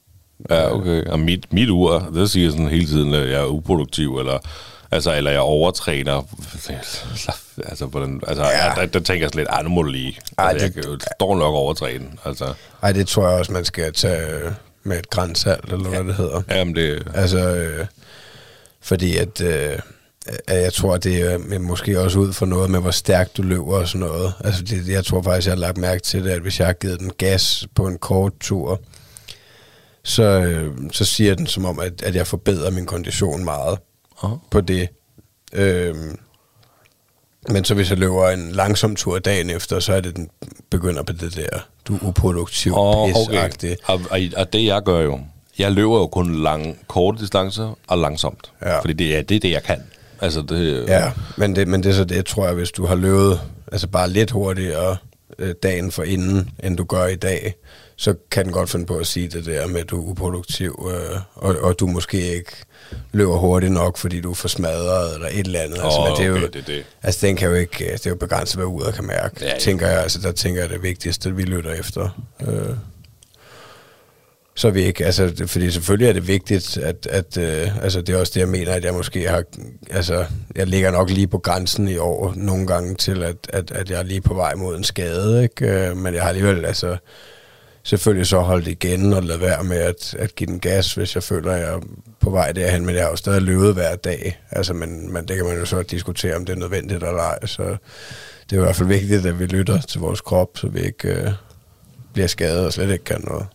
Ja, 0.50 0.76
okay. 0.76 1.04
Og 1.06 1.20
mit, 1.20 1.54
mit 1.54 1.70
ur, 1.70 2.10
det 2.14 2.30
siger 2.30 2.52
sådan 2.52 2.68
hele 2.68 2.86
tiden, 2.86 3.14
at 3.14 3.30
jeg 3.30 3.42
er 3.42 3.46
uproduktiv, 3.46 4.18
eller, 4.18 4.38
altså, 4.92 5.16
eller 5.16 5.32
jeg 5.32 5.40
overtræner. 5.40 6.22
Altså, 7.66 7.86
den, 7.94 8.22
altså 8.28 8.44
Ja. 8.44 8.66
ja. 8.66 8.74
der, 8.76 8.86
der, 8.86 9.00
tænker 9.00 9.26
jeg 9.26 9.36
lidt, 9.36 9.48
ej, 9.50 9.62
nu 9.64 9.70
må 9.70 9.82
du 9.82 9.90
lige. 9.90 10.20
Ej, 10.38 10.50
Altså, 10.50 10.66
jeg 10.66 10.76
det- 10.76 10.84
kan 10.84 10.94
jo 10.94 11.00
står 11.20 11.38
nok 11.38 11.54
overtræne. 11.56 12.06
Altså, 12.26 12.54
Ej, 12.84 12.92
det 12.92 13.08
tror 13.08 13.30
jeg 13.30 13.40
også, 13.40 13.52
man 13.52 13.66
skal 13.66 13.94
tage 13.94 14.28
øh, 14.28 14.52
med 14.84 15.00
et 15.00 15.10
grænsalt, 15.10 15.66
eller 15.74 15.90
hvad 15.90 16.04
det 16.04 16.16
hedder. 16.16 16.42
jamen 16.50 16.76
det, 16.76 17.08
Altså, 17.14 17.40
øh, 17.56 17.86
fordi 18.82 19.18
at, 19.18 19.42
øh, 19.42 19.80
jeg 20.48 20.74
tror, 20.74 20.98
det 20.98 21.22
er 21.34 21.60
måske 21.60 22.00
også 22.00 22.20
ud 22.20 22.34
for 22.34 22.46
noget 22.46 22.70
med, 22.70 22.80
hvor 22.80 22.92
stærkt 22.92 23.38
du 23.38 23.42
løber 23.42 23.74
og 23.78 23.88
sådan 23.88 24.08
noget. 24.08 24.34
Altså, 24.44 24.64
det, 24.64 24.88
jeg 24.88 25.06
tror 25.06 25.22
faktisk, 25.22 25.48
jeg 25.48 25.52
har 25.54 25.60
lagt 25.60 25.78
mærke 25.78 26.02
til 26.02 26.24
det, 26.24 26.32
at 26.32 26.42
hvis 26.42 26.60
jeg 26.60 26.68
har 26.68 26.74
givet 26.74 27.00
den 27.00 27.12
gas 27.18 27.68
på 27.76 27.88
en 27.88 27.98
kort 27.98 28.32
tur, 28.40 28.82
så, 30.04 30.24
øh, 30.24 30.74
så 30.92 31.06
siger 31.06 31.36
den 31.36 31.48
som 31.48 31.66
om, 31.66 31.80
at, 31.80 32.02
at 32.04 32.16
jeg 32.16 32.28
forbedrer 32.28 32.72
min 32.72 32.86
kondition 32.86 33.44
meget 33.44 33.80
Aha. 34.24 34.36
på 34.52 34.62
det. 34.62 34.90
Øhm, 35.54 36.20
men 37.50 37.66
så 37.66 37.74
hvis 37.74 37.90
jeg 37.90 37.98
løber 37.98 38.30
en 38.30 38.52
langsom 38.52 38.96
tur 38.96 39.20
dagen 39.20 39.50
efter, 39.50 39.80
så 39.80 39.94
er 39.94 40.02
det, 40.02 40.16
den 40.16 40.30
begynder 40.70 41.04
på 41.04 41.14
det 41.14 41.36
der, 41.36 41.60
du 41.88 41.96
er 41.96 42.00
uproduktiv, 42.08 42.74
Åh, 42.76 43.10
pis-agtig. 43.10 43.76
Og, 43.86 44.02
og, 44.10 44.20
og 44.38 44.54
det 44.54 44.66
jeg 44.66 44.84
gør 44.84 45.00
jo, 45.00 45.20
jeg 45.60 45.72
løber 45.72 45.98
jo 45.98 46.08
kun 46.08 46.44
lang, 46.44 46.80
korte 46.88 47.22
distancer 47.22 47.78
og 47.88 47.98
langsomt. 47.98 48.52
Ja. 48.62 48.80
Fordi 48.80 48.94
det 48.94 49.18
er, 49.18 49.22
det 49.22 49.36
er 49.36 49.40
det, 49.40 49.52
jeg 49.52 49.64
kan. 49.64 49.84
Altså, 50.22 50.42
det, 50.42 50.88
Ja, 50.88 51.12
men 51.38 51.56
det, 51.56 51.68
men 51.68 51.84
det 51.84 51.90
er 51.90 51.94
så 51.94 52.04
det, 52.04 52.26
tror 52.26 52.46
jeg, 52.46 52.56
hvis 52.56 52.72
du 52.72 52.86
har 52.86 52.96
løbet 52.96 53.42
altså 53.72 53.88
bare 53.88 54.10
lidt 54.10 54.32
hurtigere 54.32 54.98
øh, 55.40 55.56
dagen 55.64 55.92
for 55.92 56.04
inden, 56.04 56.50
end 56.64 56.78
du 56.78 56.84
gør 56.84 57.06
i 57.06 57.16
dag, 57.16 57.54
så 57.96 58.16
kan 58.32 58.46
den 58.46 58.54
godt 58.54 58.70
finde 58.70 58.86
på 58.86 58.96
at 58.98 59.08
sige 59.08 59.28
det 59.28 59.46
der 59.46 59.68
med, 59.68 59.80
at 59.82 59.90
du 59.90 60.02
er 60.02 60.10
uproduktiv, 60.10 60.90
øh, 60.92 61.20
og, 61.36 61.56
og 61.62 61.80
du 61.80 61.88
måske 61.88 62.36
ikke 62.36 62.52
løber 63.12 63.38
hurtigt 63.38 63.72
nok, 63.74 63.98
fordi 63.98 64.22
du 64.22 64.32
er 64.32 64.36
for 64.36 64.48
smadret 64.48 65.16
eller 65.16 65.28
et 65.32 65.40
eller 65.46 65.60
andet. 65.60 65.80
altså, 65.84 66.00
Åh, 66.00 66.08
men 66.08 66.18
det 66.18 66.24
er 66.24 66.28
jo, 66.28 66.36
okay, 66.36 66.48
det 66.54 66.68
det. 66.68 66.84
Altså, 67.04 67.28
den 67.28 67.36
kan 67.36 67.50
jo 67.50 67.56
ikke, 67.56 67.86
øh, 67.86 67.94
det 67.94 68.06
er 68.06 68.10
jo 68.10 68.16
begrænset, 68.16 68.56
hvad 68.56 68.66
uret 68.66 68.94
kan 68.94 69.06
mærke. 69.06 69.36
Ja, 69.42 69.48
Ja, 69.54 69.60
tænker 69.60 69.88
jeg, 69.88 70.02
altså, 70.02 70.20
der 70.22 70.32
tænker 70.32 70.62
jeg, 70.62 70.70
det 70.70 70.84
vigtigste, 70.84 71.36
vi 71.36 71.44
lytter 71.44 71.74
efter. 71.74 72.22
Øh, 72.48 72.76
så 74.56 74.70
vi 74.70 74.82
ikke, 74.82 75.06
altså, 75.06 75.34
fordi 75.48 75.72
selvfølgelig 75.72 76.10
er 76.10 76.14
det 76.14 76.28
vigtigt, 76.28 76.78
at, 76.78 77.08
at 77.10 77.38
øh, 77.38 77.84
altså, 77.84 78.02
det 78.02 78.16
er 78.16 78.20
også 78.20 78.32
det, 78.36 78.40
jeg 78.40 78.48
mener, 78.50 78.72
at 78.74 78.84
jeg 78.84 78.94
måske 78.94 79.30
har, 79.30 79.44
altså, 79.92 80.26
jeg 80.56 80.68
ligger 80.68 80.92
nok 80.92 81.10
lige 81.10 81.28
på 81.28 81.38
grænsen 81.38 81.88
i 81.88 81.98
år 81.98 82.34
nogle 82.36 82.68
gange 82.68 82.96
til, 82.96 83.24
at, 83.24 83.36
at, 83.50 83.72
at 83.72 83.90
jeg 83.90 84.00
er 84.00 84.04
lige 84.04 84.22
på 84.22 84.34
vej 84.34 84.56
mod 84.56 84.78
en 84.78 84.84
skade, 84.84 85.44
ikke? 85.44 85.66
Øh, 85.68 85.98
men 85.98 86.14
jeg 86.14 86.22
har 86.22 86.30
alligevel, 86.30 86.66
altså, 86.66 86.98
selvfølgelig 87.84 88.28
så 88.28 88.40
holdt 88.40 88.68
igen 88.68 89.14
og 89.14 89.24
lade 89.24 89.42
være 89.42 89.64
med 89.64 89.78
at, 89.78 90.16
at 90.20 90.36
give 90.36 90.48
den 90.48 90.60
gas, 90.60 90.94
hvis 90.94 91.16
jeg 91.16 91.24
føler, 91.24 91.52
at 91.52 91.60
jeg 91.60 91.70
er 91.70 91.80
på 92.20 92.30
vej 92.30 92.52
derhen, 92.52 92.86
men 92.86 92.96
jeg 92.96 93.04
har 93.04 93.10
jo 93.10 93.16
stadig 93.16 93.42
løbet 93.42 93.74
hver 93.74 93.96
dag, 93.96 94.40
altså, 94.52 94.74
men, 94.74 95.14
men 95.14 95.28
det 95.28 95.36
kan 95.36 95.46
man 95.46 95.58
jo 95.58 95.66
så 95.66 95.82
diskutere, 95.82 96.36
om 96.36 96.46
det 96.46 96.54
er 96.54 96.60
nødvendigt 96.60 97.04
eller 97.04 97.22
ej, 97.22 97.46
så 97.46 97.64
det 98.50 98.56
er 98.56 98.62
i 98.62 98.64
hvert 98.64 98.76
fald 98.76 98.88
vigtigt, 98.88 99.26
at 99.26 99.40
vi 99.40 99.46
lytter 99.46 99.82
til 99.82 100.00
vores 100.00 100.22
krop, 100.22 100.58
så 100.58 100.68
vi 100.68 100.80
ikke 100.80 101.08
øh, 101.08 101.32
bliver 102.14 102.28
skadet 102.28 102.66
og 102.66 102.74
slet 102.74 102.92
ikke 102.92 103.04
kan 103.04 103.22
noget. 103.28 103.46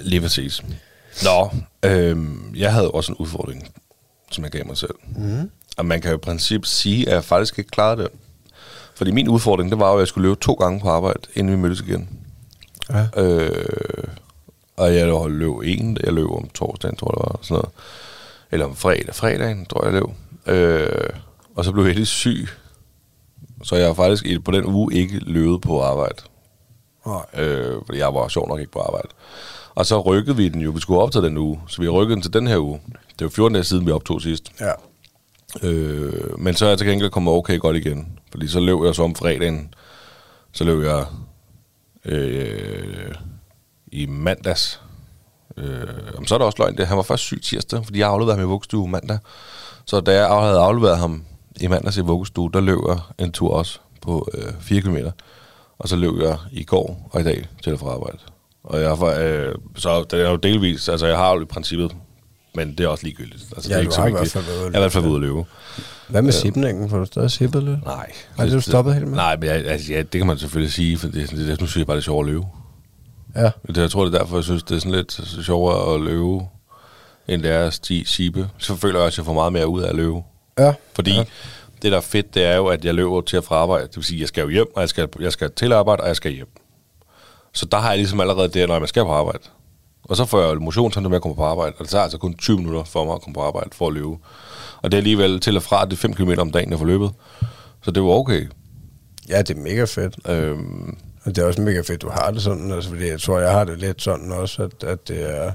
Lige 0.00 0.20
præcis. 0.20 0.62
Nå, 1.22 1.50
øhm, 1.82 2.54
jeg 2.56 2.72
havde 2.72 2.90
også 2.90 3.12
en 3.12 3.16
udfordring, 3.18 3.68
som 4.30 4.44
jeg 4.44 4.50
gav 4.50 4.66
mig 4.66 4.76
selv. 4.76 4.94
Mm. 5.16 5.50
Og 5.76 5.86
man 5.86 6.00
kan 6.00 6.10
jo 6.10 6.16
i 6.16 6.20
princippet 6.20 6.68
sige, 6.68 7.08
at 7.08 7.14
jeg 7.14 7.24
faktisk 7.24 7.58
ikke 7.58 7.70
klarede 7.70 8.02
det. 8.02 8.08
Fordi 8.94 9.10
min 9.10 9.28
udfordring, 9.28 9.70
det 9.70 9.78
var 9.78 9.88
jo, 9.90 9.94
at 9.94 10.00
jeg 10.00 10.08
skulle 10.08 10.28
løbe 10.28 10.40
to 10.40 10.52
gange 10.52 10.80
på 10.80 10.88
arbejde, 10.88 11.20
inden 11.34 11.56
vi 11.56 11.60
mødtes 11.60 11.80
igen. 11.80 12.08
Ja. 12.90 13.22
Øh, 13.22 14.04
og 14.76 14.94
jeg 14.94 15.30
løb 15.30 15.52
en, 15.64 15.98
jeg 16.04 16.12
løb 16.12 16.30
om 16.30 16.48
torsdagen, 16.48 16.96
tror 16.96 17.10
jeg 17.10 17.24
det 17.24 17.32
var, 17.32 17.38
sådan 17.42 17.54
noget. 17.54 17.70
Eller 18.50 18.66
om 18.66 18.76
fredag, 18.76 19.14
fredagen, 19.14 19.66
tror 19.66 19.84
jeg, 19.84 19.94
jeg 19.94 20.02
løb. 20.02 20.10
Øh, 20.56 21.20
og 21.54 21.64
så 21.64 21.72
blev 21.72 21.84
jeg 21.84 21.94
lidt 21.94 22.08
syg. 22.08 22.48
Så 23.62 23.76
jeg 23.76 23.86
har 23.86 23.94
faktisk 23.94 24.44
på 24.44 24.50
den 24.50 24.64
uge 24.64 24.94
ikke 24.94 25.18
løbet 25.18 25.60
på 25.60 25.82
arbejde. 25.82 26.22
Nej. 27.06 27.44
Øh, 27.44 27.76
fordi 27.86 27.98
jeg 27.98 28.14
var 28.14 28.28
sjov 28.28 28.48
nok 28.48 28.60
ikke 28.60 28.72
på 28.72 28.80
arbejde. 28.80 29.08
Og 29.74 29.86
så 29.86 30.00
rykkede 30.00 30.36
vi 30.36 30.48
den 30.48 30.60
jo. 30.60 30.70
Vi 30.70 30.80
skulle 30.80 31.00
optage 31.00 31.24
den 31.24 31.38
uge. 31.38 31.60
Så 31.68 31.82
vi 31.82 31.88
rykkede 31.88 32.14
den 32.14 32.22
til 32.22 32.32
den 32.32 32.46
her 32.46 32.58
uge. 32.58 32.80
Det 33.18 33.24
var 33.24 33.28
14 33.28 33.54
dage 33.54 33.64
siden, 33.64 33.86
vi 33.86 33.90
optog 33.90 34.22
sidst. 34.22 34.52
Ja. 34.60 34.72
Øh, 35.68 36.38
men 36.38 36.54
så 36.54 36.64
er 36.64 36.68
jeg 36.68 36.78
til 36.78 36.86
gengæld 36.86 37.10
kommet 37.10 37.34
okay 37.34 37.58
godt 37.58 37.76
igen. 37.76 38.18
Fordi 38.30 38.48
så 38.48 38.60
løb 38.60 38.78
jeg 38.84 38.94
så 38.94 39.02
om 39.02 39.14
fredagen. 39.14 39.74
Så 40.52 40.64
løb 40.64 40.82
jeg 40.82 41.04
øh, 42.04 43.14
i 43.92 44.06
mandags. 44.06 44.80
Øh, 45.56 45.86
om 46.18 46.26
så 46.26 46.34
er 46.34 46.38
det 46.38 46.46
også 46.46 46.58
løgn 46.58 46.76
det. 46.76 46.86
Han 46.86 46.96
var 46.96 47.02
først 47.02 47.22
syg 47.22 47.42
tirsdag, 47.42 47.84
fordi 47.84 47.98
jeg 47.98 48.08
afleverede 48.08 48.38
ham 48.40 48.48
i 48.48 48.50
vuggestue 48.50 48.88
mandag. 48.88 49.18
Så 49.84 50.00
da 50.00 50.12
jeg 50.12 50.26
havde 50.26 50.58
afleveret 50.58 50.98
ham 50.98 51.24
i 51.60 51.66
mandags 51.66 51.96
i 51.96 52.00
vuggestue, 52.00 52.50
der 52.52 52.60
løb 52.60 52.78
jeg 52.88 52.98
en 53.18 53.32
tur 53.32 53.54
også 53.54 53.78
på 54.00 54.28
øh, 54.34 54.52
4 54.60 54.80
km. 54.80 54.96
Og 55.78 55.88
så 55.88 55.96
løb 55.96 56.18
jeg 56.20 56.38
i 56.52 56.64
går 56.64 57.08
og 57.12 57.20
i 57.20 57.24
dag 57.24 57.48
til 57.62 57.70
at 57.70 57.78
fra 57.78 57.90
arbejde. 57.90 58.18
Og 58.64 58.80
jeg 58.80 59.00
var, 59.00 59.14
øh, 59.18 59.54
så 59.76 60.04
det 60.10 60.20
er 60.20 60.30
jo 60.30 60.36
delvis, 60.36 60.88
altså 60.88 61.06
jeg 61.06 61.16
har 61.16 61.34
jo 61.34 61.40
i 61.40 61.44
princippet, 61.44 61.96
men 62.54 62.68
det 62.78 62.84
er 62.84 62.88
også 62.88 63.04
ligegyldigt. 63.04 63.44
Altså, 63.56 63.70
Ja, 63.70 63.74
det 63.74 63.78
er 63.78 63.82
ikke 63.82 63.94
så 63.94 64.00
har 64.00 64.08
i 64.08 64.10
hvert 64.10 64.20
vigtigt. 64.22 64.48
at 64.48 64.56
Jeg 64.56 64.64
er 64.64 64.68
i 64.68 64.80
hvert 64.80 64.92
fald 64.92 65.04
ude 65.06 65.14
at 65.14 65.20
løbe. 65.20 65.44
Hvad 66.08 66.22
med 66.22 66.32
sipningen? 66.32 66.90
Får 66.90 66.98
du 66.98 67.04
stadig 67.04 67.30
sippet 67.30 67.62
lidt? 67.62 67.84
Nej. 67.84 68.10
Har 68.38 68.46
du 68.46 68.60
stoppet 68.60 68.94
helt 68.94 69.06
med? 69.08 69.16
Nej, 69.16 69.36
men 69.36 69.44
jeg, 69.48 69.54
altså, 69.66 69.92
ja, 69.92 69.98
det 69.98 70.10
kan 70.10 70.26
man 70.26 70.38
selvfølgelig 70.38 70.72
sige, 70.72 70.98
for 70.98 71.08
det, 71.08 71.30
det, 71.30 71.60
nu 71.60 71.66
synes 71.66 71.76
jeg 71.76 71.86
bare, 71.86 71.96
det 71.96 72.00
er 72.02 72.04
sjovt 72.04 72.26
at 72.28 72.32
løbe. 72.34 72.46
Ja. 73.36 73.50
Det, 73.66 73.76
jeg 73.76 73.90
tror, 73.90 74.04
det 74.04 74.14
er 74.14 74.18
derfor, 74.18 74.36
jeg 74.36 74.44
synes, 74.44 74.62
det 74.62 74.74
er 74.76 74.78
sådan 74.78 74.92
lidt 74.92 75.20
sjovere 75.44 75.94
at 75.94 76.00
løbe, 76.00 76.40
end 77.28 77.42
det 77.42 77.50
er 77.50 77.66
at 77.66 77.74
stige 77.74 78.06
sibe. 78.06 78.48
Så 78.58 78.76
føler 78.76 78.98
jeg 78.98 79.06
også, 79.06 79.14
at 79.14 79.18
jeg 79.18 79.26
får 79.26 79.34
meget 79.34 79.52
mere 79.52 79.68
ud 79.68 79.82
af 79.82 79.88
at 79.88 79.94
løbe. 79.94 80.22
Ja. 80.58 80.74
Fordi 80.94 81.10
Ja. 81.14 81.24
det, 81.82 81.92
der 81.92 81.96
er 81.96 82.00
fedt, 82.02 82.34
det 82.34 82.44
er 82.44 82.56
jo, 82.56 82.66
at 82.66 82.84
jeg 82.84 82.94
løber 82.94 83.20
til 83.20 83.38
og 83.38 83.44
fra 83.44 83.56
arbejde. 83.56 83.86
Det 83.86 83.96
vil 83.96 84.04
sige, 84.04 84.16
at 84.16 84.20
jeg 84.20 84.28
skal 84.28 84.42
jo 84.42 84.48
hjem, 84.48 84.66
og 84.74 84.80
jeg 84.80 84.88
skal, 84.88 85.08
jeg 85.20 85.32
skal 85.32 85.50
til 85.56 85.72
arbejde, 85.72 86.00
og 86.02 86.08
jeg 86.08 86.16
skal 86.16 86.32
hjem. 86.32 86.48
Så 87.52 87.66
der 87.66 87.78
har 87.78 87.88
jeg 87.88 87.98
ligesom 87.98 88.20
allerede 88.20 88.48
det, 88.48 88.68
når 88.68 88.78
jeg 88.78 88.88
skal 88.88 89.04
på 89.04 89.12
arbejde. 89.12 89.38
Og 90.04 90.16
så 90.16 90.24
får 90.24 90.40
jeg 90.40 90.56
motion, 90.56 90.92
samtidig 90.92 91.10
med 91.10 91.16
at 91.16 91.22
komme 91.22 91.36
på 91.36 91.44
arbejde. 91.44 91.72
Og 91.78 91.82
det 91.82 91.88
tager 91.90 92.02
altså 92.02 92.18
kun 92.18 92.34
20 92.34 92.56
minutter 92.56 92.84
for 92.84 93.04
mig 93.04 93.14
at 93.14 93.22
komme 93.22 93.34
på 93.34 93.40
arbejde 93.42 93.70
for 93.72 93.86
at 93.86 93.92
løbe. 93.92 94.16
Og 94.82 94.90
det 94.90 94.94
er 94.94 94.96
alligevel 94.98 95.40
til 95.40 95.56
og 95.56 95.62
fra, 95.62 95.84
det 95.84 95.92
er 95.92 95.96
5 95.96 96.14
km 96.14 96.30
om 96.38 96.50
dagen, 96.50 96.70
jeg 96.70 96.78
får 96.78 96.86
løbet. 96.86 97.10
Så 97.82 97.90
det 97.90 98.02
var 98.02 98.08
okay. 98.08 98.48
Ja, 99.28 99.38
det 99.42 99.56
er 99.56 99.60
mega 99.60 99.84
fedt. 99.84 100.18
Øhm, 100.28 100.96
Og 101.24 101.36
det 101.36 101.42
er 101.42 101.46
også 101.46 101.60
mega 101.60 101.80
fedt, 101.80 102.02
du 102.02 102.08
har 102.08 102.30
det 102.30 102.42
sådan, 102.42 102.72
altså, 102.72 102.90
fordi 102.90 103.08
jeg 103.08 103.20
tror, 103.20 103.38
jeg 103.38 103.52
har 103.52 103.64
det 103.64 103.78
lidt 103.78 104.02
sådan 104.02 104.32
også, 104.32 104.62
at, 104.62 104.84
at 104.84 105.08
det 105.08 105.30
er 105.38 105.52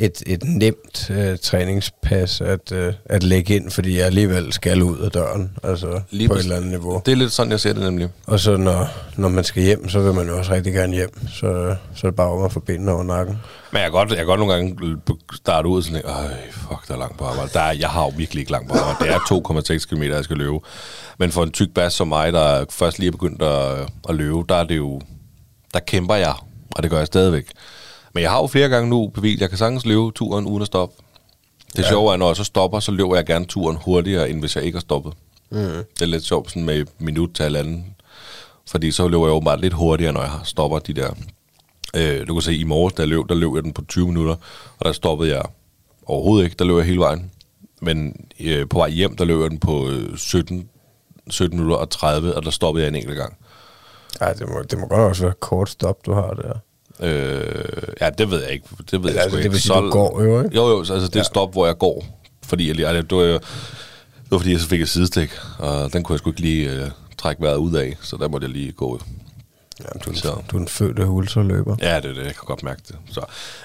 et, 0.00 0.22
et 0.26 0.44
nemt 0.44 1.10
øh, 1.10 1.38
træningspas 1.38 2.40
at, 2.40 2.72
øh, 2.72 2.92
at 3.04 3.22
lægge 3.22 3.56
ind, 3.56 3.70
fordi 3.70 3.98
jeg 3.98 4.06
alligevel 4.06 4.52
skal 4.52 4.82
ud 4.82 4.98
af 4.98 5.10
døren, 5.10 5.50
altså 5.62 6.00
Lige 6.10 6.28
på 6.28 6.34
et 6.34 6.42
eller 6.42 6.56
andet 6.56 6.70
niveau. 6.70 7.02
det 7.06 7.12
er 7.12 7.16
lidt 7.16 7.32
sådan, 7.32 7.52
jeg 7.52 7.60
ser 7.60 7.72
det 7.72 7.82
nemlig. 7.82 8.08
Og 8.26 8.40
så 8.40 8.56
når, 8.56 8.88
når 9.16 9.28
man 9.28 9.44
skal 9.44 9.62
hjem, 9.62 9.88
så 9.88 10.00
vil 10.00 10.14
man 10.14 10.26
jo 10.26 10.38
også 10.38 10.52
rigtig 10.52 10.72
gerne 10.72 10.94
hjem, 10.94 11.28
så, 11.28 11.76
så 11.94 12.06
er 12.06 12.10
det 12.10 12.16
bare 12.16 12.30
om 12.30 12.44
at 12.44 12.52
få 12.52 12.60
benene 12.60 12.92
over 12.92 13.02
nakken. 13.02 13.38
Men 13.72 13.82
jeg 13.82 13.86
kan 13.86 13.92
godt, 13.92 14.08
jeg 14.08 14.16
kan 14.16 14.26
godt 14.26 14.40
nogle 14.40 14.54
gange 14.54 14.76
starte 15.34 15.68
ud 15.68 15.76
og 15.76 15.84
sådan, 15.84 16.02
Øj, 16.04 16.24
fuck, 16.52 16.88
der 16.88 16.94
er 16.94 16.98
langt 16.98 17.18
på 17.18 17.24
arbejde. 17.24 17.50
Der 17.54 17.60
er, 17.60 17.72
jeg 17.72 17.88
har 17.88 18.02
jo 18.02 18.12
virkelig 18.16 18.40
ikke 18.40 18.52
langt 18.52 18.68
på 18.68 18.78
arbejde. 18.78 19.12
Det 19.12 19.14
er 19.14 19.78
2,6 19.78 19.94
km, 19.96 20.02
jeg 20.02 20.24
skal 20.24 20.36
løbe. 20.36 20.58
Men 21.18 21.32
for 21.32 21.42
en 21.42 21.50
tyk 21.50 21.68
bas 21.74 21.92
som 21.92 22.08
mig, 22.08 22.32
der 22.32 22.64
først 22.70 22.98
lige 22.98 23.08
er 23.08 23.12
begyndt 23.12 23.42
at, 23.42 23.88
at 24.08 24.14
løbe, 24.14 24.38
der 24.48 24.56
er 24.56 24.64
det 24.64 24.76
jo, 24.76 25.00
der 25.74 25.80
kæmper 25.80 26.14
jeg, 26.14 26.34
og 26.76 26.82
det 26.82 26.90
gør 26.90 26.98
jeg 26.98 27.06
stadigvæk. 27.06 27.46
Men 28.14 28.22
jeg 28.22 28.30
har 28.30 28.40
jo 28.40 28.46
flere 28.46 28.68
gange 28.68 28.90
nu 28.90 29.08
bevist, 29.08 29.36
at 29.36 29.40
jeg 29.40 29.48
kan 29.48 29.58
sagtens 29.58 29.86
løbe 29.86 30.10
turen 30.10 30.46
uden 30.46 30.62
at 30.62 30.66
stoppe. 30.66 31.02
Det 31.76 31.82
ja. 31.82 31.88
sjove 31.88 32.12
er, 32.12 32.16
når 32.16 32.26
jeg 32.26 32.36
så 32.36 32.44
stopper, 32.44 32.80
så 32.80 32.92
løber 32.92 33.16
jeg 33.16 33.26
gerne 33.26 33.44
turen 33.44 33.78
hurtigere, 33.84 34.30
end 34.30 34.40
hvis 34.40 34.56
jeg 34.56 34.64
ikke 34.64 34.76
har 34.76 34.80
stoppet. 34.80 35.12
Mm. 35.50 35.58
Det 35.58 36.02
er 36.02 36.06
lidt 36.06 36.24
sjovt 36.24 36.50
sådan 36.50 36.64
med 36.64 36.84
minut 36.98 37.30
til 37.34 37.42
halvanden. 37.42 37.94
Fordi 38.68 38.90
så 38.90 39.08
løber 39.08 39.26
jeg 39.26 39.34
åbenbart 39.34 39.60
lidt 39.60 39.72
hurtigere, 39.72 40.12
når 40.12 40.20
jeg 40.20 40.30
stopper 40.44 40.78
de 40.78 40.94
der... 40.94 41.10
Øh, 41.96 42.26
du 42.28 42.34
kan 42.34 42.42
se, 42.42 42.56
i 42.56 42.64
morges, 42.64 42.94
der 42.94 43.06
løb, 43.06 43.28
der 43.28 43.34
løb 43.34 43.54
jeg 43.54 43.62
den 43.62 43.72
på 43.72 43.84
20 43.84 44.06
minutter, 44.06 44.34
og 44.78 44.84
der 44.84 44.92
stoppede 44.92 45.30
jeg 45.30 45.42
overhovedet 46.06 46.44
ikke. 46.44 46.56
Der 46.58 46.64
løb 46.64 46.76
jeg 46.76 46.84
hele 46.84 46.98
vejen. 46.98 47.30
Men 47.80 48.26
øh, 48.40 48.68
på 48.68 48.78
vej 48.78 48.90
hjem, 48.90 49.16
der 49.16 49.24
løb 49.24 49.40
jeg 49.40 49.50
den 49.50 49.58
på 49.58 49.88
øh, 49.88 50.16
17, 50.16 50.68
17 51.30 51.58
minutter 51.58 51.76
og 51.76 51.90
30, 51.90 52.34
og 52.34 52.42
der 52.42 52.50
stoppede 52.50 52.84
jeg 52.84 52.88
en 52.88 52.94
enkelt 52.94 53.16
gang. 53.16 53.36
Ej, 54.20 54.32
det 54.32 54.48
må, 54.48 54.62
det 54.62 54.78
må 54.78 54.86
godt 54.86 55.00
også 55.00 55.22
være 55.22 55.34
kort 55.40 55.70
stop, 55.70 56.06
du 56.06 56.12
har 56.12 56.34
der. 56.34 56.58
Øh, 57.02 57.82
ja, 58.00 58.10
det 58.10 58.30
ved 58.30 58.42
jeg 58.42 58.50
ikke. 58.52 58.64
Det 58.90 59.02
ved 59.02 59.10
Altså, 59.10 59.20
jeg 59.22 59.30
sgu 59.30 59.36
det 59.36 59.44
ikke. 59.44 59.50
vil 59.52 59.60
sige, 59.62 59.76
du 59.76 59.90
går 59.90 60.22
jo, 60.22 60.42
ikke? 60.42 60.56
Jo, 60.56 60.68
jo, 60.68 60.84
så 60.84 60.92
altså, 60.94 61.08
det 61.08 61.16
Ja. 61.16 61.22
stop, 61.22 61.52
hvor 61.52 61.66
jeg 61.66 61.78
går. 61.78 62.04
Fordi 62.46 62.68
jeg, 62.80 62.88
altså, 62.88 63.02
det, 63.02 63.16
var, 63.18 63.22
jo- 63.24 63.32
det 64.24 64.30
var 64.30 64.38
fordi, 64.38 64.52
jeg 64.52 64.60
så 64.60 64.68
fik 64.68 64.80
et 64.80 64.88
sidestik, 64.88 65.30
og 65.58 65.92
den 65.92 66.02
kunne 66.02 66.14
jeg 66.14 66.18
sgu 66.18 66.30
ikke 66.30 66.40
lige 66.40 66.70
øh, 66.70 66.90
trække 67.18 67.42
vejret 67.42 67.56
ud 67.56 67.74
af, 67.74 67.96
så 68.02 68.16
der 68.16 68.28
måtte 68.28 68.44
jeg 68.46 68.52
lige 68.54 68.72
gå. 68.72 69.00
Jamen, 69.80 70.02
du, 70.04 70.10
er 70.10 70.14
Så. 70.14 70.42
du 70.50 70.56
er 70.56 70.60
en 70.60 70.68
født 70.68 70.98
ultraløber. 70.98 71.76
Ja, 71.82 71.96
det 71.96 72.04
er 72.04 72.14
det, 72.14 72.16
jeg 72.16 72.24
kan 72.24 72.44
godt 72.46 72.62
mærke 72.62 72.82
det. 72.88 72.96
Så. 73.10 73.20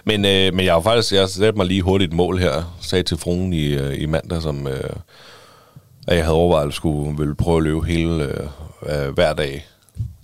Men, 0.05 0.25
øh, 0.25 0.53
men 0.53 0.65
jeg 0.65 0.73
har 0.73 0.81
faktisk, 0.81 1.13
jeg 1.13 1.29
satte 1.29 1.57
mig 1.57 1.65
lige 1.65 1.81
hurtigt 1.81 2.09
et 2.11 2.15
mål 2.17 2.37
her, 2.39 2.77
sagde 2.81 3.03
til 3.03 3.17
fruen 3.17 3.53
i, 3.53 3.65
øh, 3.65 4.01
i 4.01 4.05
mandag, 4.05 4.41
som, 4.41 4.67
øh, 4.67 4.73
at 6.07 6.15
jeg 6.15 6.23
havde 6.25 6.35
overvejet, 6.35 6.63
at 6.63 6.67
jeg 6.67 6.73
skulle 6.73 7.17
ville 7.17 7.35
prøve 7.35 7.57
at 7.57 7.63
løbe 7.63 7.85
hele, 7.85 8.23
øh, 8.23 8.47
øh, 9.07 9.13
hver 9.13 9.33
dag 9.33 9.65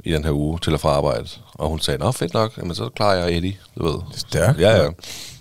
i 0.03 0.11
den 0.11 0.23
her 0.23 0.31
uge 0.31 0.59
til 0.59 0.73
og 0.73 0.79
fra 0.79 0.89
arbejde. 0.89 1.27
Og 1.53 1.69
hun 1.69 1.79
sagde, 1.79 1.97
nå 1.99 2.11
fedt 2.11 2.33
nok, 2.33 2.57
jamen, 2.57 2.75
så 2.75 2.89
klarer 2.95 3.15
jeg 3.25 3.37
Eddie, 3.37 3.57
du 3.79 3.83
ved. 3.85 3.95
Stærkt, 4.15 4.59
Ja, 4.59 4.69
ja. 4.69 4.83
ja. 4.83 4.89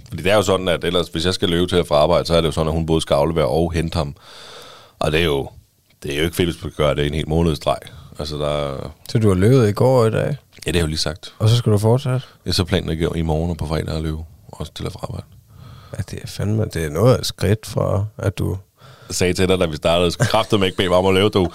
Fordi 0.09 0.23
det 0.23 0.33
er 0.33 0.37
jo 0.37 0.43
sådan, 0.43 0.69
at 0.69 0.85
ellers, 0.85 1.09
hvis 1.09 1.25
jeg 1.27 1.35
skal 1.35 1.49
løbe 1.49 1.67
til 1.67 1.79
og 1.81 1.87
fra 1.87 1.97
arbejde, 1.97 2.25
så 2.27 2.35
er 2.35 2.41
det 2.41 2.47
jo 2.47 2.53
sådan, 2.53 2.69
at 2.69 2.73
hun 2.75 2.87
både 2.87 3.01
skal 3.01 3.15
aflevere 3.15 3.47
og 3.47 3.73
hente 3.73 3.97
ham. 3.97 4.15
Og 4.99 5.13
det 5.13 5.21
er 5.21 5.25
jo, 5.25 5.49
det 6.03 6.13
er 6.15 6.19
jo 6.19 6.25
ikke 6.25 6.37
fedt, 6.37 6.49
hvis 6.51 6.65
man 6.65 6.73
gør 6.77 6.95
det 6.95 7.05
i 7.05 7.07
en 7.07 7.15
hel 7.15 7.29
måned 7.29 7.57
streg. 7.57 7.79
Altså, 8.19 8.37
der, 8.37 8.77
Så 9.09 9.19
du 9.19 9.29
har 9.29 9.35
løbet 9.35 9.69
i 9.69 9.73
går 9.73 10.01
og 10.01 10.09
i 10.09 10.11
dag, 10.11 10.37
ja, 10.67 10.71
det 10.71 10.77
er 10.77 10.81
jo 10.81 10.87
lige 10.87 10.99
sagt. 10.99 11.35
og 11.39 11.49
så 11.49 11.57
skal 11.57 11.73
du 11.73 11.79
fortsætte? 11.79 12.23
Er 12.47 12.53
så 12.53 12.65
planen 12.65 12.91
at 12.91 12.99
gå 13.09 13.15
i 13.15 13.23
morgen 13.23 13.51
og 13.51 13.57
på 13.57 13.67
fredag 13.67 13.97
at 13.97 14.03
løbe, 14.03 14.19
også 14.53 14.73
til 14.75 14.87
og 14.87 14.93
fra 14.93 15.01
arbejde. 15.03 15.27
Ja, 15.99 16.03
det 16.11 16.19
er 16.23 16.27
fandme, 16.27 16.65
det 16.75 16.85
er 16.85 16.91
noget 16.91 17.17
af 17.17 17.25
skridt 17.25 17.67
fra, 17.67 18.05
at 18.19 18.39
du... 18.39 18.57
Jeg 19.09 19.15
sagde 19.15 19.33
til 19.33 19.49
dig, 19.49 19.59
da 19.59 19.67
vi 19.67 19.77
startede, 19.77 20.11
skal 20.11 20.27
kraftedeme 20.27 20.67
ikke 20.67 20.77
bede 20.77 20.89
mig 20.89 20.99
om 20.99 21.07
at 21.07 21.15
lave, 21.15 21.29
du. 21.29 21.49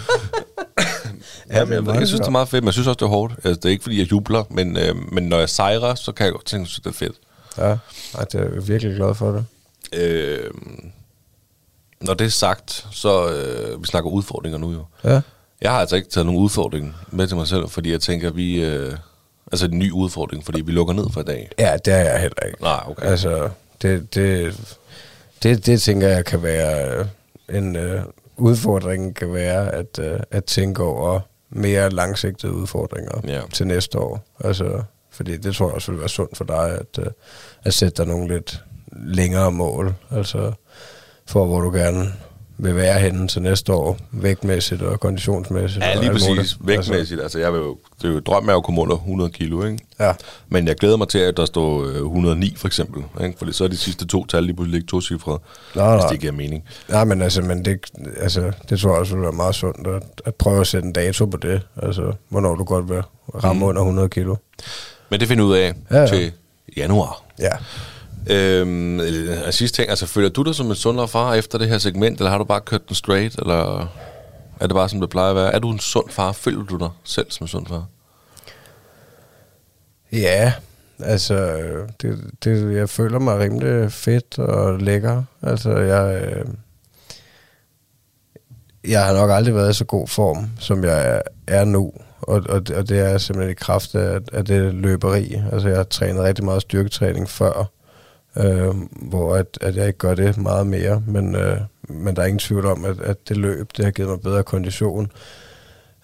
Ja, 1.49 1.65
men 1.65 1.87
jeg, 1.87 1.95
jeg, 1.99 2.07
synes, 2.07 2.19
det 2.19 2.27
er 2.27 2.31
meget 2.31 2.49
fedt, 2.49 2.63
men 2.63 2.65
jeg 2.65 2.73
synes 2.73 2.87
også, 2.87 2.97
det 2.99 3.05
er 3.05 3.09
hårdt. 3.09 3.33
Altså, 3.33 3.53
det 3.53 3.65
er 3.65 3.69
ikke, 3.69 3.83
fordi 3.83 3.99
jeg 3.99 4.11
jubler, 4.11 4.43
men, 4.49 4.77
øh, 4.77 4.95
men 5.13 5.23
når 5.23 5.39
jeg 5.39 5.49
sejrer, 5.49 5.95
så 5.95 6.11
kan 6.11 6.25
jeg 6.25 6.33
godt 6.33 6.45
tænke, 6.45 6.69
at 6.77 6.83
det 6.83 6.89
er 6.89 6.93
fedt. 6.93 7.15
Ja, 7.57 7.77
Ej, 8.17 8.25
det 8.31 8.41
er 8.41 8.61
virkelig 8.61 8.95
glad 8.95 9.15
for 9.15 9.31
det. 9.31 9.45
Øh, 9.93 10.51
når 12.01 12.13
det 12.13 12.25
er 12.25 12.29
sagt, 12.29 12.87
så 12.91 13.29
øh, 13.29 13.81
vi 13.81 13.87
snakker 13.87 14.09
udfordringer 14.09 14.59
nu 14.59 14.71
jo. 14.71 14.85
Ja. 15.03 15.21
Jeg 15.61 15.71
har 15.71 15.79
altså 15.79 15.95
ikke 15.95 16.09
taget 16.09 16.25
nogen 16.25 16.41
udfordring 16.41 16.95
med 17.11 17.27
til 17.27 17.37
mig 17.37 17.47
selv, 17.47 17.69
fordi 17.69 17.91
jeg 17.91 18.01
tænker, 18.01 18.31
vi... 18.31 18.63
Øh, 18.63 18.93
altså 19.51 19.65
en 19.65 19.79
ny 19.79 19.91
udfordring, 19.91 20.45
fordi 20.45 20.61
vi 20.61 20.71
lukker 20.71 20.93
ned 20.93 21.05
for 21.13 21.21
i 21.21 21.23
dag. 21.23 21.49
Ja, 21.59 21.77
det 21.85 21.93
er 21.93 21.97
jeg 21.97 22.21
heller 22.21 22.43
ikke. 22.45 22.61
Nej, 22.61 22.83
okay. 22.87 23.05
Altså, 23.05 23.49
det, 23.81 24.15
det, 24.15 24.57
det, 25.43 25.65
det 25.65 25.81
tænker 25.81 26.07
jeg 26.07 26.25
kan 26.25 26.43
være 26.43 26.99
øh, 26.99 27.05
en 27.57 27.75
uh, 27.75 28.01
udfordring, 28.37 29.15
kan 29.15 29.33
være 29.33 29.71
at, 29.71 29.99
uh, 29.99 30.19
at 30.31 30.45
tænke 30.45 30.83
over 30.83 31.19
mere 31.49 31.89
langsigtede 31.89 32.53
udfordringer 32.53 33.21
Ja. 33.27 33.41
til 33.53 33.67
næste 33.67 33.99
år. 33.99 34.23
Altså, 34.43 34.83
fordi 35.11 35.37
det 35.37 35.55
tror 35.55 35.65
jeg 35.67 35.75
også 35.75 35.91
vil 35.91 35.99
være 35.99 36.09
sundt 36.09 36.37
for 36.37 36.43
dig, 36.45 36.71
at, 36.79 36.97
uh, 36.97 37.05
at 37.63 37.73
sætte 37.73 37.97
dig 37.97 38.07
nogle 38.07 38.27
lidt 38.33 38.63
længere 38.91 39.51
mål. 39.51 39.93
Altså, 40.11 40.51
for 41.25 41.45
hvor 41.45 41.61
du 41.61 41.71
gerne 41.71 42.13
vil 42.57 42.75
være 42.75 42.99
henne 42.99 43.27
til 43.27 43.41
næste 43.41 43.73
år, 43.73 43.97
vægtmæssigt 44.11 44.81
og 44.81 44.99
konditionsmæssigt. 44.99 45.85
Ja, 45.85 45.99
lige 45.99 46.11
præcis. 46.11 46.57
Vægtmæssigt. 46.59 47.21
Altså, 47.21 47.39
jeg 47.39 47.53
vil 47.53 47.59
jo, 47.59 47.77
det 48.01 48.09
er 48.09 48.13
jo 48.13 48.19
drømmen 48.19 48.49
jo 48.49 48.57
at 48.57 48.63
komme 48.63 48.81
under 48.81 48.95
100 48.95 49.29
kilo, 49.29 49.63
ikke? 49.65 49.79
Ja. 49.99 50.13
Men 50.49 50.67
jeg 50.67 50.75
glæder 50.75 50.97
mig 50.97 51.07
til, 51.07 51.17
at 51.19 51.37
der 51.37 51.45
står 51.45 51.83
øh, 51.85 51.95
109 51.95 52.55
for 52.57 52.67
eksempel. 52.67 53.03
Ikke? 53.23 53.37
Fordi 53.37 53.53
så 53.53 53.63
er 53.63 53.67
de 53.67 53.77
sidste 53.77 54.07
to 54.07 54.25
tal 54.25 54.43
lige 54.43 54.55
pludselig 54.55 54.77
ikke 54.77 54.87
to 54.87 55.01
cifre, 55.01 55.39
hvis 55.73 55.75
nej. 55.75 56.09
det 56.09 56.19
giver 56.19 56.31
mening. 56.33 56.63
Nej, 56.89 57.03
men 57.03 57.21
altså, 57.21 57.41
men 57.41 57.65
det, 57.65 57.79
altså, 58.17 58.51
det 58.69 58.79
tror 58.79 58.89
jeg 58.91 58.99
også 58.99 59.15
vil 59.15 59.23
være 59.23 59.31
meget 59.31 59.55
sundt 59.55 59.87
at, 59.87 60.03
at 60.25 60.35
prøve 60.35 60.61
at 60.61 60.67
sætte 60.67 60.85
en 60.87 60.93
dato 60.93 61.25
på 61.25 61.37
det. 61.37 61.61
Altså, 61.81 62.13
hvornår 62.29 62.55
du 62.55 62.63
godt 62.63 62.89
vil 62.89 63.01
ramme 63.43 63.59
mm. 63.59 63.63
under 63.63 63.81
100 63.81 64.09
kilo. 64.09 64.35
Men 65.09 65.19
det 65.19 65.27
finder 65.27 65.43
ud 65.43 65.55
af 65.55 65.73
Ja, 65.91 65.99
ja. 65.99 66.07
til 66.07 66.31
januar. 66.77 67.23
Ja. 67.39 67.51
Øhm, 68.29 68.99
øh, 68.99 69.37
og 69.47 69.53
sidste 69.53 69.77
ting, 69.81 69.89
altså 69.89 70.05
føler 70.05 70.29
du 70.29 70.43
dig 70.43 70.55
som 70.55 70.67
en 70.69 70.75
sundere 70.75 71.07
far 71.07 71.33
efter 71.33 71.57
det 71.57 71.67
her 71.67 71.77
segment, 71.77 72.17
eller 72.19 72.31
har 72.31 72.37
du 72.37 72.43
bare 72.43 72.61
kørt 72.61 72.87
den 72.87 72.95
straight, 72.95 73.35
eller 73.39 73.81
er 74.59 74.67
det 74.67 74.75
bare 74.75 74.89
som 74.89 74.99
det 75.01 75.09
plejer 75.09 75.29
at 75.29 75.35
være? 75.35 75.53
Er 75.53 75.59
du 75.59 75.71
en 75.71 75.79
sund 75.79 76.09
far? 76.09 76.31
Føler 76.31 76.63
du 76.63 76.77
dig 76.77 76.89
selv 77.03 77.31
som 77.31 77.43
en 77.43 77.47
sund 77.47 77.67
far? 77.67 77.85
Ja, 80.11 80.53
altså, 80.99 81.57
det, 82.01 82.19
det, 82.43 82.75
jeg 82.75 82.89
føler 82.89 83.19
mig 83.19 83.39
rimelig 83.39 83.91
fedt 83.91 84.39
og 84.39 84.79
lækker. 84.79 85.23
Altså, 85.41 85.77
jeg, 85.77 86.21
øh, 86.23 86.45
jeg 88.91 89.05
har 89.05 89.13
nok 89.13 89.31
aldrig 89.31 89.55
været 89.55 89.69
i 89.69 89.77
så 89.77 89.85
god 89.85 90.07
form, 90.07 90.49
som 90.59 90.83
jeg 90.83 91.21
er, 91.47 91.65
nu. 91.65 91.91
Og, 92.21 92.43
og, 92.49 92.67
det- 92.67 92.75
og 92.75 92.89
det 92.89 92.99
er 92.99 93.17
simpelthen 93.17 93.51
i 93.51 93.55
kraft 93.59 93.95
af, 93.95 94.19
af 94.33 94.45
det 94.45 94.73
løberi. 94.73 95.35
Altså, 95.51 95.67
jeg 95.67 95.77
har 95.77 95.83
trænet 95.83 96.23
rigtig 96.23 96.45
meget 96.45 96.61
styrketræning 96.61 97.29
før, 97.29 97.71
øh, 98.37 98.75
hvor 98.91 99.35
at, 99.35 99.57
at 99.61 99.75
jeg 99.75 99.87
ikke 99.87 99.99
gør 99.99 100.15
det 100.15 100.37
meget 100.37 100.67
mere. 100.67 101.03
Men, 101.07 101.35
øh, 101.35 101.57
men 101.89 102.15
der 102.15 102.21
er 102.21 102.25
ingen 102.25 102.39
tvivl 102.39 102.65
om, 102.65 102.85
at, 102.85 102.99
at 102.99 103.29
det 103.29 103.37
løb, 103.37 103.69
det 103.77 103.85
har 103.85 103.91
givet 103.91 104.09
mig 104.09 104.21
bedre 104.21 104.43
kondition. 104.43 105.11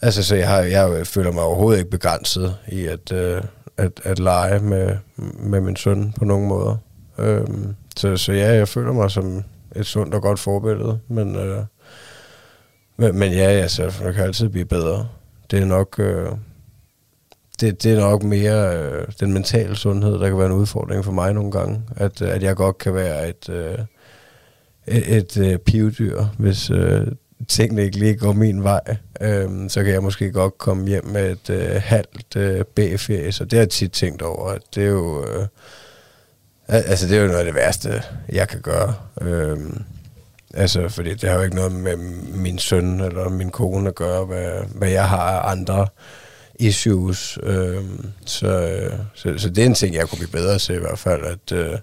Altså, 0.02 0.24
så 0.24 0.36
jeg, 0.36 0.48
har, 0.48 0.60
jeg 0.62 1.08
føler 1.08 1.32
mig 1.32 1.44
overhovedet 1.44 1.80
ikke 1.80 1.91
begrænset 1.91 2.56
i 2.67 2.86
at, 2.86 3.12
øh, 3.12 3.41
at, 3.78 4.02
at 4.04 4.20
lege 4.20 4.60
med, 4.60 4.98
med 5.39 5.62
min 5.62 5.76
søn 5.76 6.13
på 6.17 6.26
nogen 6.26 6.48
måder. 6.48 6.78
Øh, 7.17 7.48
så, 7.98 8.17
så 8.17 8.34
ja, 8.34 8.54
jeg 8.54 8.67
føler 8.67 8.94
mig 8.94 9.12
som 9.12 9.44
et 9.76 9.86
sundt 9.86 10.13
og 10.13 10.22
godt 10.22 10.39
forbillede, 10.39 11.00
men, 11.08 11.36
øh, 11.36 11.63
men, 12.98 13.20
men 13.20 13.32
ja, 13.32 13.44
altså, 13.44 13.84
jeg 14.04 14.13
kan 14.13 14.24
altid 14.24 14.50
blive 14.50 14.65
bedre. 14.65 15.08
Det 15.52 15.60
er 15.60 15.65
nok, 15.65 16.00
øh, 16.00 16.28
det, 17.62 17.84
det 17.84 17.93
er 17.93 18.00
nok 18.00 18.24
mere 18.24 18.78
øh, 18.78 19.08
den 19.19 19.34
mentale 19.34 19.76
sundhed, 19.76 20.19
der 20.19 20.28
kan 20.30 20.38
være 20.38 20.47
en 20.47 20.52
udfordring 20.52 21.06
for 21.06 21.12
mig 21.12 21.34
nogle 21.34 21.52
gange. 21.52 21.82
At, 21.95 22.21
øh, 22.21 22.36
at 22.36 22.43
jeg 22.43 22.56
godt 22.56 22.78
kan 22.78 22.93
være 22.95 23.30
et, 23.30 23.50
øh, 23.50 23.78
et, 24.88 25.17
et 25.17 25.38
øh, 25.38 25.58
pivdyr, 25.58 26.24
hvis 26.38 26.69
øh, 26.69 27.08
tingene 27.47 27.84
ikke 27.84 28.00
lige 28.00 28.15
går 28.15 28.34
min 28.34 28.63
vej. 28.63 28.97
Øh, 29.21 29.50
så 29.69 29.84
kan 29.84 29.93
jeg 29.93 30.04
måske 30.04 30.32
godt 30.32 30.58
komme 30.58 30.88
hjem 30.88 31.06
med 31.06 31.32
et 31.32 31.50
øh, 31.50 31.82
halvt 31.84 32.36
øh, 32.36 32.65
B-ferie. 32.76 33.41
og 33.41 33.52
det 33.52 33.54
har 33.54 33.60
jeg 33.60 33.69
tit 33.69 33.91
tænkt 33.91 34.21
over, 34.21 34.50
at 34.50 34.62
det 34.76 34.84
er 34.84 34.89
jo... 34.89 35.26
Øh, 35.26 35.47
altså, 36.67 37.08
det 37.08 37.17
er 37.17 37.21
jo 37.21 37.28
noget 37.28 37.39
af 37.39 37.45
det 37.45 37.56
værste, 37.56 38.04
jeg 38.30 38.47
kan 38.47 38.62
gøre. 38.62 38.93
Øhm, 39.21 39.84
altså, 40.54 40.89
fordi 40.89 41.13
det 41.13 41.30
har 41.30 41.36
jo 41.36 41.43
ikke 41.43 41.56
noget 41.56 41.71
med 41.71 41.95
min 42.34 42.58
søn 42.58 43.02
eller 43.02 43.30
min 43.30 43.50
kone 43.50 43.89
at 43.89 43.95
gøre, 43.95 44.26
hvad, 44.26 44.52
hvad 44.76 44.89
jeg 44.89 45.10
har 45.10 45.39
af 45.39 45.52
andre 45.52 45.88
issues. 46.62 47.39
Øhm, 47.43 48.06
så, 48.26 48.47
øh, 48.47 49.00
så, 49.15 49.34
så 49.38 49.50
det 49.50 49.62
er 49.62 49.65
en 49.65 49.74
ting, 49.74 49.95
jeg 49.95 50.08
kunne 50.08 50.17
blive 50.17 50.41
bedre 50.41 50.60
til 50.60 50.76
i 50.76 50.80
hvert 50.80 51.00
fald, 51.00 51.26
at... 51.26 51.52
Øh, 51.58 51.78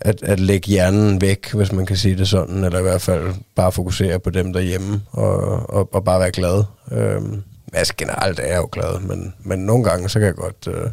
at, 0.00 0.22
at 0.22 0.40
lægge 0.40 0.68
hjernen 0.68 1.20
væk, 1.20 1.52
hvis 1.52 1.72
man 1.72 1.86
kan 1.86 1.96
sige 1.96 2.16
det 2.16 2.28
sådan, 2.28 2.64
eller 2.64 2.78
i 2.78 2.82
hvert 2.82 3.02
fald 3.02 3.34
bare 3.54 3.72
fokusere 3.72 4.18
på 4.18 4.30
dem 4.30 4.52
derhjemme, 4.52 5.02
og, 5.10 5.36
og, 5.70 5.94
og 5.94 6.04
bare 6.04 6.20
være 6.20 6.30
glad. 6.30 6.64
Øhm, 6.90 7.42
altså 7.72 7.94
generelt 7.96 8.38
er 8.38 8.46
jeg 8.46 8.56
jo 8.56 8.68
glad, 8.72 9.00
men, 9.00 9.34
men 9.38 9.58
nogle 9.58 9.84
gange, 9.84 10.08
så 10.08 10.18
kan 10.18 10.26
jeg 10.26 10.34
godt, 10.34 10.68
øh, 10.68 10.90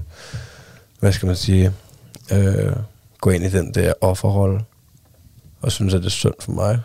hvad 0.99 1.11
skal 1.11 1.25
man 1.27 1.35
sige, 1.35 1.73
øh, 2.31 2.73
gå 3.21 3.29
ind 3.29 3.43
i 3.43 3.49
den 3.49 3.73
der 3.73 3.93
offerrolle, 4.01 4.61
og 5.61 5.71
synes, 5.71 5.93
at 5.93 5.99
det 5.99 6.07
er 6.07 6.11
sundt 6.11 6.43
for 6.43 6.51
mig. 6.51 6.79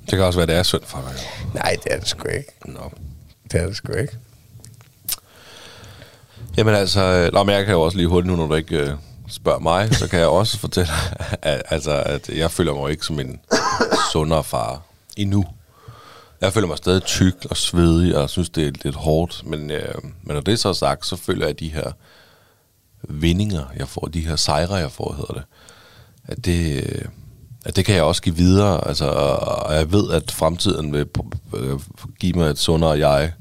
Det 0.00 0.16
kan 0.16 0.20
også 0.20 0.38
være, 0.38 0.46
det 0.46 0.56
er 0.56 0.62
synd 0.62 0.82
for 0.84 1.04
dig. 1.08 1.20
Nej, 1.54 1.76
det 1.84 1.92
er 1.92 1.98
det 1.98 2.08
sgu 2.08 2.28
ikke. 2.28 2.52
Nå. 2.64 2.92
Det 3.52 3.60
er 3.60 3.66
det 3.66 3.76
sgu 3.76 3.92
ikke. 3.92 4.16
Jamen 6.58 6.74
altså, 6.74 7.00
øh, 7.00 7.32
nå, 7.32 7.44
men 7.44 7.54
jeg 7.54 7.64
kan 7.64 7.74
jo 7.74 7.80
også 7.80 7.96
lige 7.96 8.08
hurtigt 8.08 8.30
nu, 8.30 8.36
når 8.36 8.46
du 8.46 8.54
ikke 8.54 8.76
øh, 8.76 8.90
spørger 9.28 9.58
mig, 9.58 9.94
så 9.94 10.08
kan 10.08 10.18
jeg 10.18 10.28
også 10.28 10.58
fortælle, 10.66 10.92
at, 11.42 11.62
altså, 11.68 12.02
at 12.06 12.28
jeg 12.28 12.50
føler 12.50 12.72
mig 12.74 12.80
jo 12.80 12.86
ikke 12.86 13.06
som 13.06 13.20
en 13.20 13.40
sundere 14.12 14.44
far 14.44 14.82
endnu. 15.16 15.44
Jeg 16.40 16.52
føler 16.52 16.66
mig 16.66 16.76
stadig 16.76 17.02
tyk 17.02 17.34
og 17.50 17.56
svedig, 17.56 18.16
og 18.16 18.30
synes, 18.30 18.50
det 18.50 18.66
er 18.66 18.72
lidt 18.84 18.94
hårdt. 18.94 19.42
Men, 19.46 19.70
øh, 19.70 19.94
men 20.02 20.34
når 20.34 20.40
det 20.40 20.58
så 20.58 20.72
sagt, 20.72 21.06
så 21.06 21.16
føler 21.16 21.46
jeg, 21.46 21.50
at 21.50 21.60
de 21.60 21.68
her 21.68 21.92
vindinger, 23.08 23.64
jeg 23.76 23.88
får, 23.88 24.08
de 24.12 24.26
her 24.26 24.36
sejre, 24.36 24.74
jeg 24.74 24.92
får, 24.92 25.12
hedder 25.12 25.34
det, 25.34 25.44
at 26.24 26.44
det, 26.44 26.76
øh, 26.76 27.04
at 27.64 27.76
det 27.76 27.84
kan 27.84 27.94
jeg 27.94 28.02
også 28.02 28.22
give 28.22 28.36
videre. 28.36 28.88
Altså, 28.88 29.06
og 29.06 29.74
jeg 29.74 29.92
ved, 29.92 30.12
at 30.12 30.30
fremtiden 30.32 30.92
vil 30.92 31.06
give 32.20 32.32
mig 32.32 32.50
et 32.50 32.58
sundere 32.58 33.08
jeg. 33.08 33.32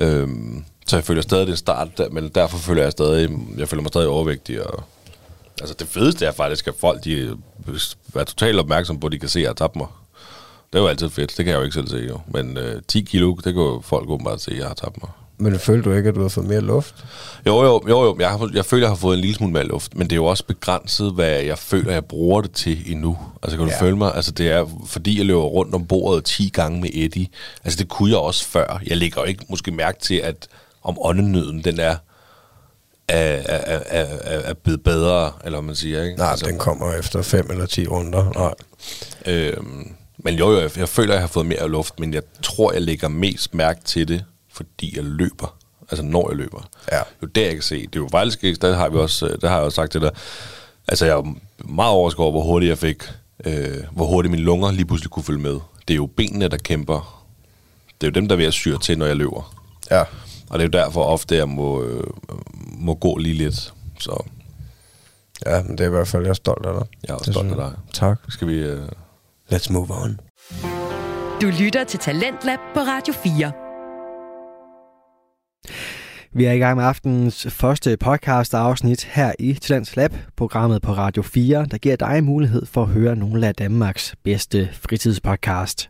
Øhm, 0.00 0.64
så 0.86 0.96
jeg 0.96 1.04
føler 1.04 1.22
stadig, 1.22 1.46
det 1.46 1.52
er 1.52 1.54
en 1.54 1.56
start, 1.56 1.88
men 2.12 2.28
derfor 2.28 2.58
føler 2.58 2.82
jeg 2.82 2.92
stadig, 2.92 3.30
jeg 3.58 3.68
føler 3.68 3.82
mig 3.82 3.88
stadig 3.88 4.08
overvægtig. 4.08 4.66
Og, 4.66 4.84
altså 5.60 5.74
det 5.78 5.88
fedeste 5.88 6.26
er 6.26 6.32
faktisk, 6.32 6.66
at 6.68 6.74
folk 6.80 7.04
de 7.04 7.36
er 8.14 8.24
totalt 8.24 8.58
opmærksomme 8.58 9.00
på, 9.00 9.06
at 9.06 9.12
de 9.12 9.18
kan 9.18 9.28
se, 9.28 9.38
at 9.38 9.42
jeg 9.42 9.48
har 9.48 9.54
tabt 9.54 9.76
mig. 9.76 9.86
Det 10.72 10.78
er 10.78 10.82
jo 10.82 10.88
altid 10.88 11.10
fedt. 11.10 11.36
Det 11.36 11.44
kan 11.44 11.52
jeg 11.52 11.58
jo 11.58 11.62
ikke 11.62 11.74
selv 11.74 11.88
se, 11.88 11.96
jo. 11.96 12.20
Men 12.28 12.56
øh, 12.58 12.82
10 12.88 13.00
kilo, 13.00 13.34
det 13.34 13.42
kan 13.44 13.54
jo 13.62 13.80
folk 13.84 14.10
åbenbart 14.10 14.40
se, 14.40 14.50
at 14.50 14.58
jeg 14.58 14.66
har 14.66 14.74
tabt 14.74 15.02
mig. 15.02 15.10
Men 15.38 15.58
føler 15.58 15.82
du 15.82 15.92
ikke, 15.92 16.08
at 16.08 16.14
du 16.14 16.20
har 16.22 16.28
fået 16.28 16.46
mere 16.46 16.60
luft? 16.60 16.94
Jo, 17.46 17.62
jo, 17.62 17.82
jo, 17.88 18.04
jo. 18.04 18.16
Jeg, 18.20 18.30
har, 18.30 18.50
jeg 18.54 18.64
føler, 18.64 18.82
jeg 18.82 18.90
har 18.90 18.96
fået 18.96 19.14
en 19.14 19.20
lille 19.20 19.36
smule 19.36 19.52
mere 19.52 19.64
luft, 19.64 19.94
men 19.96 20.06
det 20.06 20.12
er 20.12 20.16
jo 20.16 20.24
også 20.24 20.44
begrænset, 20.44 21.12
hvad 21.12 21.30
jeg 21.30 21.58
føler, 21.58 21.92
jeg 21.92 22.04
bruger 22.04 22.40
det 22.40 22.52
til 22.52 22.92
endnu. 22.92 23.18
Altså, 23.42 23.56
kan 23.58 23.66
du 23.66 23.72
Ja. 23.72 23.80
føle 23.86 23.96
mig? 23.96 24.14
Altså, 24.14 24.30
det 24.32 24.50
er, 24.50 24.66
fordi 24.86 25.18
jeg 25.18 25.26
løber 25.26 25.40
rundt 25.42 25.74
om 25.74 25.86
bordet 25.86 26.24
10 26.24 26.48
gange 26.54 26.80
med 26.80 26.90
Eddie. 26.92 27.26
Altså, 27.64 27.78
det 27.78 27.88
kunne 27.88 28.10
jeg 28.10 28.18
også 28.18 28.44
før. 28.46 28.80
Jeg 28.86 28.96
lægger 28.96 29.20
jo 29.20 29.26
ikke 29.26 29.44
måske 29.48 29.70
mærke 29.70 30.00
til, 30.00 30.14
at 30.14 30.48
om 30.84 30.96
åndenøden, 31.00 31.64
den 31.64 31.80
er, 31.80 31.96
er, 33.08 33.42
er, 33.46 33.80
er, 33.86 34.06
er, 34.24 34.54
blevet 34.54 34.82
bedre, 34.82 35.32
eller 35.44 35.60
man 35.60 35.74
siger, 35.74 36.02
ikke? 36.02 36.16
Nej, 36.16 36.30
altså, 36.30 36.46
den 36.46 36.58
kommer 36.58 36.92
efter 36.92 37.22
5 37.22 37.50
eller 37.50 37.66
10 37.66 37.86
runder. 37.86 38.32
Nej. 38.34 38.54
Øhm, 39.26 39.94
men 40.18 40.34
jo, 40.34 40.50
jo, 40.50 40.60
jeg, 40.60 40.78
jeg 40.78 40.88
føler, 40.88 41.14
jeg 41.14 41.22
har 41.22 41.28
fået 41.28 41.46
mere 41.46 41.68
luft, 41.68 42.00
men 42.00 42.14
jeg 42.14 42.22
tror, 42.42 42.72
jeg 42.72 42.82
lægger 42.82 43.08
mest 43.08 43.54
mærke 43.54 43.80
til 43.84 44.08
det, 44.08 44.24
fordi 44.52 44.96
jeg 44.96 45.04
løber. 45.04 45.56
Altså, 45.90 46.04
når 46.04 46.30
jeg 46.30 46.36
løber. 46.36 46.68
Ja. 46.92 46.96
Det 46.96 47.02
er 47.02 47.04
jo 47.22 47.28
der, 47.34 47.42
jeg 47.42 47.52
kan 47.52 47.62
se. 47.62 47.80
Det 47.80 47.96
er 47.96 48.00
jo 48.00 48.08
faktisk 48.10 48.62
der 48.62 48.74
har, 48.74 48.88
vi 48.88 48.98
også, 48.98 49.26
øh, 49.26 49.40
der 49.40 49.48
har 49.48 49.56
jeg 49.56 49.64
også 49.64 49.76
sagt 49.76 49.92
til 49.92 50.00
dig. 50.00 50.10
Altså, 50.88 51.06
jeg 51.06 51.16
er 51.16 51.34
meget 51.64 51.90
overrasket 51.90 52.20
over, 52.20 52.30
hvor 52.30 52.42
hurtigt 52.42 52.70
jeg 52.70 52.78
fik, 52.78 53.02
øh, 53.44 53.84
hvor 53.92 54.06
hurtigt 54.06 54.30
mine 54.30 54.42
lunger 54.42 54.72
lige 54.72 54.86
pludselig 54.86 55.10
kunne 55.10 55.24
følge 55.24 55.40
med. 55.40 55.58
Det 55.88 55.94
er 55.94 55.96
jo 55.96 56.06
benene, 56.06 56.48
der 56.48 56.56
kæmper. 56.56 57.24
Det 58.00 58.06
er 58.06 58.10
jo 58.10 58.12
dem, 58.20 58.28
der 58.28 58.34
er 58.34 58.36
ved 58.36 58.46
at 58.46 58.52
syre 58.52 58.78
til, 58.78 58.98
når 58.98 59.06
jeg 59.06 59.16
løber. 59.16 59.54
Ja. 59.90 60.04
Og 60.50 60.58
det 60.58 60.64
er 60.74 60.78
jo 60.78 60.84
derfor 60.84 61.02
ofte, 61.02 61.36
jeg 61.36 61.48
må, 61.48 61.82
øh, 61.82 62.04
må 62.78 62.94
gå 62.94 63.16
lige 63.16 63.34
lidt. 63.34 63.74
Så 63.98 64.24
Ja, 65.46 65.62
men 65.62 65.72
det 65.72 65.80
er 65.80 65.86
i 65.88 65.90
hvert 65.90 66.08
fald, 66.08 66.22
jeg 66.22 66.30
er 66.30 66.34
stolt 66.34 66.66
af 66.66 66.74
dig. 66.74 66.86
jeg 67.02 67.10
er 67.14 67.18
også 67.18 67.32
stolt 67.32 67.50
af 67.50 67.56
dig. 67.56 67.72
Tak. 67.92 68.18
Skal 68.28 68.48
vi... 68.48 68.54
Øh, 68.58 68.82
Let's 69.52 69.72
move 69.72 69.88
on. 70.02 70.20
Du 71.42 71.46
lytter 71.60 71.84
til 71.84 71.98
Talentlab 72.00 72.58
på 72.74 72.80
Radio 72.80 73.14
4. 73.14 73.52
Vi 76.32 76.44
er 76.44 76.52
i 76.52 76.58
gang 76.58 76.76
med 76.76 76.84
aftenens 76.84 77.46
første 77.50 77.96
podcast 77.96 78.54
afsnit 78.54 79.04
her 79.04 79.32
i 79.38 79.54
Talents 79.54 79.96
Lab, 79.96 80.12
programmet 80.36 80.82
på 80.82 80.92
Radio 80.92 81.22
4, 81.22 81.66
der 81.70 81.78
giver 81.78 81.96
dig 81.96 82.24
mulighed 82.24 82.66
for 82.66 82.82
at 82.82 82.88
høre 82.88 83.16
nogle 83.16 83.46
af 83.46 83.54
Danmarks 83.54 84.14
bedste 84.24 84.68
fritidspodcast. 84.72 85.88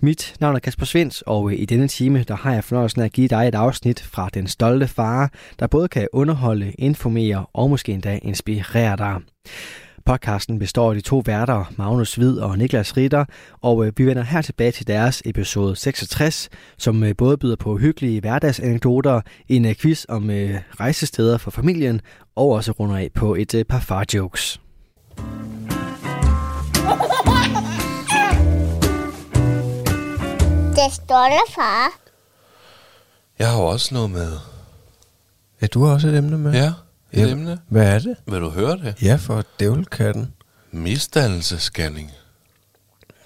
Mit 0.00 0.34
navn 0.40 0.56
er 0.56 0.60
Kasper 0.60 0.86
Svens, 0.86 1.22
og 1.26 1.50
øh, 1.50 1.60
i 1.60 1.64
denne 1.64 1.88
time 1.88 2.22
der 2.22 2.36
har 2.36 2.52
jeg 2.52 2.64
fornøjelsen 2.64 3.00
af 3.00 3.04
at 3.04 3.12
give 3.12 3.28
dig 3.28 3.48
et 3.48 3.54
afsnit 3.54 4.02
fra 4.02 4.28
Den 4.34 4.46
Stolte 4.46 4.88
Far, 4.88 5.32
der 5.58 5.66
både 5.66 5.88
kan 5.88 6.08
underholde, 6.12 6.72
informere 6.72 7.46
og 7.52 7.70
måske 7.70 7.92
endda 7.92 8.18
inspirere 8.22 8.96
dig. 8.96 9.16
Podcasten 10.06 10.58
består 10.58 10.90
af 10.90 10.94
de 10.94 11.00
to 11.00 11.22
værter, 11.26 11.72
Magnus 11.76 12.14
Hvid 12.14 12.38
og 12.38 12.58
Niklas 12.58 12.96
Ritter, 12.96 13.24
og 13.62 13.86
øh, 13.86 13.92
vi 13.96 14.06
vender 14.06 14.22
her 14.22 14.42
tilbage 14.42 14.72
til 14.72 14.86
deres 14.86 15.22
episode 15.24 15.76
66, 15.76 16.48
som 16.78 17.04
øh, 17.04 17.16
både 17.18 17.36
byder 17.36 17.56
på 17.56 17.76
hyggelige 17.76 18.20
hverdagsanekdoter, 18.20 19.20
en 19.48 19.74
quiz 19.74 20.04
om 20.08 20.30
rejsesteder 20.80 21.38
for 21.38 21.50
familien, 21.50 22.00
og 22.34 22.48
også 22.50 22.72
runder 22.72 22.96
af 22.96 23.10
på 23.14 23.34
et 23.34 23.64
par 23.68 23.80
far-jokes. 23.80 24.60
Det 30.86 30.94
stolte 30.94 31.52
far. 31.54 31.88
jeg 33.38 33.50
har 33.50 33.56
jo 33.58 33.66
også 33.66 33.94
noget 33.94 34.10
med... 34.10 34.38
Ja, 35.62 35.66
du 35.66 35.84
har 35.84 35.92
også 35.94 36.08
et 36.08 36.16
emne 36.16 36.38
med. 36.38 36.52
Ja, 36.52 36.72
et 37.12 37.26
Ja. 37.26 37.32
emne. 37.32 37.58
Hvad 37.68 37.94
er 37.94 37.98
det? 37.98 38.16
Vil 38.26 38.40
du 38.40 38.50
høre 38.50 38.76
det? 38.76 38.94
Ja, 39.02 39.16
for 39.16 39.44
dævelkatten. 39.60 40.32
Misdannelsesscanning. 40.72 42.10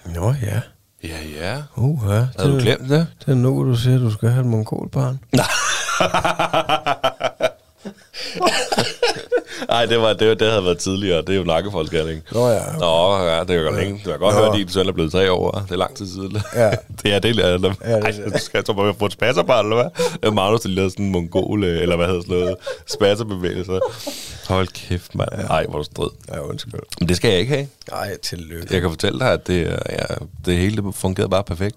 Nå 0.05 0.33
ja. 0.41 0.61
Ja, 1.03 1.17
ja. 1.39 1.63
Uh, 1.75 2.03
ja. 2.09 2.27
Har 2.39 2.47
du 2.47 2.59
glemt 2.59 2.89
det? 2.89 3.07
Det 3.19 3.27
er 3.31 3.35
nu, 3.35 3.69
du 3.69 3.75
siger, 3.75 3.95
at 3.95 4.01
du 4.01 4.11
skal 4.11 4.29
have 4.29 4.41
et 4.41 4.47
mongolbarn. 4.47 5.19
Nej, 9.69 9.85
det, 9.85 9.99
var, 10.01 10.13
det, 10.13 10.27
var, 10.27 10.33
det 10.33 10.49
havde 10.49 10.63
været 10.63 10.77
tidligere. 10.77 11.17
Det 11.21 11.29
er 11.29 11.35
jo 11.35 11.43
nakkefoldsscanning. 11.43 12.23
Nå 12.31 12.49
ja. 12.49 12.61
Nå, 12.79 13.17
ja, 13.17 13.39
det 13.39 13.49
er 13.49 13.61
jo 13.61 13.71
længe. 13.71 14.01
Du 14.05 14.09
kan 14.09 14.19
godt 14.19 14.35
Nå. 14.35 14.41
høre, 14.41 14.51
at 14.51 14.57
din 14.57 14.69
søn 14.69 14.87
er 14.87 14.91
blevet 14.91 15.11
tre 15.11 15.31
år. 15.31 15.51
Det 15.51 15.71
er 15.71 15.75
lang 15.75 15.95
tid 15.95 16.07
siden. 16.07 16.37
Ja. 16.55 16.69
det 17.03 17.13
er 17.13 17.19
det, 17.19 17.29
eller, 17.29 17.45
eller, 17.53 17.73
Ja, 17.85 17.95
det- 17.95 18.03
ej, 18.19 18.29
du 18.33 18.37
skal 18.39 18.65
så 18.65 18.73
bare 18.73 18.93
få 18.99 19.05
et 19.05 19.11
spasserbarn, 19.13 19.65
eller 19.65 19.89
hvad? 20.21 20.31
Magnus, 20.31 20.61
der 20.61 20.69
lavede 20.69 20.91
sådan 20.91 21.05
en 21.05 21.11
mongol, 21.11 21.63
øh, 21.63 21.81
eller 21.81 21.95
hvad 21.95 22.07
hedder 22.07 22.21
sådan 22.21 22.37
noget, 22.39 22.55
spasserbevægelser. 22.93 23.79
Hold 24.47 24.67
kæft, 24.67 25.15
mand. 25.15 25.29
Nej, 25.47 25.65
hvor 25.69 25.77
du 25.77 25.83
strid. 25.83 26.09
Ja, 26.33 26.39
undskyld. 26.39 26.79
Men 26.99 27.09
det 27.09 27.17
skal 27.17 27.29
jeg 27.31 27.39
ikke 27.39 27.53
have. 27.53 27.67
Nej, 27.91 28.17
tillykke. 28.23 28.67
Jeg 28.71 28.81
kan 28.81 28.89
fortælle 28.89 29.19
dig, 29.19 29.31
at 29.31 29.47
det, 29.47 29.65
ja, 29.89 30.15
det 30.45 30.57
hele 30.57 30.83
fungerede 30.93 31.29
bare 31.29 31.43
perfekt. 31.43 31.75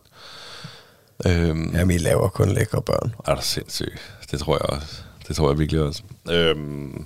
Øhm, 1.26 1.74
Jamen, 1.76 1.96
I 1.96 1.98
laver 1.98 2.28
kun 2.28 2.48
lækre 2.48 2.82
børn. 2.82 3.14
er 3.26 3.34
der 3.34 3.42
sindssygt. 3.42 3.98
Det 4.30 4.40
tror 4.40 4.54
jeg 4.54 4.62
også. 4.80 4.86
Det 5.28 5.36
tror 5.36 5.50
jeg 5.50 5.58
virkelig 5.58 5.80
også. 5.82 6.02
Øhm, 6.30 7.04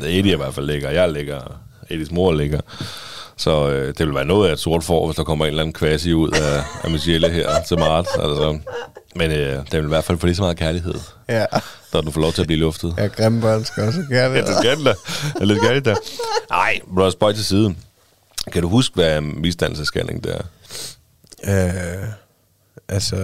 Eddie 0.00 0.30
er 0.32 0.36
i 0.36 0.36
hvert 0.36 0.54
fald 0.54 0.66
lækker. 0.66 0.90
Jeg 0.90 1.02
er 1.02 1.06
lækker. 1.06 1.60
Eddies 1.90 2.10
mor 2.10 2.30
er 2.30 2.34
lækker. 2.34 2.60
Så 3.36 3.68
øh, 3.70 3.94
det 3.98 4.06
vil 4.06 4.14
være 4.14 4.24
noget 4.24 4.48
af 4.48 4.52
et 4.52 4.58
sort 4.58 4.84
for, 4.84 5.06
hvis 5.06 5.16
der 5.16 5.24
kommer 5.24 5.44
en 5.44 5.48
eller 5.48 5.62
anden 5.62 5.72
kvasi 5.72 6.12
ud 6.12 6.30
af, 6.30 6.62
af 6.84 6.90
Michelle 6.90 7.28
her 7.30 7.62
til 7.68 7.78
Mart. 7.78 8.06
Altså. 8.14 8.58
Men 9.16 9.30
øh, 9.30 9.56
det 9.56 9.72
vil 9.72 9.84
i 9.84 9.88
hvert 9.88 10.04
fald 10.04 10.18
få 10.18 10.26
lige 10.26 10.36
så 10.36 10.42
meget 10.42 10.56
kærlighed, 10.56 10.94
Ja. 11.28 11.46
når 11.92 12.00
den 12.00 12.12
får 12.12 12.20
lov 12.20 12.32
til 12.32 12.40
at 12.40 12.46
blive 12.46 12.60
luftet. 12.60 12.94
Ja, 12.98 13.06
grimme 13.06 13.40
børn 13.40 13.64
skal 13.64 13.82
også 13.82 13.98
gerne. 14.10 14.34
Ja, 14.34 14.42
det 14.46 14.56
skal 14.56 14.76
den 14.76 14.84
da. 14.84 14.90
Det 15.34 15.40
er 15.40 15.44
lidt 15.44 15.60
galt 15.62 15.84
der. 15.84 15.96
Nej, 16.50 16.80
bro, 16.94 17.10
spøj 17.10 17.32
til 17.32 17.44
siden. 17.44 17.78
Kan 18.52 18.62
du 18.62 18.68
huske, 18.68 18.94
hvad 18.94 19.20
misdannelsesscanning 19.20 20.24
det 20.24 20.34
er? 20.34 20.42
Øh, 21.48 22.08
altså, 22.88 23.16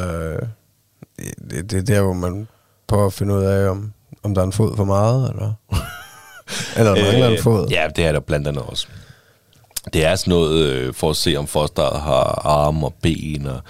det, 1.51 1.71
det 1.71 1.73
er 1.79 1.83
der, 1.95 2.01
hvor 2.03 2.13
man 2.13 2.49
prøver 2.87 3.07
at 3.07 3.13
finde 3.13 3.35
ud 3.35 3.43
af, 3.43 3.69
om, 3.71 3.93
om 4.23 4.35
der 4.35 4.43
er 4.43 4.47
en 4.47 4.53
fod 4.53 4.77
for 4.77 4.85
meget, 4.85 5.31
eller, 5.31 5.53
eller 6.79 6.95
der 6.95 7.05
mangler 7.05 7.29
en 7.29 7.43
fod. 7.43 7.69
Ja, 7.69 7.87
det 7.97 8.05
er 8.05 8.13
der 8.13 8.21
blandt 8.21 8.49
andet 8.49 8.63
også. 8.63 8.87
Det 9.93 10.05
er 10.05 10.17
sådan 10.17 10.31
noget 10.31 10.63
øh, 10.63 10.95
for 10.95 11.11
at 11.11 11.17
se, 11.17 11.37
om 11.37 11.47
fosteret 11.47 12.01
har 12.01 12.43
arme 12.45 12.87
og 12.87 12.95
ben 13.03 13.47
og 13.47 13.61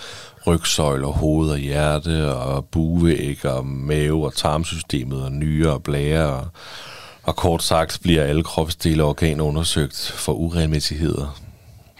rygsøjler, 0.46 1.08
hoved 1.08 1.50
og 1.50 1.58
hjerte 1.58 2.34
og 2.34 2.64
buvæg 2.64 3.44
og 3.44 3.66
mave 3.66 4.24
og 4.24 4.34
tarmsystemet 4.34 5.22
og 5.22 5.32
nyre 5.32 5.72
og 5.72 5.82
blære 5.82 6.26
og, 6.26 6.46
og 7.22 7.36
kort 7.36 7.62
sagt 7.62 7.98
bliver 8.02 8.22
alle 8.22 8.44
kropsdele 8.44 9.02
og 9.02 9.08
organer 9.08 9.44
undersøgt 9.44 10.12
for 10.16 10.32
uregelmæssigheder. 10.32 11.40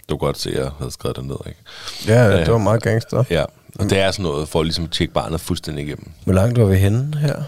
Du 0.09 0.17
kan 0.17 0.25
godt 0.25 0.39
se, 0.39 0.49
at 0.49 0.57
jeg 0.57 0.71
havde 0.77 0.91
skrevet 0.91 1.17
det 1.17 1.25
ned, 1.25 1.35
ikke? 1.47 1.59
Ja, 2.07 2.39
det 2.39 2.51
var 2.51 2.57
meget 2.57 2.83
gangster. 2.83 3.23
Ja, 3.29 3.43
og 3.79 3.89
det 3.89 3.99
er 3.99 4.11
sådan 4.11 4.23
noget 4.23 4.49
for 4.49 4.59
at 4.59 4.65
ligesom 4.65 4.87
tjekke 4.87 5.13
barnet 5.13 5.41
fuldstændig 5.41 5.85
igennem. 5.85 6.11
Hvor 6.23 6.33
langt 6.33 6.59
var 6.59 6.65
vi 6.65 6.75
henne 6.75 7.17
her 7.19 7.43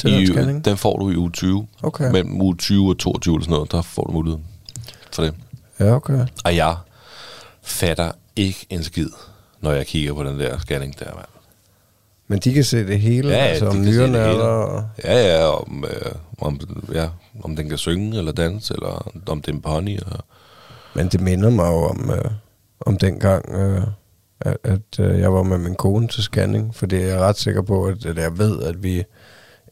til 0.00 0.12
den 0.12 0.26
scanning? 0.26 0.64
den 0.64 0.76
får 0.76 0.98
du 0.98 1.10
i 1.10 1.16
uge 1.16 1.30
20. 1.30 1.66
Okay. 1.82 2.10
Mellem 2.10 2.40
uge 2.40 2.56
20 2.56 2.88
og 2.90 2.98
22 2.98 3.34
eller 3.34 3.44
sådan 3.44 3.52
noget, 3.52 3.72
der 3.72 3.82
får 3.82 4.02
du 4.04 4.12
muligheden 4.12 4.44
for 5.12 5.22
det. 5.22 5.34
Ja, 5.80 5.94
okay. 5.94 6.26
Og 6.44 6.56
jeg 6.56 6.76
fatter 7.62 8.12
ikke 8.36 8.66
en 8.70 8.84
skid, 8.84 9.08
når 9.60 9.72
jeg 9.72 9.86
kigger 9.86 10.14
på 10.14 10.24
den 10.24 10.40
der 10.40 10.58
scanning 10.58 10.98
der, 10.98 11.14
mand. 11.14 11.26
Men 12.28 12.38
de 12.38 12.54
kan 12.54 12.64
se 12.64 12.86
det 12.86 13.00
hele, 13.00 13.28
Ja, 13.28 13.36
altså 13.36 13.68
om 13.68 13.80
nyrerne 13.80 14.18
er 14.18 14.32
der. 14.32 14.82
Ja, 15.04 15.36
ja, 15.36 15.46
om, 15.46 15.84
øh, 15.84 16.12
om, 16.38 16.60
ja, 16.92 17.08
om 17.42 17.56
den 17.56 17.68
kan 17.68 17.78
synge 17.78 18.18
eller 18.18 18.32
danse, 18.32 18.74
eller 18.74 19.12
om 19.26 19.42
det 19.42 19.48
er 19.48 19.52
en 19.52 19.60
pony. 19.60 20.00
Og, 20.00 20.24
Men 20.94 21.08
det 21.08 21.20
minder 21.20 21.50
mig 21.50 21.66
jo 21.66 21.82
om, 21.84 22.10
øh, 22.10 22.30
om 22.80 22.98
dengang, 22.98 23.50
øh, 23.50 23.82
at, 24.40 24.56
at 24.64 25.00
øh, 25.00 25.20
jeg 25.20 25.32
var 25.32 25.42
med 25.42 25.58
min 25.58 25.74
kone 25.74 26.08
til 26.08 26.22
scanning, 26.22 26.74
fordi 26.74 26.96
jeg 26.96 27.08
er 27.08 27.18
ret 27.18 27.38
sikker 27.38 27.62
på, 27.62 27.84
at, 27.84 28.06
at 28.06 28.16
jeg 28.16 28.38
ved, 28.38 28.62
at 28.62 28.82
vi 28.82 29.04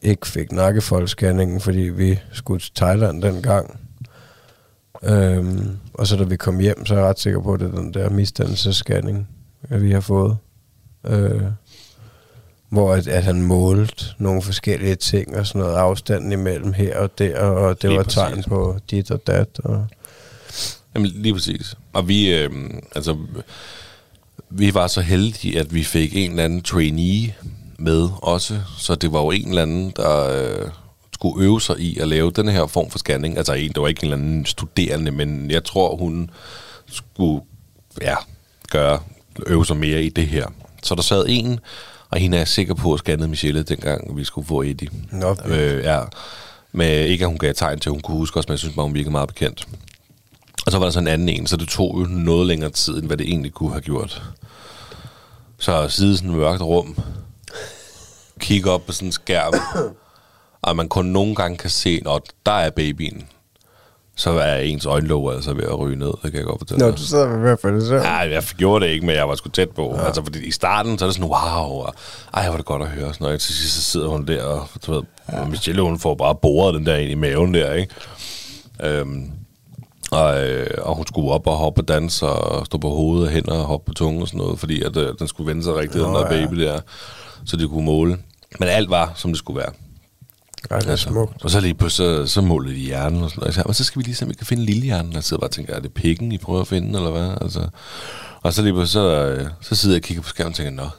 ikke 0.01 0.27
fik 0.27 0.51
nakkefoldsscanningen, 0.51 1.61
fordi 1.61 1.79
vi 1.79 2.19
skulle 2.31 2.59
til 2.59 2.73
Thailand 2.75 3.21
dengang. 3.21 3.79
Øhm, 5.03 5.77
og 5.93 6.07
så 6.07 6.15
da 6.15 6.23
vi 6.23 6.35
kom 6.35 6.59
hjem, 6.59 6.85
så 6.85 6.93
er 6.93 6.97
jeg 6.97 7.07
ret 7.07 7.19
sikker 7.19 7.41
på, 7.41 7.53
at 7.53 7.59
det 7.59 7.73
er 7.73 7.75
den 7.81 7.93
der 7.93 8.09
misdannelsesscanning, 8.09 9.27
at 9.69 9.83
vi 9.83 9.91
har 9.91 9.99
fået. 9.99 10.37
Øh, 11.05 11.41
hvor 12.69 12.93
at, 12.93 13.07
at 13.07 13.23
han 13.23 13.41
målte 13.41 14.05
nogle 14.17 14.41
forskellige 14.41 14.95
ting 14.95 15.37
og 15.37 15.47
sådan 15.47 15.61
noget 15.61 15.75
afstanden 15.75 16.31
imellem 16.31 16.73
her 16.73 16.97
og 16.99 17.17
der, 17.17 17.39
og 17.39 17.81
det 17.81 17.89
Lige 17.89 17.97
var 17.97 18.03
præcis. 18.03 18.17
tegn 18.17 18.43
på 18.43 18.79
dit 18.91 19.11
og 19.11 19.27
dat. 19.27 19.59
Og 19.63 19.87
jamen, 20.95 21.11
lige 21.15 21.33
præcis. 21.33 21.75
Og 21.93 22.07
vi, 22.07 22.33
øh, 22.35 22.49
altså, 22.95 23.17
vi 24.49 24.73
var 24.73 24.87
så 24.87 25.01
heldige, 25.01 25.59
at 25.59 25.73
vi 25.73 25.83
fik 25.83 26.15
en 26.15 26.29
eller 26.31 26.43
anden 26.43 26.61
trainee 26.61 27.35
med 27.79 28.09
også. 28.21 28.59
Så 28.77 28.95
det 28.95 29.13
var 29.13 29.21
jo 29.21 29.31
en 29.31 29.49
eller 29.49 29.61
anden, 29.61 29.93
der 29.95 30.29
øh, 30.29 30.69
skulle 31.13 31.45
øve 31.45 31.61
sig 31.61 31.79
i 31.79 31.99
at 31.99 32.07
lave 32.07 32.31
den 32.31 32.47
her 32.47 32.67
form 32.67 32.89
for 32.89 32.99
scanning. 32.99 33.37
Altså 33.37 33.53
en, 33.53 33.71
det 33.71 33.81
var 33.81 33.87
ikke 33.87 34.03
en 34.05 34.13
eller 34.13 34.25
anden 34.25 34.45
studerende, 34.45 35.11
men 35.11 35.51
jeg 35.51 35.63
tror, 35.63 35.95
hun 35.95 36.29
skulle 36.87 37.41
ja, 38.01 38.15
gøre, 38.71 38.99
øve 39.47 39.65
sig 39.65 39.77
mere 39.77 40.03
i 40.03 40.09
det 40.09 40.27
her. 40.27 40.47
Så 40.83 40.95
der 40.95 41.01
sad 41.01 41.25
en, 41.27 41.59
og 42.09 42.19
hende 42.19 42.37
er 42.37 42.39
jeg 42.39 42.47
sikker 42.47 42.73
på 42.73 42.93
at 42.93 42.99
scannede 42.99 43.27
Michelle, 43.27 43.63
dengang 43.63 44.17
vi 44.17 44.23
skulle 44.23 44.47
få 44.47 44.61
Eddie. 44.61 44.89
Nå, 45.11 45.35
øh, 45.45 45.83
ja. 45.83 46.01
Med, 46.71 47.05
ikke 47.05 47.23
at 47.23 47.29
hun 47.29 47.37
gav 47.37 47.53
tegn 47.53 47.79
til, 47.79 47.89
at 47.89 47.93
hun 47.93 48.01
kunne 48.01 48.17
huske 48.17 48.39
os, 48.39 48.47
men 48.47 48.51
jeg 48.51 48.59
synes 48.59 48.75
bare, 48.75 48.85
hun 48.85 48.93
virkede 48.93 49.11
meget 49.11 49.27
bekendt. 49.27 49.67
Og 50.65 50.71
så 50.71 50.77
var 50.77 50.85
der 50.85 50.91
så 50.91 50.99
en 50.99 51.07
anden 51.07 51.29
en, 51.29 51.47
så 51.47 51.57
det 51.57 51.67
tog 51.67 51.97
jo 51.99 52.05
noget 52.05 52.47
længere 52.47 52.69
tid, 52.69 52.97
end 52.97 53.07
hvad 53.07 53.17
det 53.17 53.27
egentlig 53.27 53.51
kunne 53.51 53.71
have 53.71 53.81
gjort. 53.81 54.21
Så 55.59 55.87
sidde 55.89 56.13
i 56.13 56.15
sådan 56.15 56.29
et 56.29 56.37
mørkt 56.37 56.61
rum, 56.61 56.97
kigge 58.39 58.71
op 58.71 58.85
på 58.85 58.91
sådan 58.91 59.07
en 59.07 59.11
skærm, 59.11 59.53
og 60.61 60.75
man 60.75 60.89
kun 60.89 61.05
nogle 61.05 61.35
gange 61.35 61.57
kan 61.57 61.69
se, 61.69 62.01
når 62.03 62.21
der 62.45 62.51
er 62.51 62.69
babyen, 62.69 63.27
så 64.19 64.31
er 64.31 64.57
ens 64.57 64.85
øjenlåg 64.85 65.33
altså 65.33 65.53
ved 65.53 65.63
at 65.63 65.79
ryge 65.79 65.95
ned, 65.95 66.13
det 66.23 66.31
kan 66.31 66.35
jeg 66.35 66.43
godt 66.43 66.59
fortælle 66.59 66.85
Nå, 66.85 66.91
du 66.91 67.01
sidder 67.01 67.27
ved 67.27 67.37
hvert 67.37 67.59
fald 67.61 67.81
så. 67.81 67.95
Ja, 67.95 68.15
jeg 68.15 68.43
gjorde 68.57 68.85
det 68.85 68.91
ikke, 68.91 69.05
men 69.05 69.15
jeg 69.15 69.29
var 69.29 69.35
sgu 69.35 69.49
tæt 69.49 69.69
på. 69.69 69.95
Ja. 69.95 70.05
Altså, 70.05 70.23
fordi 70.23 70.45
i 70.45 70.51
starten, 70.51 70.97
så 70.97 71.05
er 71.05 71.09
det 71.09 71.15
sådan, 71.15 71.29
wow, 71.29 71.69
og, 71.69 71.93
ej, 72.33 72.45
er 72.45 72.55
det 72.55 72.65
godt 72.65 72.81
at 72.81 72.87
høre. 72.87 73.13
Sådan. 73.13 73.39
Til 73.39 73.55
sidst, 73.55 73.75
så 73.75 73.81
sidder 73.81 74.07
hun 74.07 74.27
der, 74.27 74.43
og 74.43 74.67
du 74.85 74.93
ved, 74.93 75.01
ja. 75.31 75.45
Michelle, 75.45 75.81
hun 75.81 75.99
får 75.99 76.15
bare 76.15 76.35
boret 76.35 76.75
den 76.75 76.85
der 76.85 76.95
ind 76.95 77.11
i 77.11 77.15
maven 77.15 77.53
der, 77.53 77.73
ikke? 77.73 77.93
Øhm, 78.83 79.31
og, 80.11 80.47
øh, 80.47 80.67
og 80.81 80.95
hun 80.95 81.07
skulle 81.07 81.31
op 81.31 81.47
og 81.47 81.55
hoppe 81.55 81.81
og 81.81 81.87
danse, 81.87 82.25
og 82.25 82.65
stå 82.65 82.77
på 82.77 82.89
hovedet 82.89 83.27
og 83.27 83.33
hænder 83.33 83.53
og 83.53 83.65
hoppe 83.65 83.85
på 83.85 83.93
tungen 83.93 84.21
og 84.21 84.27
sådan 84.27 84.37
noget, 84.37 84.59
fordi 84.59 84.83
at, 84.83 84.97
øh, 84.97 85.13
den 85.19 85.27
skulle 85.27 85.47
vende 85.47 85.63
sig 85.63 85.75
rigtigt, 85.75 86.05
den 86.05 86.13
der 86.13 86.35
ja. 86.35 86.45
baby 86.45 86.61
der, 86.61 86.79
så 87.45 87.57
de 87.57 87.67
kunne 87.67 87.85
måle. 87.85 88.17
Men 88.59 88.69
alt 88.69 88.89
var, 88.89 89.13
som 89.15 89.31
det 89.31 89.37
skulle 89.37 89.57
være. 89.59 89.71
Ej, 90.71 90.79
det 90.79 90.89
er 90.89 90.95
smukt. 90.95 91.43
Og 91.43 91.49
så 91.49 91.59
lige 91.59 91.73
pludselig, 91.73 92.27
så, 92.27 92.33
så 92.33 92.41
målede 92.41 92.75
de 92.75 92.79
hjernen 92.79 93.23
og 93.23 93.29
sådan 93.29 93.41
noget. 93.41 93.65
Men 93.65 93.73
så 93.73 93.83
skal 93.83 93.99
vi 93.99 94.03
lige 94.03 94.15
se, 94.15 94.25
om 94.25 94.29
vi 94.29 94.35
kan 94.35 94.47
finde 94.47 94.65
lillehjernen. 94.65 95.15
Og 95.15 95.23
sidder 95.23 95.41
bare 95.41 95.47
og 95.47 95.51
tænker, 95.51 95.75
er 95.75 95.79
det 95.79 95.93
pikken, 95.93 96.31
I 96.31 96.37
prøver 96.37 96.61
at 96.61 96.67
finde, 96.67 96.99
eller 96.99 97.11
hvad? 97.11 97.37
Altså, 97.41 97.69
og 98.41 98.53
så 98.53 98.61
lige 98.61 98.73
pludselig, 98.73 98.91
så, 98.91 99.25
øh, 99.25 99.49
så 99.61 99.75
sidder 99.75 99.95
jeg 99.95 99.99
og 99.99 100.03
kigger 100.03 100.23
på 100.23 100.29
skærmen 100.29 100.51
og 100.51 100.55
tænker, 100.55 100.71
nå, 100.71 100.89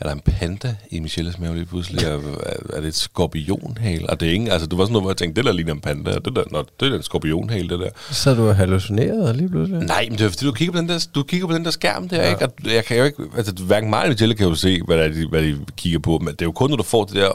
er 0.00 0.04
der 0.04 0.12
en 0.12 0.20
panda 0.20 0.74
i 0.90 1.00
Michelles 1.00 1.38
mave 1.38 1.54
lige 1.54 1.66
pludselig? 1.66 2.04
Er, 2.04 2.10
er, 2.10 2.76
er 2.76 2.80
det 2.80 2.88
et 2.88 2.94
skorpionhale? 2.94 4.10
Og 4.10 4.20
det 4.20 4.28
er 4.28 4.32
ingen, 4.32 4.50
altså, 4.50 4.66
det 4.66 4.78
var 4.78 4.84
sådan 4.84 4.92
noget, 4.92 5.02
hvor 5.02 5.10
jeg 5.10 5.16
tænkte, 5.16 5.36
det 5.38 5.46
der 5.46 5.52
ligner 5.52 5.72
en 5.72 5.80
panda. 5.80 6.14
Det 6.14 6.36
der, 6.36 6.44
nå, 6.50 6.64
det 6.80 6.92
er 6.92 6.96
en 6.96 7.02
skorpionhale, 7.02 7.68
det 7.68 7.78
der. 7.78 7.88
Så 8.10 8.34
du 8.34 8.52
hallucineret 8.52 9.36
lige 9.36 9.48
pludselig? 9.48 9.80
Nej, 9.86 10.06
men 10.10 10.18
det 10.18 10.24
er 10.24 10.28
fordi, 10.28 10.44
du 10.44 10.52
kigger 10.52 10.72
på 10.72 10.78
den 10.78 10.88
der, 10.88 11.06
du 11.14 11.22
kigger 11.22 11.46
på 11.46 11.54
den 11.54 11.64
der 11.64 11.70
skærm 11.70 12.08
der, 12.08 12.22
ja. 12.22 12.30
ikke? 12.30 12.44
Og 12.44 12.52
jeg 12.64 12.84
kan 12.84 12.96
jo 12.96 13.04
ikke, 13.04 13.22
altså 13.36 13.52
hverken 13.52 13.90
mig 13.90 14.02
eller 14.02 14.12
Michelle 14.12 14.34
kan 14.34 14.48
jo 14.48 14.54
se, 14.54 14.82
hvad, 14.86 14.98
der 14.98 15.04
er, 15.04 15.08
de, 15.08 15.28
hvad 15.28 15.42
de 15.42 15.58
kigger 15.76 15.98
på, 15.98 16.18
men 16.18 16.28
det 16.28 16.42
er 16.42 16.46
jo 16.46 16.52
kun, 16.52 16.70
når 16.70 16.76
du 16.76 16.82
får 16.82 17.04
det 17.04 17.14
der 17.14 17.32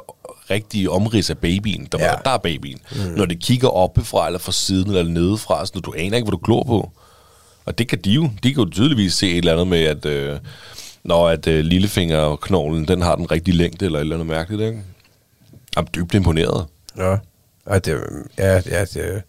rigtige 0.50 0.92
omrids 0.92 1.30
af 1.30 1.38
babyen, 1.38 1.88
der, 1.92 1.98
ja. 2.00 2.14
der 2.26 2.32
er 2.32 2.38
babyen. 2.38 2.80
Mm. 2.92 3.18
Når 3.18 3.26
det 3.26 3.40
kigger 3.40 3.68
oppefra, 3.68 4.26
eller 4.26 4.40
fra 4.40 4.52
siden, 4.52 4.90
eller 4.90 5.12
nedefra, 5.12 5.66
så 5.66 5.80
du 5.80 5.94
aner 5.98 6.18
ikke, 6.18 6.26
hvad 6.26 6.32
du 6.32 6.42
glor 6.44 6.64
på. 6.64 6.92
Og 7.66 7.78
det 7.78 7.88
kan 7.88 8.00
de 8.02 8.12
jo. 8.12 8.30
De 8.44 8.54
kan 8.54 8.64
jo 8.64 8.70
tydeligvis 8.70 9.14
se 9.14 9.32
et 9.32 9.38
eller 9.38 9.52
andet 9.52 9.68
med, 9.68 9.84
at 9.84 10.06
øh, 10.06 10.40
når 11.06 11.30
at 11.30 11.48
øh, 11.48 11.66
lillefingerknoglen, 11.66 12.88
den 12.88 13.02
har 13.02 13.16
den 13.16 13.32
rigtige 13.32 13.58
længde, 13.58 13.86
eller 13.86 14.00
et 14.00 14.02
eller 14.02 14.16
andet 14.16 14.28
mærkeligt, 14.28 14.62
ikke? 14.62 14.82
Jeg 15.76 15.82
er 15.82 15.86
dybt 15.86 16.14
imponeret. 16.14 16.66
Ja. 16.98 17.18
Ej, 17.68 17.80
det, 17.80 18.00
ja, 18.38 18.62
ja 18.66 18.82
det, 18.82 19.24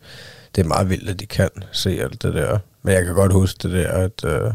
det 0.56 0.64
er 0.64 0.68
meget 0.68 0.90
vildt, 0.90 1.10
at 1.10 1.20
de 1.20 1.26
kan 1.26 1.48
se 1.72 1.90
alt 1.90 2.22
det 2.22 2.34
der. 2.34 2.58
Men 2.82 2.94
jeg 2.94 3.04
kan 3.04 3.14
godt 3.14 3.32
huske 3.32 3.58
det 3.62 3.72
der, 3.72 3.90
at, 3.90 4.24
øh, 4.24 4.52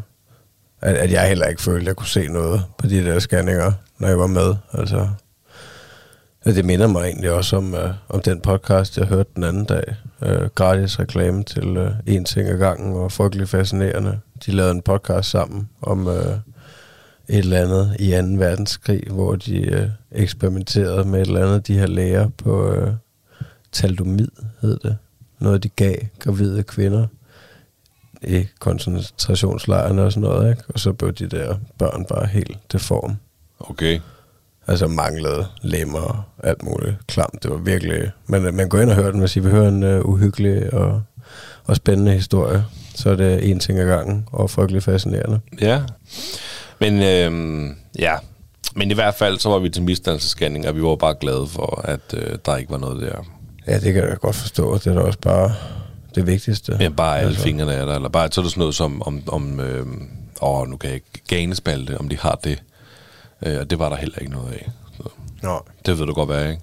at, 0.81 0.95
at 0.95 1.11
jeg 1.11 1.27
heller 1.27 1.45
ikke 1.45 1.61
følte, 1.61 1.81
at 1.81 1.87
jeg 1.87 1.95
kunne 1.95 2.07
se 2.07 2.27
noget 2.27 2.63
på 2.77 2.87
de 2.87 3.05
der 3.05 3.19
scanninger, 3.19 3.71
når 3.97 4.07
jeg 4.07 4.19
var 4.19 4.27
med. 4.27 4.55
Altså, 4.73 5.09
ja, 6.45 6.51
det 6.51 6.65
minder 6.65 6.87
mig 6.87 7.03
egentlig 7.03 7.31
også 7.31 7.57
om, 7.57 7.75
øh, 7.75 7.93
om 8.09 8.21
den 8.21 8.41
podcast, 8.41 8.97
jeg 8.97 9.05
hørte 9.05 9.29
den 9.35 9.43
anden 9.43 9.65
dag. 9.65 9.83
Øh, 10.21 10.49
gratis 10.55 10.99
reklame 10.99 11.43
til 11.43 11.77
øh, 11.77 11.91
En 12.07 12.25
ting 12.25 12.49
ad 12.49 12.57
gangen, 12.57 12.95
og 12.95 13.11
frygtelig 13.11 13.49
fascinerende. 13.49 14.19
De 14.45 14.51
lavede 14.51 14.71
en 14.71 14.81
podcast 14.81 15.29
sammen 15.29 15.69
om 15.81 16.07
øh, 16.07 16.37
et 17.31 17.37
eller 17.37 17.61
andet 17.61 17.95
i 17.99 18.11
2. 18.11 18.15
verdenskrig, 18.37 19.03
hvor 19.09 19.35
de 19.35 19.57
øh, 19.57 19.89
eksperimenterede 20.11 21.05
med 21.05 21.21
et 21.21 21.27
eller 21.27 21.45
andet, 21.45 21.67
de 21.67 21.79
her 21.79 21.87
læger 21.87 22.29
på 22.37 22.73
øh, 22.73 22.93
taldomid, 23.71 24.27
hed 24.61 24.79
det. 24.79 24.97
Noget, 25.39 25.63
de 25.63 25.69
gav 25.69 25.95
gravide 26.19 26.63
kvinder 26.63 27.07
i 28.23 28.47
koncentrationslejrene 28.59 30.03
og 30.03 30.11
sådan 30.11 30.29
noget, 30.29 30.49
ikke? 30.49 30.63
Og 30.67 30.79
så 30.79 30.93
blev 30.93 31.13
de 31.13 31.27
der 31.27 31.55
børn 31.77 32.05
bare 32.05 32.25
helt 32.25 32.57
deform. 32.71 33.15
Okay. 33.59 33.99
Altså 34.67 34.87
manglede 34.87 35.45
lemmer 35.61 35.99
og 35.99 36.23
alt 36.43 36.63
muligt 36.63 36.95
klamt. 37.07 37.43
Det 37.43 37.51
var 37.51 37.57
virkelig... 37.57 38.11
Men 38.27 38.55
man 38.55 38.69
går 38.69 38.79
ind 38.79 38.89
og 38.89 38.95
hører 38.95 39.11
den, 39.11 39.19
hvis 39.19 39.35
I 39.35 39.39
vil 39.39 39.51
høre 39.51 39.67
en 39.67 39.83
uh, 39.83 40.09
uhyggelig 40.09 40.73
og, 40.73 41.01
og 41.65 41.75
spændende 41.75 42.11
historie, 42.11 42.65
så 42.95 43.09
er 43.09 43.15
det 43.15 43.49
en 43.51 43.59
ting 43.59 43.79
ad 43.79 43.87
gangen, 43.87 44.27
og 44.31 44.49
frygtelig 44.49 44.83
fascinerende. 44.83 45.39
Ja. 45.61 45.81
Men 46.81 47.01
øhm, 47.03 47.75
ja, 47.99 48.15
men 48.75 48.91
i 48.91 48.93
hvert 48.93 49.15
fald 49.15 49.39
så 49.39 49.49
var 49.49 49.59
vi 49.59 49.69
til 49.69 49.83
misdannelsesscanning, 49.83 50.67
og 50.67 50.75
vi 50.75 50.81
var 50.83 50.95
bare 50.95 51.15
glade 51.21 51.47
for, 51.47 51.81
at 51.83 52.13
øh, 52.13 52.37
der 52.45 52.55
ikke 52.57 52.71
var 52.71 52.77
noget 52.77 53.01
der. 53.01 53.23
Ja, 53.67 53.79
det 53.79 53.93
kan 53.93 54.03
jeg 54.09 54.17
godt 54.17 54.35
forstå. 54.35 54.77
Det 54.77 54.87
er 54.87 54.93
da 54.93 54.99
også 54.99 55.19
bare 55.19 55.55
det 56.15 56.27
vigtigste. 56.27 56.75
Men 56.79 56.93
bare 56.95 57.17
alle 57.17 57.29
Altså. 57.29 57.43
fingrene 57.43 57.73
er 57.73 57.85
der, 57.85 57.95
eller 57.95 58.09
bare 58.09 58.31
så 58.31 58.41
er 58.41 58.43
det 58.43 58.51
sådan 58.51 58.59
noget 58.59 58.75
som, 58.75 59.01
om, 59.01 59.21
om 59.27 59.59
øh, 59.59 59.85
åh, 60.41 60.67
nu 60.67 60.77
kan 60.77 60.87
jeg 60.89 60.95
ikke, 60.95 61.07
ganespalte, 61.27 61.97
om 61.97 62.09
de 62.09 62.17
har 62.17 62.39
det. 62.43 62.63
Øh, 63.45 63.59
og 63.59 63.69
det 63.69 63.79
var 63.79 63.89
der 63.89 63.95
heller 63.95 64.19
ikke 64.19 64.31
noget 64.31 64.53
af. 64.53 64.69
Så, 64.97 65.03
Nå. 65.43 65.59
det 65.85 65.99
ved 65.99 66.05
du 66.05 66.13
godt 66.13 66.29
være, 66.29 66.49
ikke? 66.49 66.61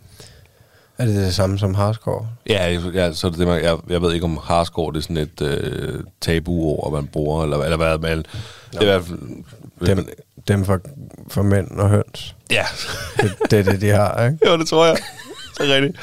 Er 0.98 1.04
det 1.06 1.14
det 1.14 1.34
samme 1.34 1.58
som 1.58 1.74
hardcore? 1.74 2.28
Ja, 2.48 2.78
ja 2.94 3.12
så 3.12 3.26
er 3.26 3.30
det 3.30 3.38
det, 3.38 3.46
man, 3.48 3.62
jeg, 3.64 3.76
jeg 3.88 4.02
ved 4.02 4.12
ikke 4.12 4.24
om 4.24 4.38
hardcore, 4.42 4.92
det 4.92 4.98
er 4.98 5.02
sådan 5.02 5.16
et 5.16 5.42
øh, 5.42 6.00
tabu-ord, 6.20 6.92
man 6.92 7.06
bruger, 7.06 7.42
eller, 7.44 7.58
eller 7.58 7.76
hvad, 7.76 7.98
men 7.98 8.18
det 8.18 8.78
er 8.78 8.82
i 8.82 8.84
hvert 8.84 9.04
fald... 9.04 9.18
Dem, 9.86 9.96
man- 9.96 10.08
dem 10.48 10.64
for, 10.64 10.80
for 11.28 11.42
mænd 11.42 11.70
og 11.70 11.88
høns. 11.88 12.34
Ja, 12.50 12.64
Det, 13.20 13.32
det 13.50 13.58
er 13.58 13.62
det, 13.72 13.80
de 13.80 13.88
har, 13.88 14.26
ikke? 14.26 14.38
jo, 14.50 14.56
det 14.58 14.68
tror 14.68 14.86
jeg. 14.86 14.96
Det 15.58 15.70
er 15.70 15.74
rigtigt. 15.74 15.98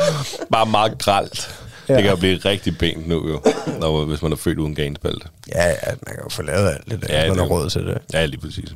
Bare 0.51 0.65
meget 0.65 0.97
gralt. 0.97 1.55
Ja. 1.89 1.93
Det 1.95 2.01
kan 2.03 2.11
jo 2.11 2.17
blive 2.17 2.37
rigtig 2.37 2.77
pænt 2.77 3.07
nu, 3.07 3.29
jo, 3.29 3.41
når, 3.79 4.05
hvis 4.05 4.21
man 4.21 4.31
er 4.31 4.35
født 4.35 4.59
uden 4.59 4.75
ganespalte. 4.75 5.27
Ja, 5.55 5.67
ja, 5.67 5.75
man 5.85 6.15
kan 6.15 6.23
jo 6.23 6.29
få 6.29 6.41
lavet 6.41 6.69
alt 6.69 6.91
det 6.91 7.01
der, 7.09 7.21
Ja, 7.23 7.29
man 7.29 7.39
har 7.39 7.45
råd 7.45 7.69
til 7.69 7.85
det. 7.85 7.97
Ja, 8.13 8.25
lige 8.25 8.39
præcis. 8.41 8.75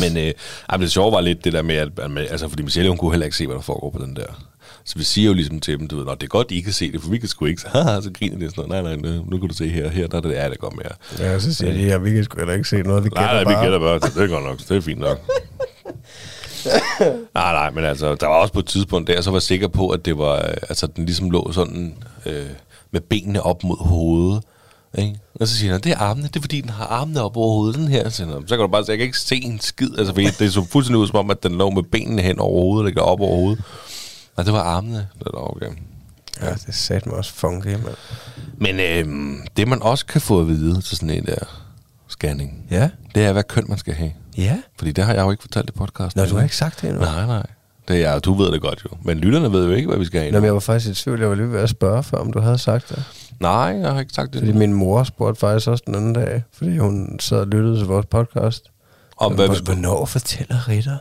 Men 0.00 0.16
øh, 0.16 0.32
men 0.72 0.80
det 0.80 0.92
sjove 0.92 1.12
var 1.12 1.20
lidt 1.20 1.44
det 1.44 1.52
der 1.52 1.62
med, 1.62 1.76
at, 1.76 1.88
at 1.98 2.18
altså, 2.30 2.48
fordi 2.48 2.62
Michelle, 2.62 2.88
hun 2.90 2.98
kunne 2.98 3.10
heller 3.12 3.26
ikke 3.26 3.36
se, 3.36 3.46
hvad 3.46 3.56
der 3.56 3.62
foregår 3.62 3.90
på 3.90 3.98
den 3.98 4.16
der. 4.16 4.46
Så 4.84 4.98
vi 4.98 5.04
siger 5.04 5.26
jo 5.28 5.34
ligesom 5.34 5.60
til 5.60 5.78
dem, 5.78 5.88
du 5.88 5.96
ved, 5.96 6.04
Nå, 6.04 6.14
det 6.14 6.22
er 6.22 6.26
godt, 6.26 6.50
I 6.50 6.60
kan 6.60 6.72
se 6.72 6.92
det, 6.92 7.02
for 7.02 7.10
vi 7.10 7.18
kan 7.18 7.28
sgu 7.28 7.44
ikke. 7.46 7.60
Så, 7.60 7.68
haha, 7.74 8.00
så 8.00 8.10
griner 8.18 8.38
de 8.38 8.50
sådan 8.50 8.64
noget. 8.68 8.84
Nej, 8.84 8.96
nej, 8.96 9.12
nu, 9.12 9.24
nu 9.30 9.38
kan 9.38 9.48
du 9.48 9.54
se 9.54 9.68
her, 9.68 9.88
her, 9.88 10.06
der 10.06 10.16
er 10.16 10.20
det, 10.20 10.32
ja, 10.32 10.48
det 10.50 10.58
godt 10.58 10.74
mere. 10.76 10.92
Ja, 11.28 11.38
så 11.38 11.54
siger 11.54 11.72
de, 11.72 11.78
ja, 11.78 11.96
vi 11.98 12.10
kan 12.10 12.24
sgu 12.24 12.38
heller 12.38 12.54
ikke 12.54 12.68
se 12.68 12.82
noget, 12.82 13.04
vi 13.04 13.08
Nej, 13.14 13.22
gætter 13.24 13.34
nej, 13.34 13.52
vi 13.52 13.54
bare. 13.54 13.62
gætter 13.64 13.78
bare. 13.78 13.98
Det 13.98 14.16
er 14.16 14.26
godt 14.26 14.44
nok, 14.44 14.58
det 14.58 14.70
er 14.76 14.80
fint 14.80 15.00
nok. 15.00 15.18
nej, 17.34 17.52
nej, 17.52 17.70
men 17.70 17.84
altså, 17.84 18.14
der 18.14 18.26
var 18.26 18.34
også 18.34 18.52
på 18.52 18.58
et 18.58 18.66
tidspunkt 18.66 19.08
der, 19.08 19.20
så 19.20 19.30
var 19.30 19.36
jeg 19.36 19.42
sikker 19.42 19.68
på, 19.68 19.88
at 19.88 20.04
det 20.04 20.18
var, 20.18 20.36
øh, 20.36 20.54
altså, 20.68 20.86
den 20.86 21.04
ligesom 21.06 21.30
lå 21.30 21.52
sådan 21.52 21.94
øh, 22.26 22.46
med 22.92 23.00
benene 23.00 23.42
op 23.42 23.64
mod 23.64 23.76
hovedet. 23.86 24.42
Ikke? 24.98 25.18
Og 25.40 25.48
så 25.48 25.56
siger 25.56 25.72
han, 25.72 25.80
det 25.80 25.92
er 25.92 25.96
armene, 25.98 26.28
det 26.28 26.36
er 26.36 26.40
fordi, 26.40 26.60
den 26.60 26.70
har 26.70 26.86
armene 26.86 27.22
op 27.22 27.36
over 27.36 27.52
hovedet, 27.54 27.76
den 27.76 27.88
her. 27.88 28.08
Så, 28.08 28.24
så 28.46 28.56
kan 28.56 28.58
du 28.58 28.66
bare 28.66 28.84
sige, 28.84 28.90
jeg 28.90 28.98
kan 28.98 29.06
ikke 29.06 29.18
se 29.18 29.36
en 29.36 29.60
skid, 29.60 29.98
altså, 29.98 30.12
fordi 30.14 30.26
det 30.38 30.52
så 30.52 30.64
fuldstændig 30.70 31.00
ud 31.00 31.06
som 31.06 31.16
om, 31.16 31.30
at 31.30 31.42
den 31.42 31.58
lå 31.58 31.70
med 31.70 31.82
benene 31.82 32.22
hen 32.22 32.38
over 32.38 32.60
hovedet, 32.62 32.88
eller 32.88 33.02
op 33.02 33.20
over 33.20 33.36
hovedet. 33.36 33.64
Og 34.36 34.44
det 34.44 34.52
var 34.52 34.60
armene. 34.62 35.08
Det 35.18 35.26
var 35.34 35.50
okay. 35.50 35.66
Ja, 36.40 36.50
det 36.50 36.68
er 36.68 36.72
sat 36.72 37.06
mig 37.06 37.14
også 37.16 37.32
funky, 37.32 37.66
mand. 37.66 37.94
Men 38.56 38.80
øh, 38.80 39.36
det, 39.56 39.68
man 39.68 39.82
også 39.82 40.06
kan 40.06 40.20
få 40.20 40.40
at 40.40 40.48
vide 40.48 40.80
til 40.80 40.96
sådan 40.96 41.10
en 41.10 41.26
der 41.26 41.64
scanning, 42.08 42.66
Ja? 42.70 42.90
det 43.14 43.24
er, 43.24 43.32
hvad 43.32 43.44
køn 43.44 43.64
man 43.68 43.78
skal 43.78 43.94
have. 43.94 44.12
Ja? 44.38 44.58
Fordi 44.78 44.92
det 44.92 45.04
har 45.04 45.14
jeg 45.14 45.22
jo 45.22 45.30
ikke 45.30 45.42
fortalt 45.42 45.68
i 45.70 45.72
podcasten. 45.72 46.20
Nå, 46.22 46.28
du 46.28 46.34
har 46.36 46.42
ikke 46.42 46.56
sagt 46.56 46.80
det 46.80 46.88
endnu? 46.90 47.04
Nej, 47.04 47.26
nej. 47.26 47.46
Det 47.88 48.04
er, 48.04 48.18
du 48.18 48.34
ved 48.34 48.52
det 48.52 48.60
godt 48.62 48.82
jo. 48.84 48.96
Men 49.02 49.18
lytterne 49.18 49.52
ved 49.52 49.66
jo 49.66 49.72
ikke, 49.72 49.88
hvad 49.88 49.98
vi 49.98 50.04
skal 50.04 50.20
have. 50.20 50.32
Nå, 50.32 50.38
men 50.38 50.44
jeg 50.44 50.54
var 50.54 50.60
faktisk 50.60 51.00
i 51.00 51.04
tvivl. 51.04 51.20
Jeg 51.20 51.28
var 51.28 51.34
lige 51.34 51.52
ved 51.52 51.60
at 51.60 51.68
spørge 51.70 52.02
før, 52.02 52.18
om 52.18 52.32
du 52.32 52.40
havde 52.40 52.58
sagt 52.58 52.88
det. 52.88 53.04
Nej, 53.40 53.52
jeg 53.52 53.92
har 53.92 54.00
ikke 54.00 54.12
sagt 54.12 54.32
det. 54.32 54.40
Fordi 54.40 54.52
min 54.52 54.72
mor 54.72 55.04
spurgte 55.04 55.40
faktisk 55.40 55.68
også 55.68 55.82
den 55.86 55.94
anden 55.94 56.12
dag, 56.12 56.42
fordi 56.52 56.78
hun 56.78 57.18
sad 57.20 57.38
og 57.38 57.46
lyttede 57.46 57.78
til 57.78 57.86
vores 57.86 58.06
podcast. 58.06 58.70
Om 59.16 59.34
hvad 59.34 59.48
Hvornår 59.64 60.04
fortæller 60.04 60.68
Ritter, 60.68 60.96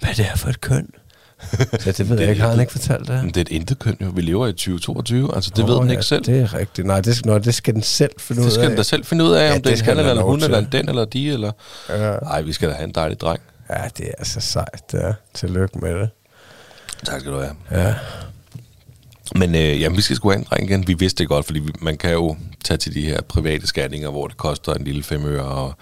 hvad 0.00 0.10
det 0.16 0.26
er 0.32 0.36
for 0.36 0.48
et 0.48 0.60
køn? 0.60 0.88
Så 1.80 1.92
det 1.92 2.08
ved 2.10 2.20
jeg 2.20 2.30
ikke. 2.30 2.42
Har 2.42 2.50
han 2.50 2.60
ikke 2.60 2.72
fortalt 2.72 3.08
det? 3.08 3.24
Men 3.24 3.26
det 3.28 3.36
er 3.36 3.40
et 3.40 3.48
intet 3.48 3.78
køn 3.78 3.96
jo. 4.00 4.08
Vi 4.14 4.20
lever 4.22 4.46
i 4.46 4.52
2022. 4.52 5.34
Altså, 5.34 5.50
det 5.56 5.66
ved 5.66 5.74
Åh, 5.74 5.80
den 5.80 5.88
ja, 5.88 5.92
ikke 5.92 6.02
selv. 6.02 6.24
Det 6.24 6.40
er 6.40 6.54
rigtigt. 6.54 6.86
Nej, 6.86 7.00
det 7.00 7.16
skal, 7.16 7.28
nå, 7.28 7.38
det 7.38 7.54
skal 7.54 7.74
den 7.74 7.82
selv 7.82 8.10
finde 8.18 8.40
ud 8.42 8.44
af. 8.46 8.50
Det 8.50 8.54
skal 8.54 8.68
den 8.68 8.76
da 8.76 8.82
selv 8.82 9.04
finde 9.04 9.24
ud 9.24 9.32
af, 9.32 9.48
Ja, 9.48 9.54
om 9.54 9.62
det 9.62 9.72
det 9.72 9.80
er 9.80 9.84
han 9.84 9.98
eller 9.98 10.14
lov 10.14 10.30
hun, 10.30 10.38
til. 10.38 10.44
eller 10.44 10.58
en 10.58 10.68
den, 10.72 10.88
eller 10.88 11.04
de, 11.04 11.28
eller... 11.32 11.52
Ja. 11.88 12.16
Nej, 12.16 12.42
vi 12.42 12.52
skal 12.52 12.68
da 12.68 12.74
have 12.74 12.84
en 12.84 12.92
dejlig 12.94 13.20
dreng. 13.20 13.40
ja, 13.70 13.88
det 13.98 14.08
er 14.18 14.24
så 14.24 14.40
sejt, 14.40 14.92
det 14.92 15.04
er. 15.04 15.14
Tillykke 15.34 15.78
med 15.78 15.94
det. 15.94 16.10
Tak 17.06 17.20
skal 17.20 17.32
du 17.32 17.38
have. 17.38 17.54
Ja. 17.70 17.94
Men 19.36 19.54
øh, 19.54 19.80
jamen, 19.80 19.96
vi 19.96 20.02
skal 20.02 20.16
sgu 20.16 20.30
have 20.30 20.38
en 20.38 20.46
dreng 20.50 20.70
igen. 20.70 20.88
Vi 20.88 20.94
vidste 20.94 21.18
det 21.18 21.28
godt, 21.28 21.46
fordi 21.46 21.58
vi, 21.60 21.70
man 21.80 21.96
kan 21.96 22.12
jo 22.12 22.36
tage 22.64 22.78
til 22.78 22.94
de 22.94 23.00
her 23.02 23.20
private 23.22 23.66
scanninger, 23.66 24.10
hvor 24.10 24.26
det 24.28 24.36
koster 24.36 24.74
en 24.74 24.84
lille 24.84 25.02
femøre, 25.02 25.44
og, 25.44 25.74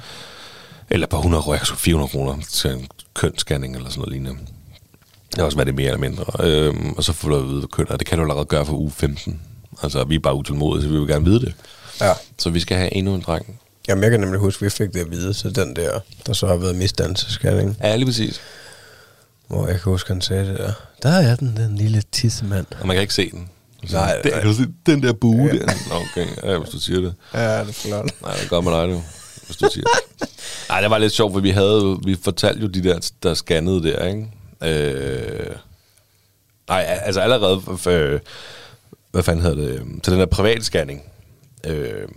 eller 0.91 1.07
på 1.07 1.17
100 1.17 1.43
kroner, 1.43 1.59
400 1.77 2.11
kroner 2.11 2.37
til 2.51 2.71
en 2.71 2.87
kønsscanning 3.15 3.77
eller 3.77 3.89
sådan 3.89 3.99
noget 4.01 4.13
lignende. 4.13 4.41
Det 5.31 5.39
har 5.39 5.45
også 5.45 5.57
været 5.59 5.66
det 5.66 5.74
mere 5.74 5.87
eller 5.87 5.99
mindre. 6.01 6.24
Øhm, 6.41 6.93
og 6.97 7.05
så 7.05 7.12
får 7.12 7.28
du 7.28 7.37
at 7.37 7.45
vide, 7.49 7.59
hvad 7.59 7.68
køn 7.68 7.87
er. 7.91 7.97
Det 7.97 8.07
kan 8.07 8.18
du 8.18 8.24
allerede 8.24 8.45
gøre 8.45 8.66
for 8.66 8.72
uge 8.72 8.91
15. 8.91 9.41
Altså, 9.83 10.05
vi 10.05 10.14
er 10.14 10.18
bare 10.18 10.35
utålmodige, 10.35 10.83
så 10.83 10.89
vi 10.89 10.99
vil 10.99 11.09
gerne 11.09 11.24
vide 11.24 11.41
det. 11.41 11.55
ja. 12.01 12.12
Så 12.39 12.51
vi 12.51 12.61
skal 12.61 12.76
have 12.76 12.95
endnu 12.95 13.14
en 13.14 13.20
dreng. 13.20 13.61
Jamen, 13.89 14.03
jeg 14.05 14.11
kan 14.11 14.20
nemlig 14.20 14.41
huske, 14.41 14.62
at 14.62 14.64
vi 14.64 14.70
fik 14.70 14.95
det 14.95 15.01
at 15.01 15.11
vide, 15.11 15.35
så 15.35 15.51
den 15.51 15.76
der, 15.76 16.01
der 16.26 16.33
så 16.33 16.47
har 16.47 16.57
været 16.57 16.76
misdansescanning, 16.76 17.76
Ja, 17.83 17.97
lige 17.97 18.07
præcis. 18.07 18.41
hvor 19.49 19.66
jeg 19.66 19.81
kan 19.81 19.93
huske, 19.93 20.12
han 20.12 20.20
sagde 20.20 20.47
det 20.51 20.59
der. 20.59 20.72
Der 21.03 21.11
er 21.11 21.37
den, 21.37 21.57
den 21.57 21.76
lille 21.76 22.03
tissemand. 22.12 22.66
Og 22.81 22.87
man 22.87 22.97
kan 22.97 23.01
ikke 23.03 23.14
se 23.14 23.31
den. 23.31 23.49
Så, 23.87 23.97
Nej, 23.97 24.14
der, 24.24 24.31
nej. 24.31 24.41
kan 24.41 24.49
du 24.51 24.55
se 24.57 24.66
den 24.87 25.03
der 25.03 25.12
bue 25.12 25.47
ja. 25.47 25.53
der? 25.59 25.66
Nå, 25.66 25.95
Okay, 26.12 26.26
ja, 26.53 26.59
hvis 26.59 26.70
du 26.70 26.81
siger 26.81 27.01
det. 27.01 27.14
Ja, 27.35 27.61
det 27.61 27.68
er 27.68 27.72
flot. 27.72 28.11
Nej, 28.22 28.35
det 28.43 28.51
gør 28.51 28.61
med 28.61 28.72
dig 28.72 28.89
nu. 28.89 29.03
hvis 29.47 29.57
du 29.57 29.68
siger 29.72 29.85
det. 29.85 30.28
Nej, 30.68 30.81
det 30.81 30.91
var 30.91 30.99
lidt 30.99 31.12
sjovt, 31.12 31.33
for 31.33 31.41
vi 31.41 31.51
havde 31.51 31.99
vi 32.05 32.16
fortalte 32.24 32.61
jo 32.62 32.66
de 32.68 32.83
der, 32.83 33.11
der 33.22 33.35
scannede 33.35 33.83
der, 33.83 34.05
ikke? 34.07 34.26
Øh, 34.63 35.57
nej, 36.69 36.85
altså 36.89 37.21
allerede, 37.21 37.63
øh, 37.89 38.21
hvad 39.11 39.23
fanden 39.23 39.45
hedder 39.45 39.57
det, 39.57 40.03
til 40.03 40.13
den 40.13 40.21
der 40.21 40.27
private 40.27 40.65
scanning, 40.65 41.03
øh, 41.67 42.09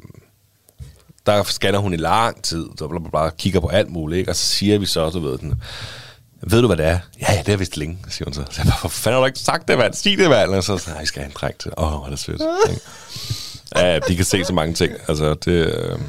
der 1.25 1.43
scanner 1.43 1.79
hun 1.79 1.93
i 1.93 1.97
lang 1.97 2.43
tid, 2.43 2.65
så 2.77 2.87
bla, 2.87 2.99
bla, 2.99 3.09
bla, 3.09 3.29
kigger 3.29 3.59
på 3.59 3.67
alt 3.67 3.89
muligt, 3.89 4.19
ikke? 4.19 4.31
og 4.31 4.35
så 4.35 4.45
siger 4.45 4.77
vi 4.77 4.85
så, 4.85 5.09
du 5.09 5.19
ved, 5.19 5.37
den, 5.37 5.61
ved 6.41 6.61
du, 6.61 6.67
hvad 6.67 6.77
det 6.77 6.85
er? 6.85 6.99
Ja, 7.21 7.25
ja, 7.33 7.37
det 7.37 7.45
har 7.45 7.53
jeg 7.53 7.59
vidst 7.59 7.77
længe, 7.77 7.97
siger 8.09 8.25
hun 8.25 8.33
så. 8.33 8.43
Så 8.49 8.61
jeg 8.61 8.65
bare, 8.65 8.79
hvor 8.81 8.89
fanden 8.89 9.13
har 9.13 9.19
du 9.19 9.25
ikke 9.25 9.39
sagt 9.39 9.67
det, 9.67 9.77
mand? 9.77 9.93
Sig 9.93 10.17
det, 10.17 10.29
mand. 10.29 10.49
Og 10.49 10.63
så, 10.63 10.83
nej, 10.87 10.97
jeg 10.97 11.07
skal 11.07 11.21
have 11.21 11.29
en 11.29 11.35
dreng 11.35 11.57
til. 11.57 11.71
Åh, 11.77 11.93
oh, 11.93 11.99
hvor 11.99 12.05
er 12.05 12.09
det 12.09 12.19
sødt. 12.19 12.41
ja, 13.75 13.99
de 14.07 14.15
kan 14.15 14.25
se 14.25 14.45
så 14.45 14.53
mange 14.53 14.73
ting. 14.73 14.93
Altså, 15.07 15.33
det, 15.33 15.51
øh, 15.51 15.99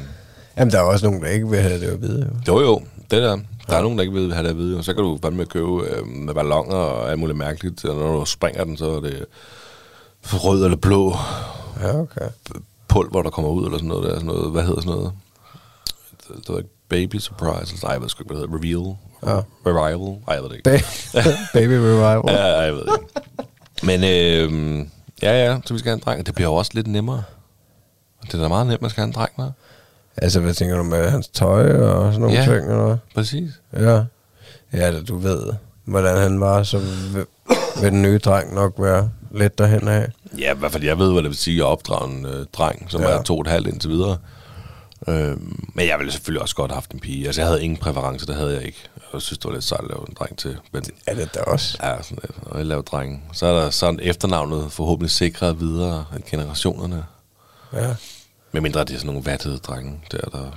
Jamen, 0.57 0.71
der 0.71 0.79
er 0.79 0.83
også 0.83 1.05
nogen, 1.05 1.23
der 1.23 1.29
ikke 1.29 1.49
vil 1.49 1.59
have 1.59 1.79
det 1.79 1.87
at 1.87 2.01
vide. 2.01 2.31
Jo. 2.47 2.59
jo, 2.59 2.65
jo, 2.65 2.83
det 3.11 3.21
der. 3.21 3.37
Der 3.67 3.77
er 3.77 3.81
nogen, 3.81 3.97
der 3.97 4.01
ikke 4.01 4.13
ved, 4.15 4.27
hvad 4.27 4.37
det 4.37 4.45
er 4.45 4.49
at 4.49 4.57
vide. 4.57 4.83
Så 4.83 4.93
kan 4.93 5.03
du 5.03 5.17
bare 5.17 5.31
med 5.31 5.45
købe 5.45 5.87
øh, 5.87 6.07
med 6.07 6.33
ballonger 6.33 6.75
og 6.75 7.09
alt 7.11 7.19
muligt 7.19 7.37
mærkeligt. 7.37 7.85
Og 7.85 7.95
når 7.95 8.19
du 8.19 8.25
springer 8.25 8.63
den, 8.63 8.77
så 8.77 8.91
er 8.95 8.99
det 8.99 9.25
rød 10.23 10.63
eller 10.65 10.77
blå 10.77 11.15
Ja, 11.81 11.99
okay. 11.99 12.21
pulver, 12.87 13.23
der 13.23 13.29
kommer 13.29 13.51
ud, 13.51 13.65
eller 13.65 13.77
sådan 13.77 13.87
noget. 13.87 14.03
Der. 14.03 14.09
Sådan 14.13 14.25
noget 14.27 14.51
hvad 14.51 14.63
hedder 14.63 14.81
sådan 14.81 14.93
noget? 14.95 15.11
Det, 16.27 16.35
det 16.37 16.49
var 16.49 16.57
ikke 16.57 16.69
baby 16.89 17.15
surprise. 17.19 17.83
Nej, 17.83 17.91
jeg 17.93 18.01
ved 18.01 18.09
sgu 18.09 18.23
ikke, 18.23 18.33
hvad 18.33 18.41
det 18.41 18.49
hedder. 18.49 18.63
Reveal? 18.63 18.95
Ja. 19.25 19.41
Revival? 19.65 20.19
Nej, 20.27 20.35
jeg 20.35 20.43
ved 20.43 20.49
det 20.49 20.55
ikke. 20.55 20.69
Ba- 20.69 21.53
Baby 21.59 21.71
revival. 21.71 22.21
Ja, 22.27 22.45
jeg 22.61 22.73
ved 22.73 22.81
det 22.85 22.93
ikke. 23.01 23.21
Men 23.83 24.03
øh, 24.03 24.85
ja, 25.21 25.45
ja, 25.45 25.59
så 25.65 25.73
vi 25.73 25.79
skal 25.79 25.89
have 25.89 25.95
en 25.97 26.01
dreng. 26.05 26.25
Det 26.25 26.35
bliver 26.35 26.49
jo 26.49 26.55
også 26.55 26.71
lidt 26.73 26.87
nemmere. 26.87 27.23
Det 28.21 28.33
er 28.33 28.41
da 28.41 28.47
meget 28.47 28.67
nemt, 28.67 28.81
man 28.81 28.89
skal 28.91 29.01
have 29.01 29.07
en 29.07 29.13
dreng 29.13 29.31
med. 29.37 29.51
Altså, 30.17 30.39
hvad 30.39 30.53
tænker 30.53 30.77
du 30.77 30.83
med 30.83 31.09
hans 31.09 31.27
tøj 31.27 31.77
og 31.77 32.13
sådan 32.13 32.21
nogle 32.21 32.37
Ja. 32.37 32.43
ting? 32.45 32.71
Eller? 32.71 32.85
hvad? 32.85 32.97
Præcis. 33.15 33.49
Ja. 33.73 34.03
Ja, 34.73 34.91
da 34.91 35.01
du 35.01 35.17
ved, 35.17 35.53
hvordan 35.85 36.17
han 36.17 36.39
var, 36.41 36.63
så 36.63 36.77
vil, 36.77 37.25
vil 37.81 37.91
den 37.91 38.01
nye 38.01 38.17
dreng 38.17 38.53
nok 38.53 38.73
være 38.77 39.09
lidt 39.31 39.57
derhen 39.57 39.87
af. 39.87 40.07
Ja, 40.37 40.53
i 40.53 40.57
hvert 40.57 40.71
fald 40.71 40.83
jeg 40.83 40.97
ved, 40.99 41.11
hvad 41.11 41.23
det 41.23 41.29
vil 41.29 41.37
sige 41.37 41.59
at 41.59 41.65
opdrage 41.65 42.11
en 42.11 42.25
øh, 42.25 42.45
dreng, 42.53 42.85
som 42.89 43.01
Ja. 43.01 43.07
er 43.07 43.21
to 43.21 43.35
og 43.35 43.41
et 43.41 43.47
halvt 43.47 43.67
indtil 43.67 43.89
videre. 43.89 44.17
Øh, 45.07 45.37
men 45.73 45.87
jeg 45.87 45.97
ville 45.99 46.11
selvfølgelig 46.11 46.41
også 46.41 46.55
godt 46.55 46.71
have 46.71 46.75
haft 46.75 46.91
en 46.91 46.99
pige. 46.99 47.25
Altså, 47.25 47.41
jeg 47.41 47.47
havde 47.47 47.63
ingen 47.63 47.77
præference, 47.77 48.25
det 48.27 48.35
havde 48.35 48.53
jeg 48.53 48.63
ikke. 48.63 48.77
Jeg 49.13 49.21
synes, 49.21 49.37
det 49.37 49.45
var 49.45 49.51
lidt 49.53 49.63
sejt 49.63 49.81
at 49.81 49.87
lave 49.89 50.05
en 50.09 50.15
dreng 50.19 50.37
til. 50.37 50.57
Men 50.71 50.83
Er 51.07 51.15
det 51.15 51.35
da 51.35 51.39
også? 51.39 51.77
ja, 51.83 52.01
sådan 52.01 52.17
lidt. 52.21 52.31
Og 52.45 52.57
jeg 52.57 52.65
lavede 52.65 52.83
drenge. 52.85 53.21
Så 53.33 53.45
er 53.45 53.59
der 53.63 53.69
sådan 53.69 53.99
efternavnet 54.03 54.71
forhåbentlig 54.71 55.11
sikret 55.11 55.59
videre 55.59 56.05
af 56.15 56.23
generationerne. 56.31 57.03
Ja. 57.73 57.87
Med 58.55 58.61
mindre 58.61 58.79
det 58.79 58.89
er 58.93 58.97
sådan 58.97 59.07
nogle 59.07 59.25
vattede 59.25 59.57
drenge, 59.57 59.99
der, 60.11 60.17
der 60.17 60.51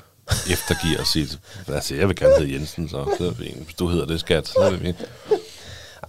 eftergiver 0.53 1.05
sit... 1.05 1.39
Altså, 1.69 1.95
jeg 1.95 2.09
vil 2.09 2.17
gerne 2.17 2.35
hedde 2.39 2.53
Jensen, 2.53 2.89
så 2.89 3.35
fint. 3.39 3.65
Hvis 3.65 3.75
du 3.75 3.89
hedder 3.89 4.07
det, 4.07 4.21
skat, 4.21 4.49
så 4.49 4.59
er 4.59 4.71
det 4.71 4.81
fint. 4.81 4.97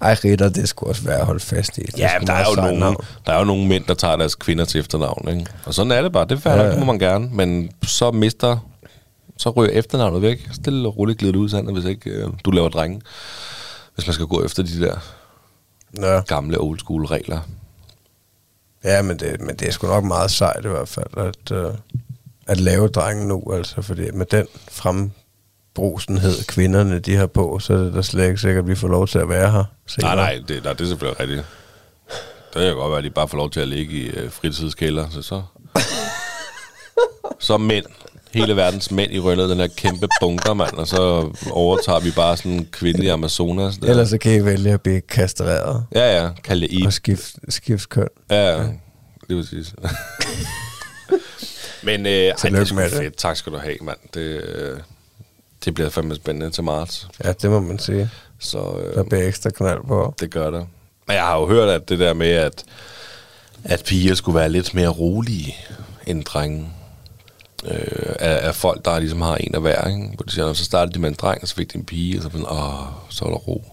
Ej, 0.01 0.13
Ritter, 0.23 0.49
det 0.49 0.69
skulle 0.69 0.89
også 0.91 1.03
være 1.03 1.19
at 1.19 1.25
holde 1.25 1.39
fast 1.39 1.77
i. 1.77 1.81
Det 1.81 1.99
Ja, 1.99 2.11
der 2.27 2.33
er, 2.33 2.45
jo 2.49 2.55
nogle, 2.61 2.79
navn. 2.79 2.95
der 3.25 3.33
er 3.33 3.39
jo 3.39 3.45
nogle 3.45 3.67
mænd, 3.67 3.85
der 3.85 3.93
tager 3.93 4.15
deres 4.15 4.35
kvinder 4.35 4.65
til 4.65 4.79
efternavn, 4.79 5.27
ikke? 5.29 5.45
Og 5.65 5.73
sådan 5.73 5.91
er 5.91 6.01
det 6.01 6.11
bare. 6.11 6.25
Det 6.25 6.31
er 6.31 6.39
fair, 6.39 6.53
Ja, 6.53 6.69
det 6.71 6.79
må 6.79 6.85
man 6.85 6.99
gerne. 6.99 7.29
Men 7.33 7.71
så 7.83 8.11
mister... 8.11 8.57
Så 9.37 9.49
ryger 9.49 9.71
efternavnet 9.79 10.21
væk. 10.21 10.47
Stille 10.53 10.87
og 10.87 10.97
roligt 10.97 11.19
glider 11.19 11.31
det 11.31 11.39
ud, 11.39 11.49
Sander, 11.49 11.73
hvis 11.73 11.85
ikke 11.85 12.09
øh, 12.09 12.27
du 12.45 12.51
laver 12.51 12.69
drenge. 12.69 13.01
Hvis 13.95 14.07
man 14.07 14.13
skal 14.13 14.25
gå 14.25 14.43
efter 14.45 14.63
de 14.63 14.79
der 14.81 14.95
Ja. 16.01 16.21
gamle 16.27 16.57
old 16.59 16.79
school 16.79 17.05
regler. 17.05 17.39
Ja, 18.83 19.01
men 19.01 19.19
det, 19.19 19.41
men 19.41 19.55
det 19.55 19.67
er 19.67 19.71
sgu 19.71 19.87
nok 19.87 20.03
meget 20.03 20.31
sejt 20.31 20.65
i 20.65 20.67
hvert 20.67 20.89
fald, 20.89 21.17
at, 21.17 21.51
uh, 21.51 21.75
at 22.47 22.59
lave 22.59 22.87
drengen 22.87 23.27
nu, 23.27 23.53
altså, 23.53 23.81
fordi 23.81 24.11
med 24.11 24.25
den 24.25 24.47
frembrusenhed, 24.71 26.47
kvinderne 26.47 26.99
de 26.99 27.15
har 27.15 27.27
på, 27.27 27.59
så 27.59 27.73
er 27.73 27.77
det 27.77 27.93
da 27.93 28.01
slet 28.01 28.27
ikke 28.27 28.41
sikkert, 28.41 28.63
at 28.63 28.67
vi 28.67 28.75
får 28.75 28.87
lov 28.87 29.07
til 29.07 29.19
at 29.19 29.29
være 29.29 29.51
her. 29.51 29.63
senere. 29.87 30.15
Nej, 30.15 30.35
nej, 30.35 30.43
det, 30.47 30.63
nej, 30.63 30.73
det 30.73 30.81
er 30.81 30.87
selvfølgelig 30.87 31.19
rigtigt. 31.19 31.45
Det 32.53 32.61
kan 32.61 32.75
godt 32.75 32.89
være, 32.89 32.97
at 32.97 33.03
de 33.03 33.09
bare 33.09 33.27
får 33.27 33.37
lov 33.37 33.49
til 33.49 33.59
at 33.59 33.67
ligge 33.67 33.93
i 33.93 34.09
øh, 34.09 34.31
fritidskælder. 34.31 35.09
Så, 35.09 35.21
så, 35.21 35.43
så 37.47 37.57
mænd. 37.57 37.85
Hele 38.33 38.55
verdens 38.55 38.91
mænd 38.91 39.11
i 39.13 39.19
røllet, 39.19 39.49
den 39.49 39.57
her 39.59 39.67
kæmpe 39.67 40.07
bunker, 40.21 40.53
mand. 40.53 40.73
Og 40.73 40.87
så 40.87 41.29
overtager 41.51 41.99
vi 41.99 42.11
bare 42.11 42.37
sådan 42.37 42.51
en 42.51 42.67
kvinde 42.71 43.05
i 43.05 43.07
Amazonas. 43.07 43.77
Der. 43.77 43.87
Ellers 43.89 44.09
så 44.09 44.17
kan 44.17 44.33
I 44.41 44.45
vælge 44.45 44.71
at 44.73 44.81
blive 44.81 45.01
kastreret 45.01 45.85
Ja, 45.95 46.21
ja. 46.23 46.29
Kald 46.43 46.61
det 46.61 46.67
i. 46.71 46.83
og 46.85 46.93
skift, 46.93 47.35
skifte 47.49 47.87
køn. 47.87 48.07
Ja, 48.29 48.57
ja. 48.57 48.63
det 49.29 49.35
vil 49.37 49.47
sige. 49.47 49.65
Men 51.83 52.05
øh, 52.05 52.11
ej, 52.11 52.33
det 52.43 52.53
er 52.55 52.65
sgu 52.65 52.75
med 52.75 52.83
det. 52.89 52.91
fedt. 52.97 53.17
Tak 53.17 53.37
skal 53.37 53.53
du 53.53 53.57
have, 53.57 53.77
mand. 53.81 53.97
Det, 54.13 54.19
øh, 54.21 54.79
det 55.65 55.73
bliver 55.73 55.89
fandme 55.89 56.15
spændende 56.15 56.49
til 56.49 56.63
marts. 56.63 57.07
Ja, 57.23 57.31
det 57.31 57.49
må 57.49 57.59
man 57.59 57.79
sige. 57.79 58.09
Så 58.39 58.57
Der 58.95 58.99
øh, 59.03 59.09
bliver 59.09 59.27
ekstra 59.27 59.49
knald 59.49 59.79
på. 59.87 60.13
det 60.19 60.31
gør 60.31 60.51
det. 60.51 60.65
Men 61.07 61.15
jeg 61.15 61.23
har 61.23 61.39
jo 61.39 61.47
hørt, 61.47 61.69
at 61.69 61.89
det 61.89 61.99
der 61.99 62.13
med, 62.13 62.29
at, 62.29 62.63
at 63.63 63.83
piger 63.85 64.15
skulle 64.15 64.39
være 64.39 64.49
lidt 64.49 64.73
mere 64.73 64.87
rolige 64.87 65.55
end 66.07 66.23
drenge. 66.23 66.69
Øh, 67.65 68.15
af, 68.19 68.47
af 68.47 68.55
folk, 68.55 68.85
der 68.85 68.99
ligesom 68.99 69.21
har 69.21 69.35
en 69.35 69.55
af 69.55 69.61
hver. 69.61 69.87
Ikke? 69.87 70.11
Hvor 70.15 70.23
de 70.23 70.31
siger, 70.31 70.53
så 70.53 70.65
startede 70.65 70.93
de 70.93 70.99
med 70.99 71.09
en 71.09 71.15
dreng, 71.15 71.41
og 71.41 71.47
så 71.47 71.55
fik 71.55 71.73
de 71.73 71.77
en 71.77 71.85
pige, 71.85 72.17
og 72.17 72.23
så, 72.23 72.29
sådan, 72.29 72.45
Åh, 72.49 72.85
så 73.09 73.25
var 73.25 73.31
der 73.31 73.37
ro. 73.37 73.65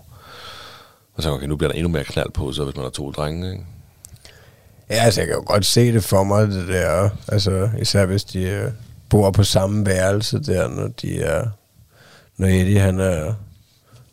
Og 1.14 1.22
så 1.22 1.30
okay, 1.30 1.47
nu 1.47 1.57
bliver 1.57 1.70
der 1.70 1.78
endnu 1.78 1.89
mere 1.89 2.05
knald 2.05 2.30
på, 2.30 2.53
så 2.53 2.64
hvis 2.64 2.76
man 2.76 2.82
har 2.82 2.91
to 2.91 3.11
drenge. 3.11 3.53
Ikke? 3.53 3.64
Ja, 4.91 4.95
altså, 4.95 5.20
jeg 5.20 5.28
kan 5.28 5.37
jo 5.37 5.43
godt 5.47 5.66
se 5.66 5.93
det 5.93 6.05
for 6.05 6.24
mig, 6.24 6.49
det 6.49 6.68
der. 6.68 7.09
Altså, 7.28 7.70
især 7.80 8.07
hvis 8.07 8.24
de 8.24 8.43
øh, 8.43 8.70
bor 9.09 9.30
på 9.30 9.45
samme 9.45 9.87
værelse 9.87 10.39
der, 10.43 10.68
når 10.68 10.89
de 10.89 11.20
er... 11.22 11.49
Når 12.37 12.47
Eddie, 12.47 12.80
han 12.80 13.01
er, 13.01 13.34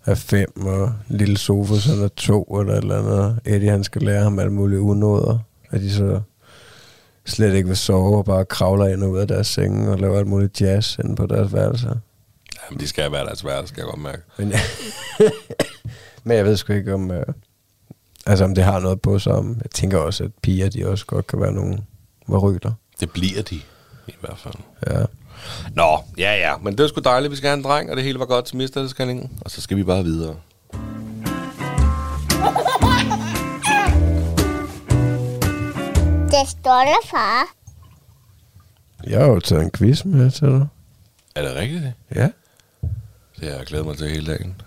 er 0.05 0.15
fem, 0.15 0.65
og 0.65 0.93
lille 1.07 1.37
Sofus, 1.37 1.85
han 1.85 2.01
er 2.01 2.07
to, 2.07 2.43
eller 2.43 2.73
et 2.73 2.77
eller 2.77 2.99
andet. 2.99 3.39
Eddie, 3.45 3.69
han 3.69 3.83
skal 3.83 4.01
lære 4.01 4.23
ham 4.23 4.39
alle 4.39 4.53
mulige 4.53 4.81
unåder. 4.81 5.39
At 5.71 5.81
de 5.81 5.93
så 5.93 6.21
slet 7.25 7.53
ikke 7.53 7.67
vil 7.67 7.77
sove, 7.77 8.17
og 8.17 8.25
bare 8.25 8.45
kravler 8.45 8.87
ind 8.87 9.03
og 9.03 9.09
ud 9.09 9.19
af 9.19 9.27
deres 9.27 9.47
senge, 9.47 9.91
og 9.91 9.99
laver 9.99 10.19
alt 10.19 10.27
muligt 10.27 10.61
jazz 10.61 10.97
inde 10.97 11.15
på 11.15 11.25
deres 11.25 11.53
værelse. 11.53 11.87
Jamen, 12.65 12.79
de 12.79 12.87
skal 12.87 13.11
være 13.11 13.25
deres 13.25 13.45
værelse, 13.45 13.73
skal 13.73 13.81
jeg 13.81 13.89
godt 13.89 14.01
mærke. 14.01 14.21
Men, 14.37 14.51
jeg, 14.51 14.59
men 16.23 16.37
jeg 16.37 16.45
ved 16.45 16.57
sgu 16.57 16.73
ikke, 16.73 16.93
om, 16.93 17.11
øh, 17.11 17.25
altså, 18.25 18.45
om 18.45 18.55
det 18.55 18.63
har 18.63 18.79
noget 18.79 19.01
på 19.01 19.19
sig. 19.19 19.33
Jeg 19.33 19.71
tænker 19.73 19.97
også, 19.97 20.23
at 20.23 20.31
piger, 20.41 20.69
de 20.69 20.87
også 20.87 21.05
godt 21.05 21.27
kan 21.27 21.41
være 21.41 21.51
nogle 21.51 21.77
varygler. 22.27 22.71
Det 22.99 23.11
bliver 23.11 23.41
de, 23.41 23.55
i 24.07 24.15
hvert 24.21 24.37
fald. 24.37 24.53
Ja. 24.87 25.05
Nå, 25.75 25.97
ja 26.17 26.35
ja, 26.35 26.57
men 26.57 26.77
det 26.77 26.83
er 26.83 26.87
sgu 26.87 27.01
dejligt, 27.01 27.31
vi 27.31 27.35
skal 27.35 27.47
have 27.47 27.57
en 27.57 27.63
dreng, 27.63 27.89
og 27.89 27.95
det 27.95 28.03
hele 28.05 28.19
var 28.19 28.25
godt 28.25 28.45
til 28.45 28.57
misterskallingen. 28.57 29.31
Og 29.41 29.51
så 29.51 29.61
skal 29.61 29.77
vi 29.77 29.83
bare 29.83 30.03
videre. 30.03 30.35
Det 36.33 36.49
står 36.49 36.85
der, 36.85 37.07
far. 37.07 37.55
Jeg 39.07 39.19
har 39.19 39.27
jo 39.27 39.39
taget 39.39 39.63
en 39.63 39.71
quiz 39.71 40.05
med 40.05 40.31
til 40.31 40.47
dig. 40.47 40.67
Er 41.35 41.41
det 41.41 41.55
rigtigt? 41.55 41.83
Ja. 42.15 42.29
Det 43.39 43.49
har 43.49 43.57
jeg 43.57 43.65
glædet 43.65 43.85
mig 43.85 43.97
til 43.97 44.09
hele 44.09 44.31
dagen. 44.31 44.61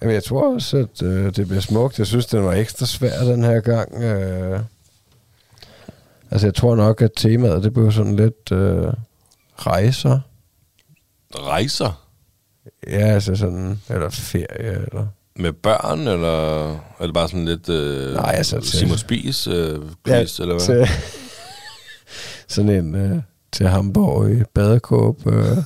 Jamen, 0.00 0.14
jeg 0.14 0.24
tror 0.24 0.54
også, 0.54 0.76
at 0.76 1.02
øh, 1.02 1.36
det 1.36 1.48
bliver 1.48 1.60
smukt. 1.60 1.98
Jeg 1.98 2.06
synes, 2.06 2.26
den 2.26 2.44
var 2.44 2.52
ekstra 2.52 2.86
svær 2.86 3.24
den 3.24 3.44
her 3.44 3.60
gang. 3.60 4.02
Øh. 4.02 4.60
Altså, 6.30 6.46
jeg 6.46 6.54
tror 6.54 6.76
nok, 6.76 7.02
at 7.02 7.10
temaet, 7.16 7.64
det 7.64 7.72
blev 7.72 7.92
sådan 7.92 8.16
lidt 8.16 8.52
øh, 8.52 8.92
rejser. 9.56 10.20
Rejser? 11.34 12.08
Ja, 12.86 13.06
altså 13.06 13.36
sådan, 13.36 13.80
eller 13.88 14.10
ferie, 14.10 14.86
eller... 14.86 15.06
Med 15.38 15.52
børn, 15.52 15.98
eller 16.00 16.70
er 16.72 17.04
det 17.04 17.14
bare 17.14 17.28
sådan 17.28 17.44
lidt 17.44 17.68
øh, 17.68 18.14
Nej, 18.14 18.34
altså 18.36 18.60
Simon 18.60 18.98
Spies 18.98 19.46
øh, 19.46 19.78
quiz, 20.06 20.40
eller 20.40 20.54
hvad? 20.54 20.60
Til, 20.86 20.88
sådan 22.54 22.70
en 22.70 22.94
øh, 22.94 23.22
til 23.52 23.68
Hamburg 23.68 24.30
i 24.32 24.42
badekåb. 24.54 25.26
Øh. 25.26 25.56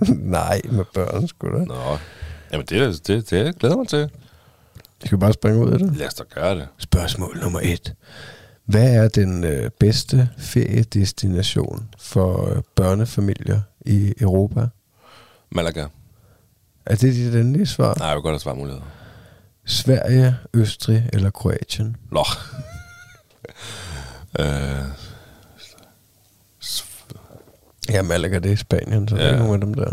Nej, 0.38 0.60
med 0.70 0.84
børn, 0.94 1.28
sgu 1.28 1.46
da. 1.48 1.64
Nå, 1.64 1.98
jamen 2.52 2.66
det, 2.66 2.78
er- 2.82 2.86
det, 2.86 3.06
det, 3.06 3.30
det 3.30 3.58
glæder 3.58 3.74
jeg 3.74 3.78
mig 3.78 3.88
til. 3.88 3.98
Jeg 3.98 5.06
skal 5.06 5.18
bare 5.18 5.32
springe 5.32 5.64
ud 5.66 5.72
af 5.72 5.78
det. 5.78 5.96
Lad 5.96 6.06
os 6.06 6.14
da 6.14 6.24
gøre 6.34 6.54
det. 6.54 6.68
Spørgsmål 6.78 7.38
nummer 7.42 7.60
et. 7.62 7.94
Hvad 8.64 8.94
er 8.94 9.08
den 9.08 9.44
øh, 9.44 9.70
bedste 9.80 10.28
feriedestination 10.38 11.88
for 11.98 12.50
øh, 12.50 12.62
børnefamilier 12.74 13.60
i 13.86 14.12
Europa? 14.20 14.66
Malaga. 15.52 15.84
Er 16.88 16.96
det 16.96 17.14
dit 17.14 17.34
endelige 17.34 17.66
svar? 17.66 17.94
Nej, 17.98 18.06
jeg 18.06 18.16
vil 18.16 18.22
godt 18.22 18.32
have 18.32 18.40
svarmuligheder. 18.40 18.84
Sverige, 19.66 20.36
Østrig 20.54 21.10
eller 21.12 21.30
Kroatien? 21.30 21.96
Nå. 22.10 22.24
øh, 24.40 24.84
Ja, 27.90 28.02
Malaga, 28.02 28.38
det 28.38 28.52
er 28.52 28.56
Spanien, 28.56 29.08
så 29.08 29.16
ja. 29.16 29.22
det 29.22 29.28
er 29.28 29.32
ikke 29.32 29.44
nogen 29.44 29.62
af 29.62 29.66
dem 29.66 29.74
der. 29.74 29.92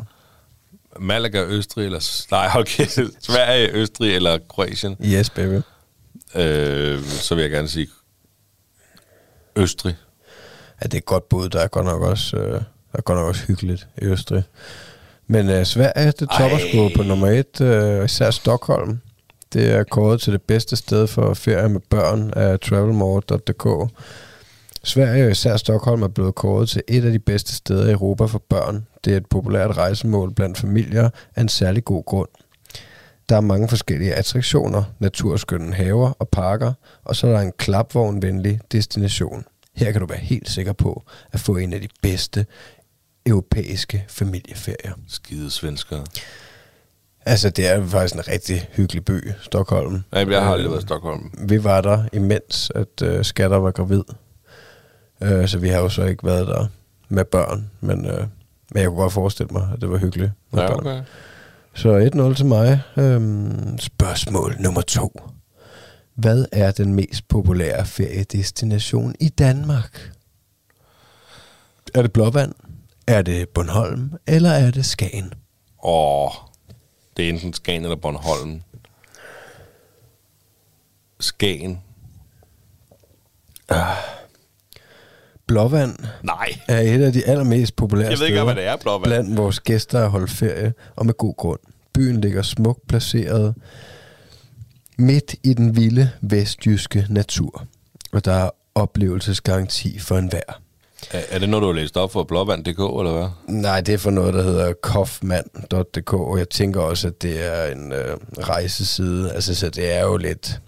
Malaga, 0.99 1.43
Østrig, 1.45 1.85
eller... 1.85 2.25
Nej, 2.31 2.49
okay. 2.55 2.85
Sverige, 3.29 3.71
Østrig 3.71 4.15
eller 4.15 4.37
Kroatien. 4.49 4.97
Yes, 5.01 5.29
baby. 5.29 5.61
Øh, 6.35 7.03
så 7.03 7.35
vil 7.35 7.41
jeg 7.41 7.51
gerne 7.51 7.67
sige 7.67 7.87
Østrig. 9.55 9.95
Ja, 10.81 10.85
det 10.85 10.93
er 10.93 10.97
et 10.97 11.05
godt 11.05 11.29
bud. 11.29 11.49
Der 11.49 11.59
er 11.59 11.67
godt 11.67 11.85
nok 11.85 12.01
også 12.01 12.37
øh, 12.37 12.61
er 12.93 13.01
godt 13.01 13.17
nok 13.19 13.27
også 13.27 13.45
hyggeligt 13.45 13.87
i 13.97 14.05
Østrig. 14.05 14.43
Men 15.27 15.49
uh, 15.49 15.63
Sverige, 15.63 16.11
det 16.11 16.29
topper 16.37 16.57
sgu 16.57 16.89
på 16.95 17.03
nummer 17.03 17.27
et, 17.27 17.61
uh, 17.61 18.05
især 18.05 18.31
Stockholm. 18.31 18.99
Det 19.53 19.71
er 19.71 19.83
kåret 19.83 20.21
til 20.21 20.33
det 20.33 20.41
bedste 20.41 20.75
sted 20.75 21.07
for 21.07 21.33
ferie 21.33 21.69
med 21.69 21.81
børn 21.89 22.33
af 22.35 22.59
travelmore.dk. 22.59 23.91
Sverige 24.83 25.25
og 25.25 25.31
især 25.31 25.57
Stockholm 25.57 26.01
er 26.03 26.07
blevet 26.07 26.35
kåret 26.35 26.69
til 26.69 26.81
et 26.87 27.05
af 27.05 27.11
de 27.11 27.19
bedste 27.19 27.55
steder 27.55 27.89
i 27.89 27.91
Europa 27.91 28.25
for 28.25 28.43
børn. 28.49 28.87
Det 29.05 29.13
er 29.13 29.17
et 29.17 29.25
populært 29.25 29.77
rejsemål 29.77 30.33
blandt 30.33 30.57
familier 30.57 31.09
af 31.35 31.41
en 31.41 31.49
særlig 31.49 31.85
god 31.85 32.05
grund. 32.05 32.29
Der 33.29 33.35
er 33.35 33.41
mange 33.41 33.69
forskellige 33.69 34.13
attraktioner, 34.13 34.83
naturskønne 34.99 35.73
haver 35.73 36.09
og 36.19 36.29
parker, 36.29 36.73
og 37.03 37.15
så 37.15 37.27
er 37.27 37.31
der 37.31 37.39
en 37.39 37.53
klapvognvenlig 37.57 38.59
destination. 38.71 39.45
Her 39.75 39.91
kan 39.91 40.01
du 40.01 40.07
være 40.07 40.19
helt 40.19 40.49
sikker 40.49 40.73
på 40.73 41.03
at 41.31 41.39
få 41.39 41.57
en 41.57 41.73
af 41.73 41.81
de 41.81 41.87
bedste 42.01 42.45
europæiske 43.25 44.05
familieferier. 44.07 44.91
Skide 45.07 45.51
svenskere. 45.51 46.03
Altså, 47.25 47.49
det 47.49 47.67
er 47.67 47.85
faktisk 47.87 48.15
en 48.15 48.27
rigtig 48.27 48.67
hyggelig 48.73 49.05
by, 49.05 49.31
Stockholm. 49.41 50.03
Nej, 50.11 50.29
jeg 50.31 50.43
har 50.43 50.51
aldrig 50.51 50.65
Øh, 50.65 50.71
været 50.71 50.81
i 50.83 50.85
Stockholm. 50.87 51.31
Vi 51.49 51.63
var 51.63 51.81
der, 51.81 52.03
imens 52.13 52.71
at 52.75 53.01
øh, 53.03 53.25
skatter 53.25 53.57
var 53.57 53.71
gravid. 53.71 54.03
Øh, 55.21 55.47
så 55.47 55.57
vi 55.59 55.69
har 55.69 55.79
jo 55.79 55.89
så 55.89 56.03
ikke 56.03 56.25
været 56.25 56.47
der 56.47 56.67
med 57.09 57.25
børn, 57.25 57.69
men, 57.81 58.05
øh, 58.05 58.27
men 58.71 58.81
jeg 58.81 58.87
kunne 58.87 58.97
godt 59.01 59.13
forestille 59.13 59.49
mig, 59.51 59.69
at 59.73 59.81
det 59.81 59.89
var 59.89 59.97
hyggeligt 59.97 60.31
med 60.51 60.61
Ja, 60.61 60.67
børn. 60.67 60.79
okay. 60.79 61.01
Så 61.73 62.09
1-0 62.31 62.35
til 62.35 62.45
mig. 62.45 62.81
Øhm, 62.97 63.77
spørgsmål 63.79 64.55
nummer 64.59 64.81
to. 64.81 65.21
Hvad 66.15 66.45
er 66.51 66.71
den 66.71 66.93
mest 66.93 67.27
populære 67.27 67.85
feriedestination 67.85 69.15
i 69.19 69.29
Danmark? 69.29 70.11
Er 71.93 72.01
det 72.01 72.13
Blåvand? 72.13 72.53
Er 73.07 73.21
det 73.21 73.49
Bornholm? 73.49 74.11
Eller 74.27 74.49
er 74.49 74.71
det 74.71 74.85
Skagen? 74.85 75.33
Åh, 75.83 76.29
det 77.17 77.25
er 77.25 77.29
enten 77.29 77.53
Skagen 77.53 77.83
eller 77.83 77.95
Bornholm. 77.95 78.61
Skagen. 81.19 81.81
Blåvand 85.47 85.97
Nej. 86.23 86.59
er 86.67 86.79
et 86.79 87.01
af 87.01 87.13
de 87.13 87.25
allermest 87.25 87.75
populære 87.75 88.09
Jeg 88.09 88.19
ved 88.19 88.25
ikke, 88.25 88.35
steder 88.37 88.43
hvad 88.53 88.55
det 88.55 88.65
er, 88.65 88.75
Blåvand. 88.75 89.03
blandt 89.03 89.37
vores 89.37 89.59
gæster 89.59 90.03
at 90.03 90.09
holde 90.11 90.27
ferie, 90.27 90.73
og 90.95 91.05
med 91.05 91.13
god 91.13 91.35
grund. 91.35 91.59
Byen 91.93 92.21
ligger 92.21 92.41
smukt 92.41 92.87
placeret 92.87 93.55
midt 94.97 95.35
i 95.43 95.53
den 95.53 95.75
vilde 95.75 96.11
vestjyske 96.21 97.05
natur, 97.09 97.65
og 98.13 98.25
der 98.25 98.31
er 98.33 98.49
oplevelsesgaranti 98.75 99.99
for 99.99 100.17
enhver. 100.17 100.61
Er, 101.11 101.21
er 101.29 101.39
det 101.39 101.49
noget, 101.49 101.61
du 101.61 101.67
har 101.67 101.73
læst 101.73 101.97
op 101.97 102.11
for 102.11 102.23
blåvand.dk, 102.23 102.67
eller 102.79 103.11
hvad? 103.11 103.27
Nej, 103.55 103.81
det 103.81 103.93
er 103.93 103.97
for 103.97 104.11
noget, 104.11 104.33
der 104.33 104.41
hedder 104.43 104.73
kofmand.dk, 104.81 106.13
og 106.13 106.37
jeg 106.37 106.49
tænker 106.49 106.81
også, 106.81 107.07
at 107.07 107.21
det 107.21 107.45
er 107.45 107.65
en 107.71 107.91
øh, 107.91 108.17
rejseside. 108.39 109.31
Altså, 109.33 109.55
så 109.55 109.69
det 109.69 109.93
er 109.93 110.01
jo 110.03 110.17
lidt... 110.17 110.59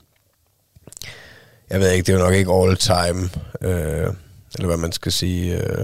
Jeg 1.69 1.79
ved 1.79 1.91
ikke, 1.91 2.05
det 2.07 2.13
er 2.13 2.17
jo 2.19 2.23
nok 2.25 2.33
ikke 2.33 2.51
all 2.53 2.75
time, 2.77 3.29
øh, 3.61 4.13
eller 4.55 4.67
hvad 4.67 4.77
man 4.77 4.91
skal 4.91 5.11
sige. 5.11 5.57
Øh, 5.57 5.77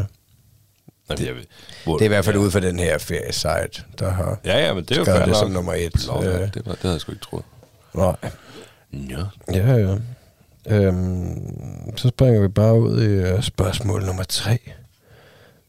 Nej, 1.10 1.16
det, 1.18 1.26
jeg 1.26 1.36
ved, 1.36 1.44
hvor, 1.84 1.94
det 1.98 2.02
er 2.02 2.06
i 2.06 2.08
hvert 2.08 2.26
fald 2.26 2.36
ja. 2.36 2.42
ud 2.42 2.52
fra 2.52 2.60
den 2.60 2.80
her 2.80 2.98
feriesite, 2.98 3.84
der 4.00 4.10
har 4.10 4.40
Ja, 4.46 4.66
ja, 4.66 4.74
men 4.74 4.84
det 4.84 4.92
er 4.92 5.00
jo 5.00 5.06
skrevet 5.06 5.26
det 5.28 5.38
som 5.38 5.52
nummer 5.52 5.74
et. 5.74 5.94
Blåvand, 6.06 6.28
Øh, 6.44 6.54
det, 6.54 6.66
var, 6.66 6.72
det 6.72 6.82
havde 6.82 6.94
jeg 6.94 7.02
sgu 7.02 7.12
ikke 7.12 7.24
troet. 7.24 7.44
nej. 7.94 8.16
Ja. 8.94 9.24
Ja, 9.54 9.74
ja. 9.76 9.96
Øhm, 10.68 11.98
så 11.98 12.08
springer 12.08 12.42
vi 12.42 12.48
bare 12.48 12.80
ud 12.80 13.02
i 13.02 13.06
øh, 13.06 13.44
spørgsmål 13.44 14.06
nummer 14.06 14.24
tre. 14.24 14.60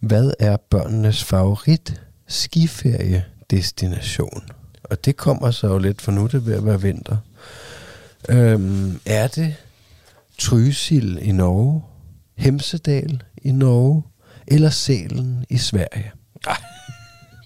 Hvad 0.00 0.32
er 0.38 0.56
børnenes 0.56 1.24
favorit 1.24 2.02
skiferiedestination? 2.28 4.42
Og 4.84 5.04
det 5.04 5.16
kommer 5.16 5.50
så 5.50 5.66
jo 5.66 5.78
lidt, 5.78 6.02
for 6.02 6.12
nu 6.12 6.26
det 6.26 6.46
ved 6.46 6.54
at 6.54 6.66
være 6.66 6.82
vinter. 6.82 7.16
Øhm, 8.28 9.00
er 9.06 9.26
det 9.26 9.54
Trysil 10.38 11.18
i 11.22 11.32
Norge, 11.32 11.82
Hemsedal 12.36 13.22
i 13.42 13.52
Norge, 13.52 14.02
eller 14.46 14.70
Selen 14.70 15.44
i 15.48 15.58
Sverige? 15.58 16.12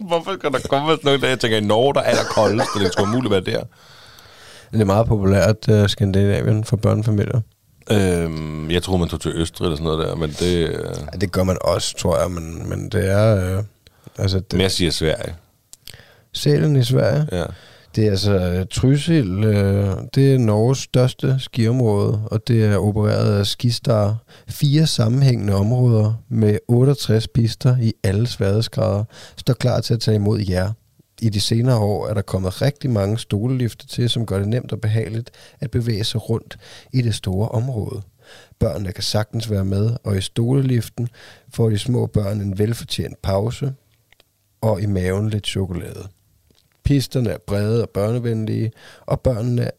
Hvorfor 0.00 0.36
skal 0.38 0.52
der 0.52 0.58
komme 0.68 0.90
sådan 0.90 1.00
noget, 1.04 1.22
der 1.22 1.28
jeg 1.28 1.40
tænker, 1.40 1.56
i 1.56 1.60
Norge, 1.60 1.94
der 1.94 2.00
er 2.00 2.14
der 2.14 2.24
koldest, 2.24 2.68
og 2.74 2.80
det 2.80 2.92
skulle 2.92 3.10
muligt 3.10 3.30
være 3.30 3.40
der? 3.40 3.62
Det 4.72 4.80
er 4.80 4.84
meget 4.84 5.06
populært 5.06 5.68
uh, 5.72 5.86
Skandinavien 5.88 6.64
for 6.64 6.76
børnefamilier. 6.76 7.40
Øhm, 7.92 8.70
jeg 8.70 8.82
tror, 8.82 8.96
man 8.96 9.08
tog 9.08 9.20
til 9.20 9.32
Østrig 9.34 9.64
eller 9.66 9.76
sådan 9.76 9.84
noget 9.84 10.08
der, 10.08 10.14
men 10.14 10.30
det... 10.30 10.68
Øh, 10.68 10.84
Ja, 11.12 11.16
det 11.18 11.32
gør 11.32 11.42
man 11.44 11.56
også, 11.60 11.96
tror 11.96 12.18
jeg, 12.20 12.30
men, 12.30 12.68
men 12.68 12.88
det 12.88 13.10
er... 13.10 13.56
Øh, 13.58 13.64
altså, 14.18 14.38
det, 14.38 14.52
men 14.52 14.60
jeg 14.60 14.70
siger 14.70 14.90
Sverige. 14.90 15.34
Sælen 16.32 16.76
i 16.76 16.84
Sverige, 16.84 17.26
Ja. 17.32 17.44
det 17.96 18.06
er 18.06 18.10
altså 18.10 18.32
øh, 18.32 18.66
Trysil, 18.70 19.44
øh, 19.44 19.90
det 20.14 20.34
er 20.34 20.38
Norges 20.38 20.78
største 20.78 21.36
skiområde, 21.38 22.20
og 22.30 22.48
det 22.48 22.64
er 22.64 22.76
opereret 22.78 23.38
af 23.38 23.46
Skistar. 23.46 24.16
Fire 24.48 24.86
sammenhængende 24.86 25.54
områder 25.54 26.12
med 26.28 26.58
68 26.68 27.28
pister 27.28 27.76
i 27.82 27.92
alle 28.04 28.26
sværhedsgrader 28.26 29.04
står 29.36 29.54
klar 29.54 29.80
til 29.80 29.94
at 29.94 30.00
tage 30.00 30.14
imod 30.14 30.40
jer. 30.48 30.72
I 31.22 31.28
de 31.28 31.40
senere 31.40 31.78
år 31.78 32.08
er 32.08 32.14
der 32.14 32.22
kommet 32.22 32.62
rigtig 32.62 32.90
mange 32.90 33.18
stolelifte 33.18 33.86
til, 33.86 34.10
som 34.10 34.26
gør 34.26 34.38
det 34.38 34.48
nemt 34.48 34.72
og 34.72 34.80
behageligt 34.80 35.30
at 35.60 35.70
bevæge 35.70 36.04
sig 36.04 36.30
rundt 36.30 36.58
i 36.92 37.02
det 37.02 37.14
store 37.14 37.48
område. 37.48 38.02
Børnene 38.58 38.92
kan 38.92 39.02
sagtens 39.02 39.50
være 39.50 39.64
med, 39.64 39.96
og 40.04 40.16
i 40.16 40.20
stoleliften 40.20 41.08
får 41.54 41.70
de 41.70 41.78
små 41.78 42.06
børn 42.06 42.40
en 42.40 42.58
velfortjent 42.58 43.22
pause, 43.22 43.74
og 44.60 44.80
i 44.80 44.86
maven 44.86 45.30
lidt 45.30 45.46
chokolade. 45.46 46.08
Pisterne 46.84 47.30
er 47.30 47.38
brede 47.38 47.82
og 47.82 47.90
børnevenlige, 47.90 48.72
og 49.06 49.20
børnene 49.20 49.70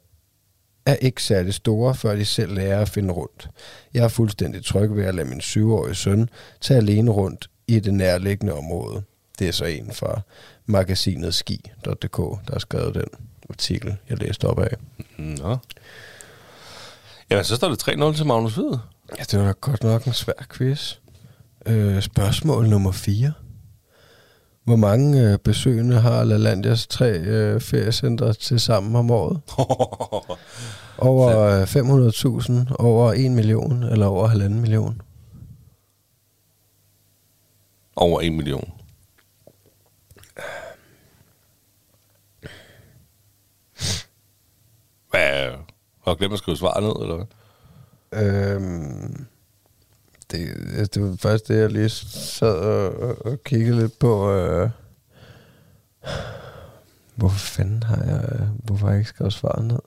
er 0.85 0.95
ikke 0.95 1.23
særlig 1.23 1.53
store, 1.53 1.95
før 1.95 2.15
de 2.15 2.25
selv 2.25 2.53
lærer 2.53 2.81
at 2.81 2.89
finde 2.89 3.13
rundt. 3.13 3.49
Jeg 3.93 4.03
er 4.03 4.07
fuldstændig 4.07 4.65
tryg 4.65 4.95
ved 4.95 5.05
at 5.05 5.15
lade 5.15 5.29
min 5.29 5.41
syvårige 5.41 5.95
søn 5.95 6.29
tage 6.61 6.77
alene 6.77 7.11
rundt 7.11 7.49
i 7.67 7.79
det 7.79 7.93
nærliggende 7.93 8.53
område. 8.53 9.03
Det 9.39 9.47
er 9.47 9.51
så 9.51 9.65
en 9.65 9.91
fra 9.91 10.21
magasinet 10.69 11.35
ski.dk, 11.35 12.17
der 12.17 12.51
har 12.51 12.59
skrevet 12.59 12.95
den 12.95 13.07
artikel, 13.49 13.97
jeg 14.09 14.17
læste 14.17 14.45
op 14.45 14.59
af. 14.59 14.75
Nå. 15.17 15.57
Jamen, 17.29 17.45
så 17.45 17.55
står 17.55 17.69
det 17.69 17.87
3-0 17.87 18.15
til 18.15 18.25
Magnus 18.25 18.55
Hvid. 18.55 18.77
Ja, 19.17 19.23
det 19.31 19.39
var 19.39 19.45
da 19.45 19.51
godt 19.51 19.83
nok 19.83 20.05
en 20.05 20.13
svær 20.13 20.45
quiz. 20.53 20.95
Øh, 21.65 22.01
spørgsmål 22.01 22.69
nummer 22.69 22.91
4. 22.91 23.33
Hvor 24.63 24.75
mange 24.75 25.21
øh, 25.21 25.37
besøgende 25.37 25.99
har 25.99 26.23
LaLandias 26.23 26.87
tre 26.87 27.11
øh, 27.19 27.61
feriecentre 27.61 28.33
til 28.33 28.59
sammen 28.59 28.95
om 28.95 29.11
året? 29.11 29.41
Over 30.97 31.37
øh, 31.37 31.63
500.000, 31.63 32.75
over 32.79 33.13
1 33.13 33.31
million 33.31 33.83
eller 33.83 34.05
over 34.05 34.27
1,5 34.29 34.49
million? 34.49 35.01
Over 37.95 38.21
1 38.21 38.33
million. 38.33 38.78
Hvad? 45.09 45.51
Har 46.03 46.13
du 46.13 46.17
glemt 46.17 46.33
at 46.33 46.39
skrive 46.39 46.57
svaret 46.57 46.83
ned, 46.83 46.93
eller 47.01 47.15
hvad? 47.15 47.25
Øhm, 48.23 49.25
det, 50.31 50.49
altså, 50.77 50.91
det 50.93 51.03
var 51.03 51.15
faktisk 51.19 51.47
det, 51.47 51.59
jeg 51.59 51.71
lige 51.71 51.89
sad 51.89 52.55
og, 52.57 52.93
og, 52.99 53.25
og 53.25 53.43
kiggede 53.43 53.77
lidt 53.77 53.99
på. 53.99 54.31
Øh, 54.31 54.69
hvorfor 57.19 57.39
fanden 57.39 57.83
har 57.83 58.03
jeg, 58.03 58.21
øh, 58.31 58.47
hvorfor 58.63 58.85
har 58.85 58.93
jeg 58.93 58.99
ikke 58.99 59.09
skrevet 59.09 59.33
svaret 59.33 59.65
ned? 59.65 59.79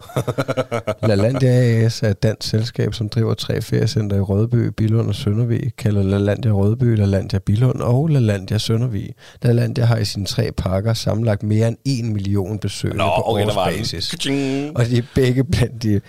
LaLandia 1.08 1.50
AS 1.50 2.02
er 2.02 2.08
et 2.08 2.22
dansk 2.22 2.48
selskab, 2.48 2.94
som 2.94 3.08
driver 3.08 3.34
tre 3.34 3.62
feriecenter 3.62 4.16
i 4.16 4.20
Rødby, 4.20 4.56
Bilund 4.56 5.08
og 5.08 5.14
Søndervig, 5.14 5.76
kalder 5.78 6.02
LaLandia 6.02 6.50
Rødby, 6.50 6.96
LaLandia 6.96 7.38
Bilund 7.38 7.80
og 7.80 8.08
LaLandia 8.08 8.58
Søndervig. 8.58 9.14
LaLandia 9.42 9.84
har 9.84 9.96
i 9.96 10.04
sine 10.04 10.26
tre 10.26 10.52
parker 10.56 10.94
sammenlagt 10.94 11.42
mere 11.42 11.68
end 11.68 11.76
1 11.84 12.04
million 12.04 12.58
besøgende 12.58 13.04
på 13.04 13.22
årsbasis. 13.22 14.10
Ka-ching. 14.10 14.76
Og 14.76 14.86
de 14.86 14.98
er 14.98 15.02
begge 15.14 15.44
blandt 15.44 15.82
de 15.82 16.00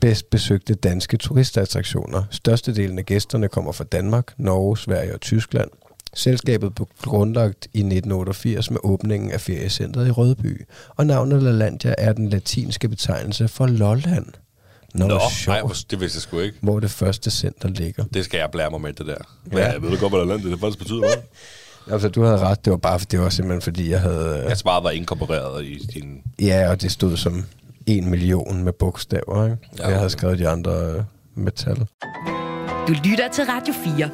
bedst 0.00 0.30
besøgte 0.30 0.74
danske 0.74 1.16
turistattraktioner. 1.16 2.22
Størstedelen 2.30 2.98
af 2.98 3.06
gæsterne 3.06 3.48
kommer 3.48 3.72
fra 3.72 3.84
Danmark, 3.84 4.32
Norge, 4.38 4.78
Sverige 4.78 5.14
og 5.14 5.20
Tyskland. 5.20 5.70
Selskabet 6.14 6.74
blev 6.74 6.88
grundlagt 7.02 7.64
i 7.72 7.78
1988 7.78 8.70
med 8.70 8.78
åbningen 8.84 9.30
af 9.30 9.40
feriecentret 9.40 10.06
i 10.06 10.10
Rødby, 10.10 10.66
og 10.96 11.06
navnet 11.06 11.42
LaLandia 11.42 11.94
er 11.98 12.12
den 12.12 12.28
latinske 12.28 12.88
betegnelse 12.88 13.48
for 13.48 13.66
Lolland. 13.66 14.26
Nå, 14.94 15.06
Nå, 15.06 15.20
nej, 15.46 15.60
det 15.90 16.00
vidste 16.00 16.16
jeg 16.16 16.22
sgu 16.22 16.38
ikke. 16.38 16.58
hvor 16.60 16.80
det 16.80 16.90
første 16.90 17.30
center 17.30 17.68
ligger. 17.68 18.04
Det 18.14 18.24
skal 18.24 18.38
jeg 18.38 18.48
blære 18.52 18.70
mig 18.70 18.80
med, 18.80 18.92
det 18.92 19.06
der. 19.06 19.14
Ja. 19.52 19.58
Ja. 19.58 19.70
Jeg 19.72 19.82
ved 19.82 19.90
du 19.90 19.96
godt, 19.96 20.12
hvad 20.12 20.26
landet 20.26 20.52
det 20.52 20.60
faktisk 20.60 20.78
betyder, 20.78 20.98
hvad? 20.98 21.16
Altså, 21.92 22.08
du 22.08 22.22
havde 22.22 22.38
ret, 22.38 22.64
det 22.64 22.70
var 22.70 22.76
bare 22.76 22.98
det 23.10 23.20
var 23.20 23.28
simpelthen 23.28 23.62
fordi, 23.62 23.90
jeg 23.90 24.00
havde... 24.00 24.44
Jeg 24.48 24.58
svaret 24.58 24.84
var 24.84 24.90
inkorporeret 24.90 25.64
i 25.64 25.78
din... 25.94 26.22
Ja, 26.40 26.70
og 26.70 26.82
det 26.82 26.92
stod 26.92 27.16
som 27.16 27.44
en 27.86 28.10
million 28.10 28.62
med 28.64 28.72
bogstaver, 28.72 29.44
ikke? 29.44 29.56
Ja, 29.78 29.88
jeg 29.88 29.96
havde 29.96 30.10
skrevet 30.10 30.38
de 30.38 30.48
andre 30.48 30.72
øh, 30.72 31.02
med 31.34 31.52
tal. 31.52 31.76
Du 32.88 32.92
lytter 33.04 33.28
til 33.32 33.44
Radio 33.44 33.74
4. 33.96 34.10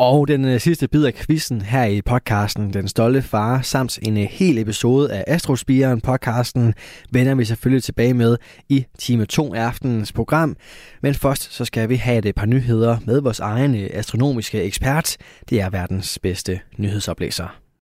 Og 0.00 0.28
den 0.28 0.44
øh, 0.44 0.60
sidste 0.60 0.88
bid 0.88 1.04
af 1.04 1.14
quizzen 1.14 1.62
her 1.62 1.84
i 1.84 2.02
podcasten, 2.02 2.72
Den 2.72 2.88
Stolte 2.88 3.22
Far, 3.22 3.62
samt 3.62 3.98
en 4.02 4.16
øh, 4.16 4.22
hel 4.30 4.58
episode 4.58 5.12
af 5.12 5.24
Astrospiren 5.26 6.00
podcasten, 6.00 6.74
vender 7.10 7.34
vi 7.34 7.44
selvfølgelig 7.44 7.82
tilbage 7.82 8.14
med 8.14 8.36
i 8.68 8.84
time 8.98 9.26
2 9.26 9.54
af 9.54 9.60
aftenens 9.60 10.12
program. 10.12 10.56
Men 11.02 11.14
først 11.14 11.52
så 11.52 11.64
skal 11.64 11.88
vi 11.88 11.96
have 11.96 12.18
et 12.18 12.26
øh, 12.26 12.32
par 12.32 12.46
nyheder 12.46 12.96
med 13.06 13.20
vores 13.20 13.40
egen 13.40 13.74
astronomiske 13.74 14.62
ekspert. 14.62 15.16
Det 15.50 15.60
er 15.60 15.70
verdens 15.70 16.18
bedste 16.22 16.60
nyhedsoplæser. 16.78 17.69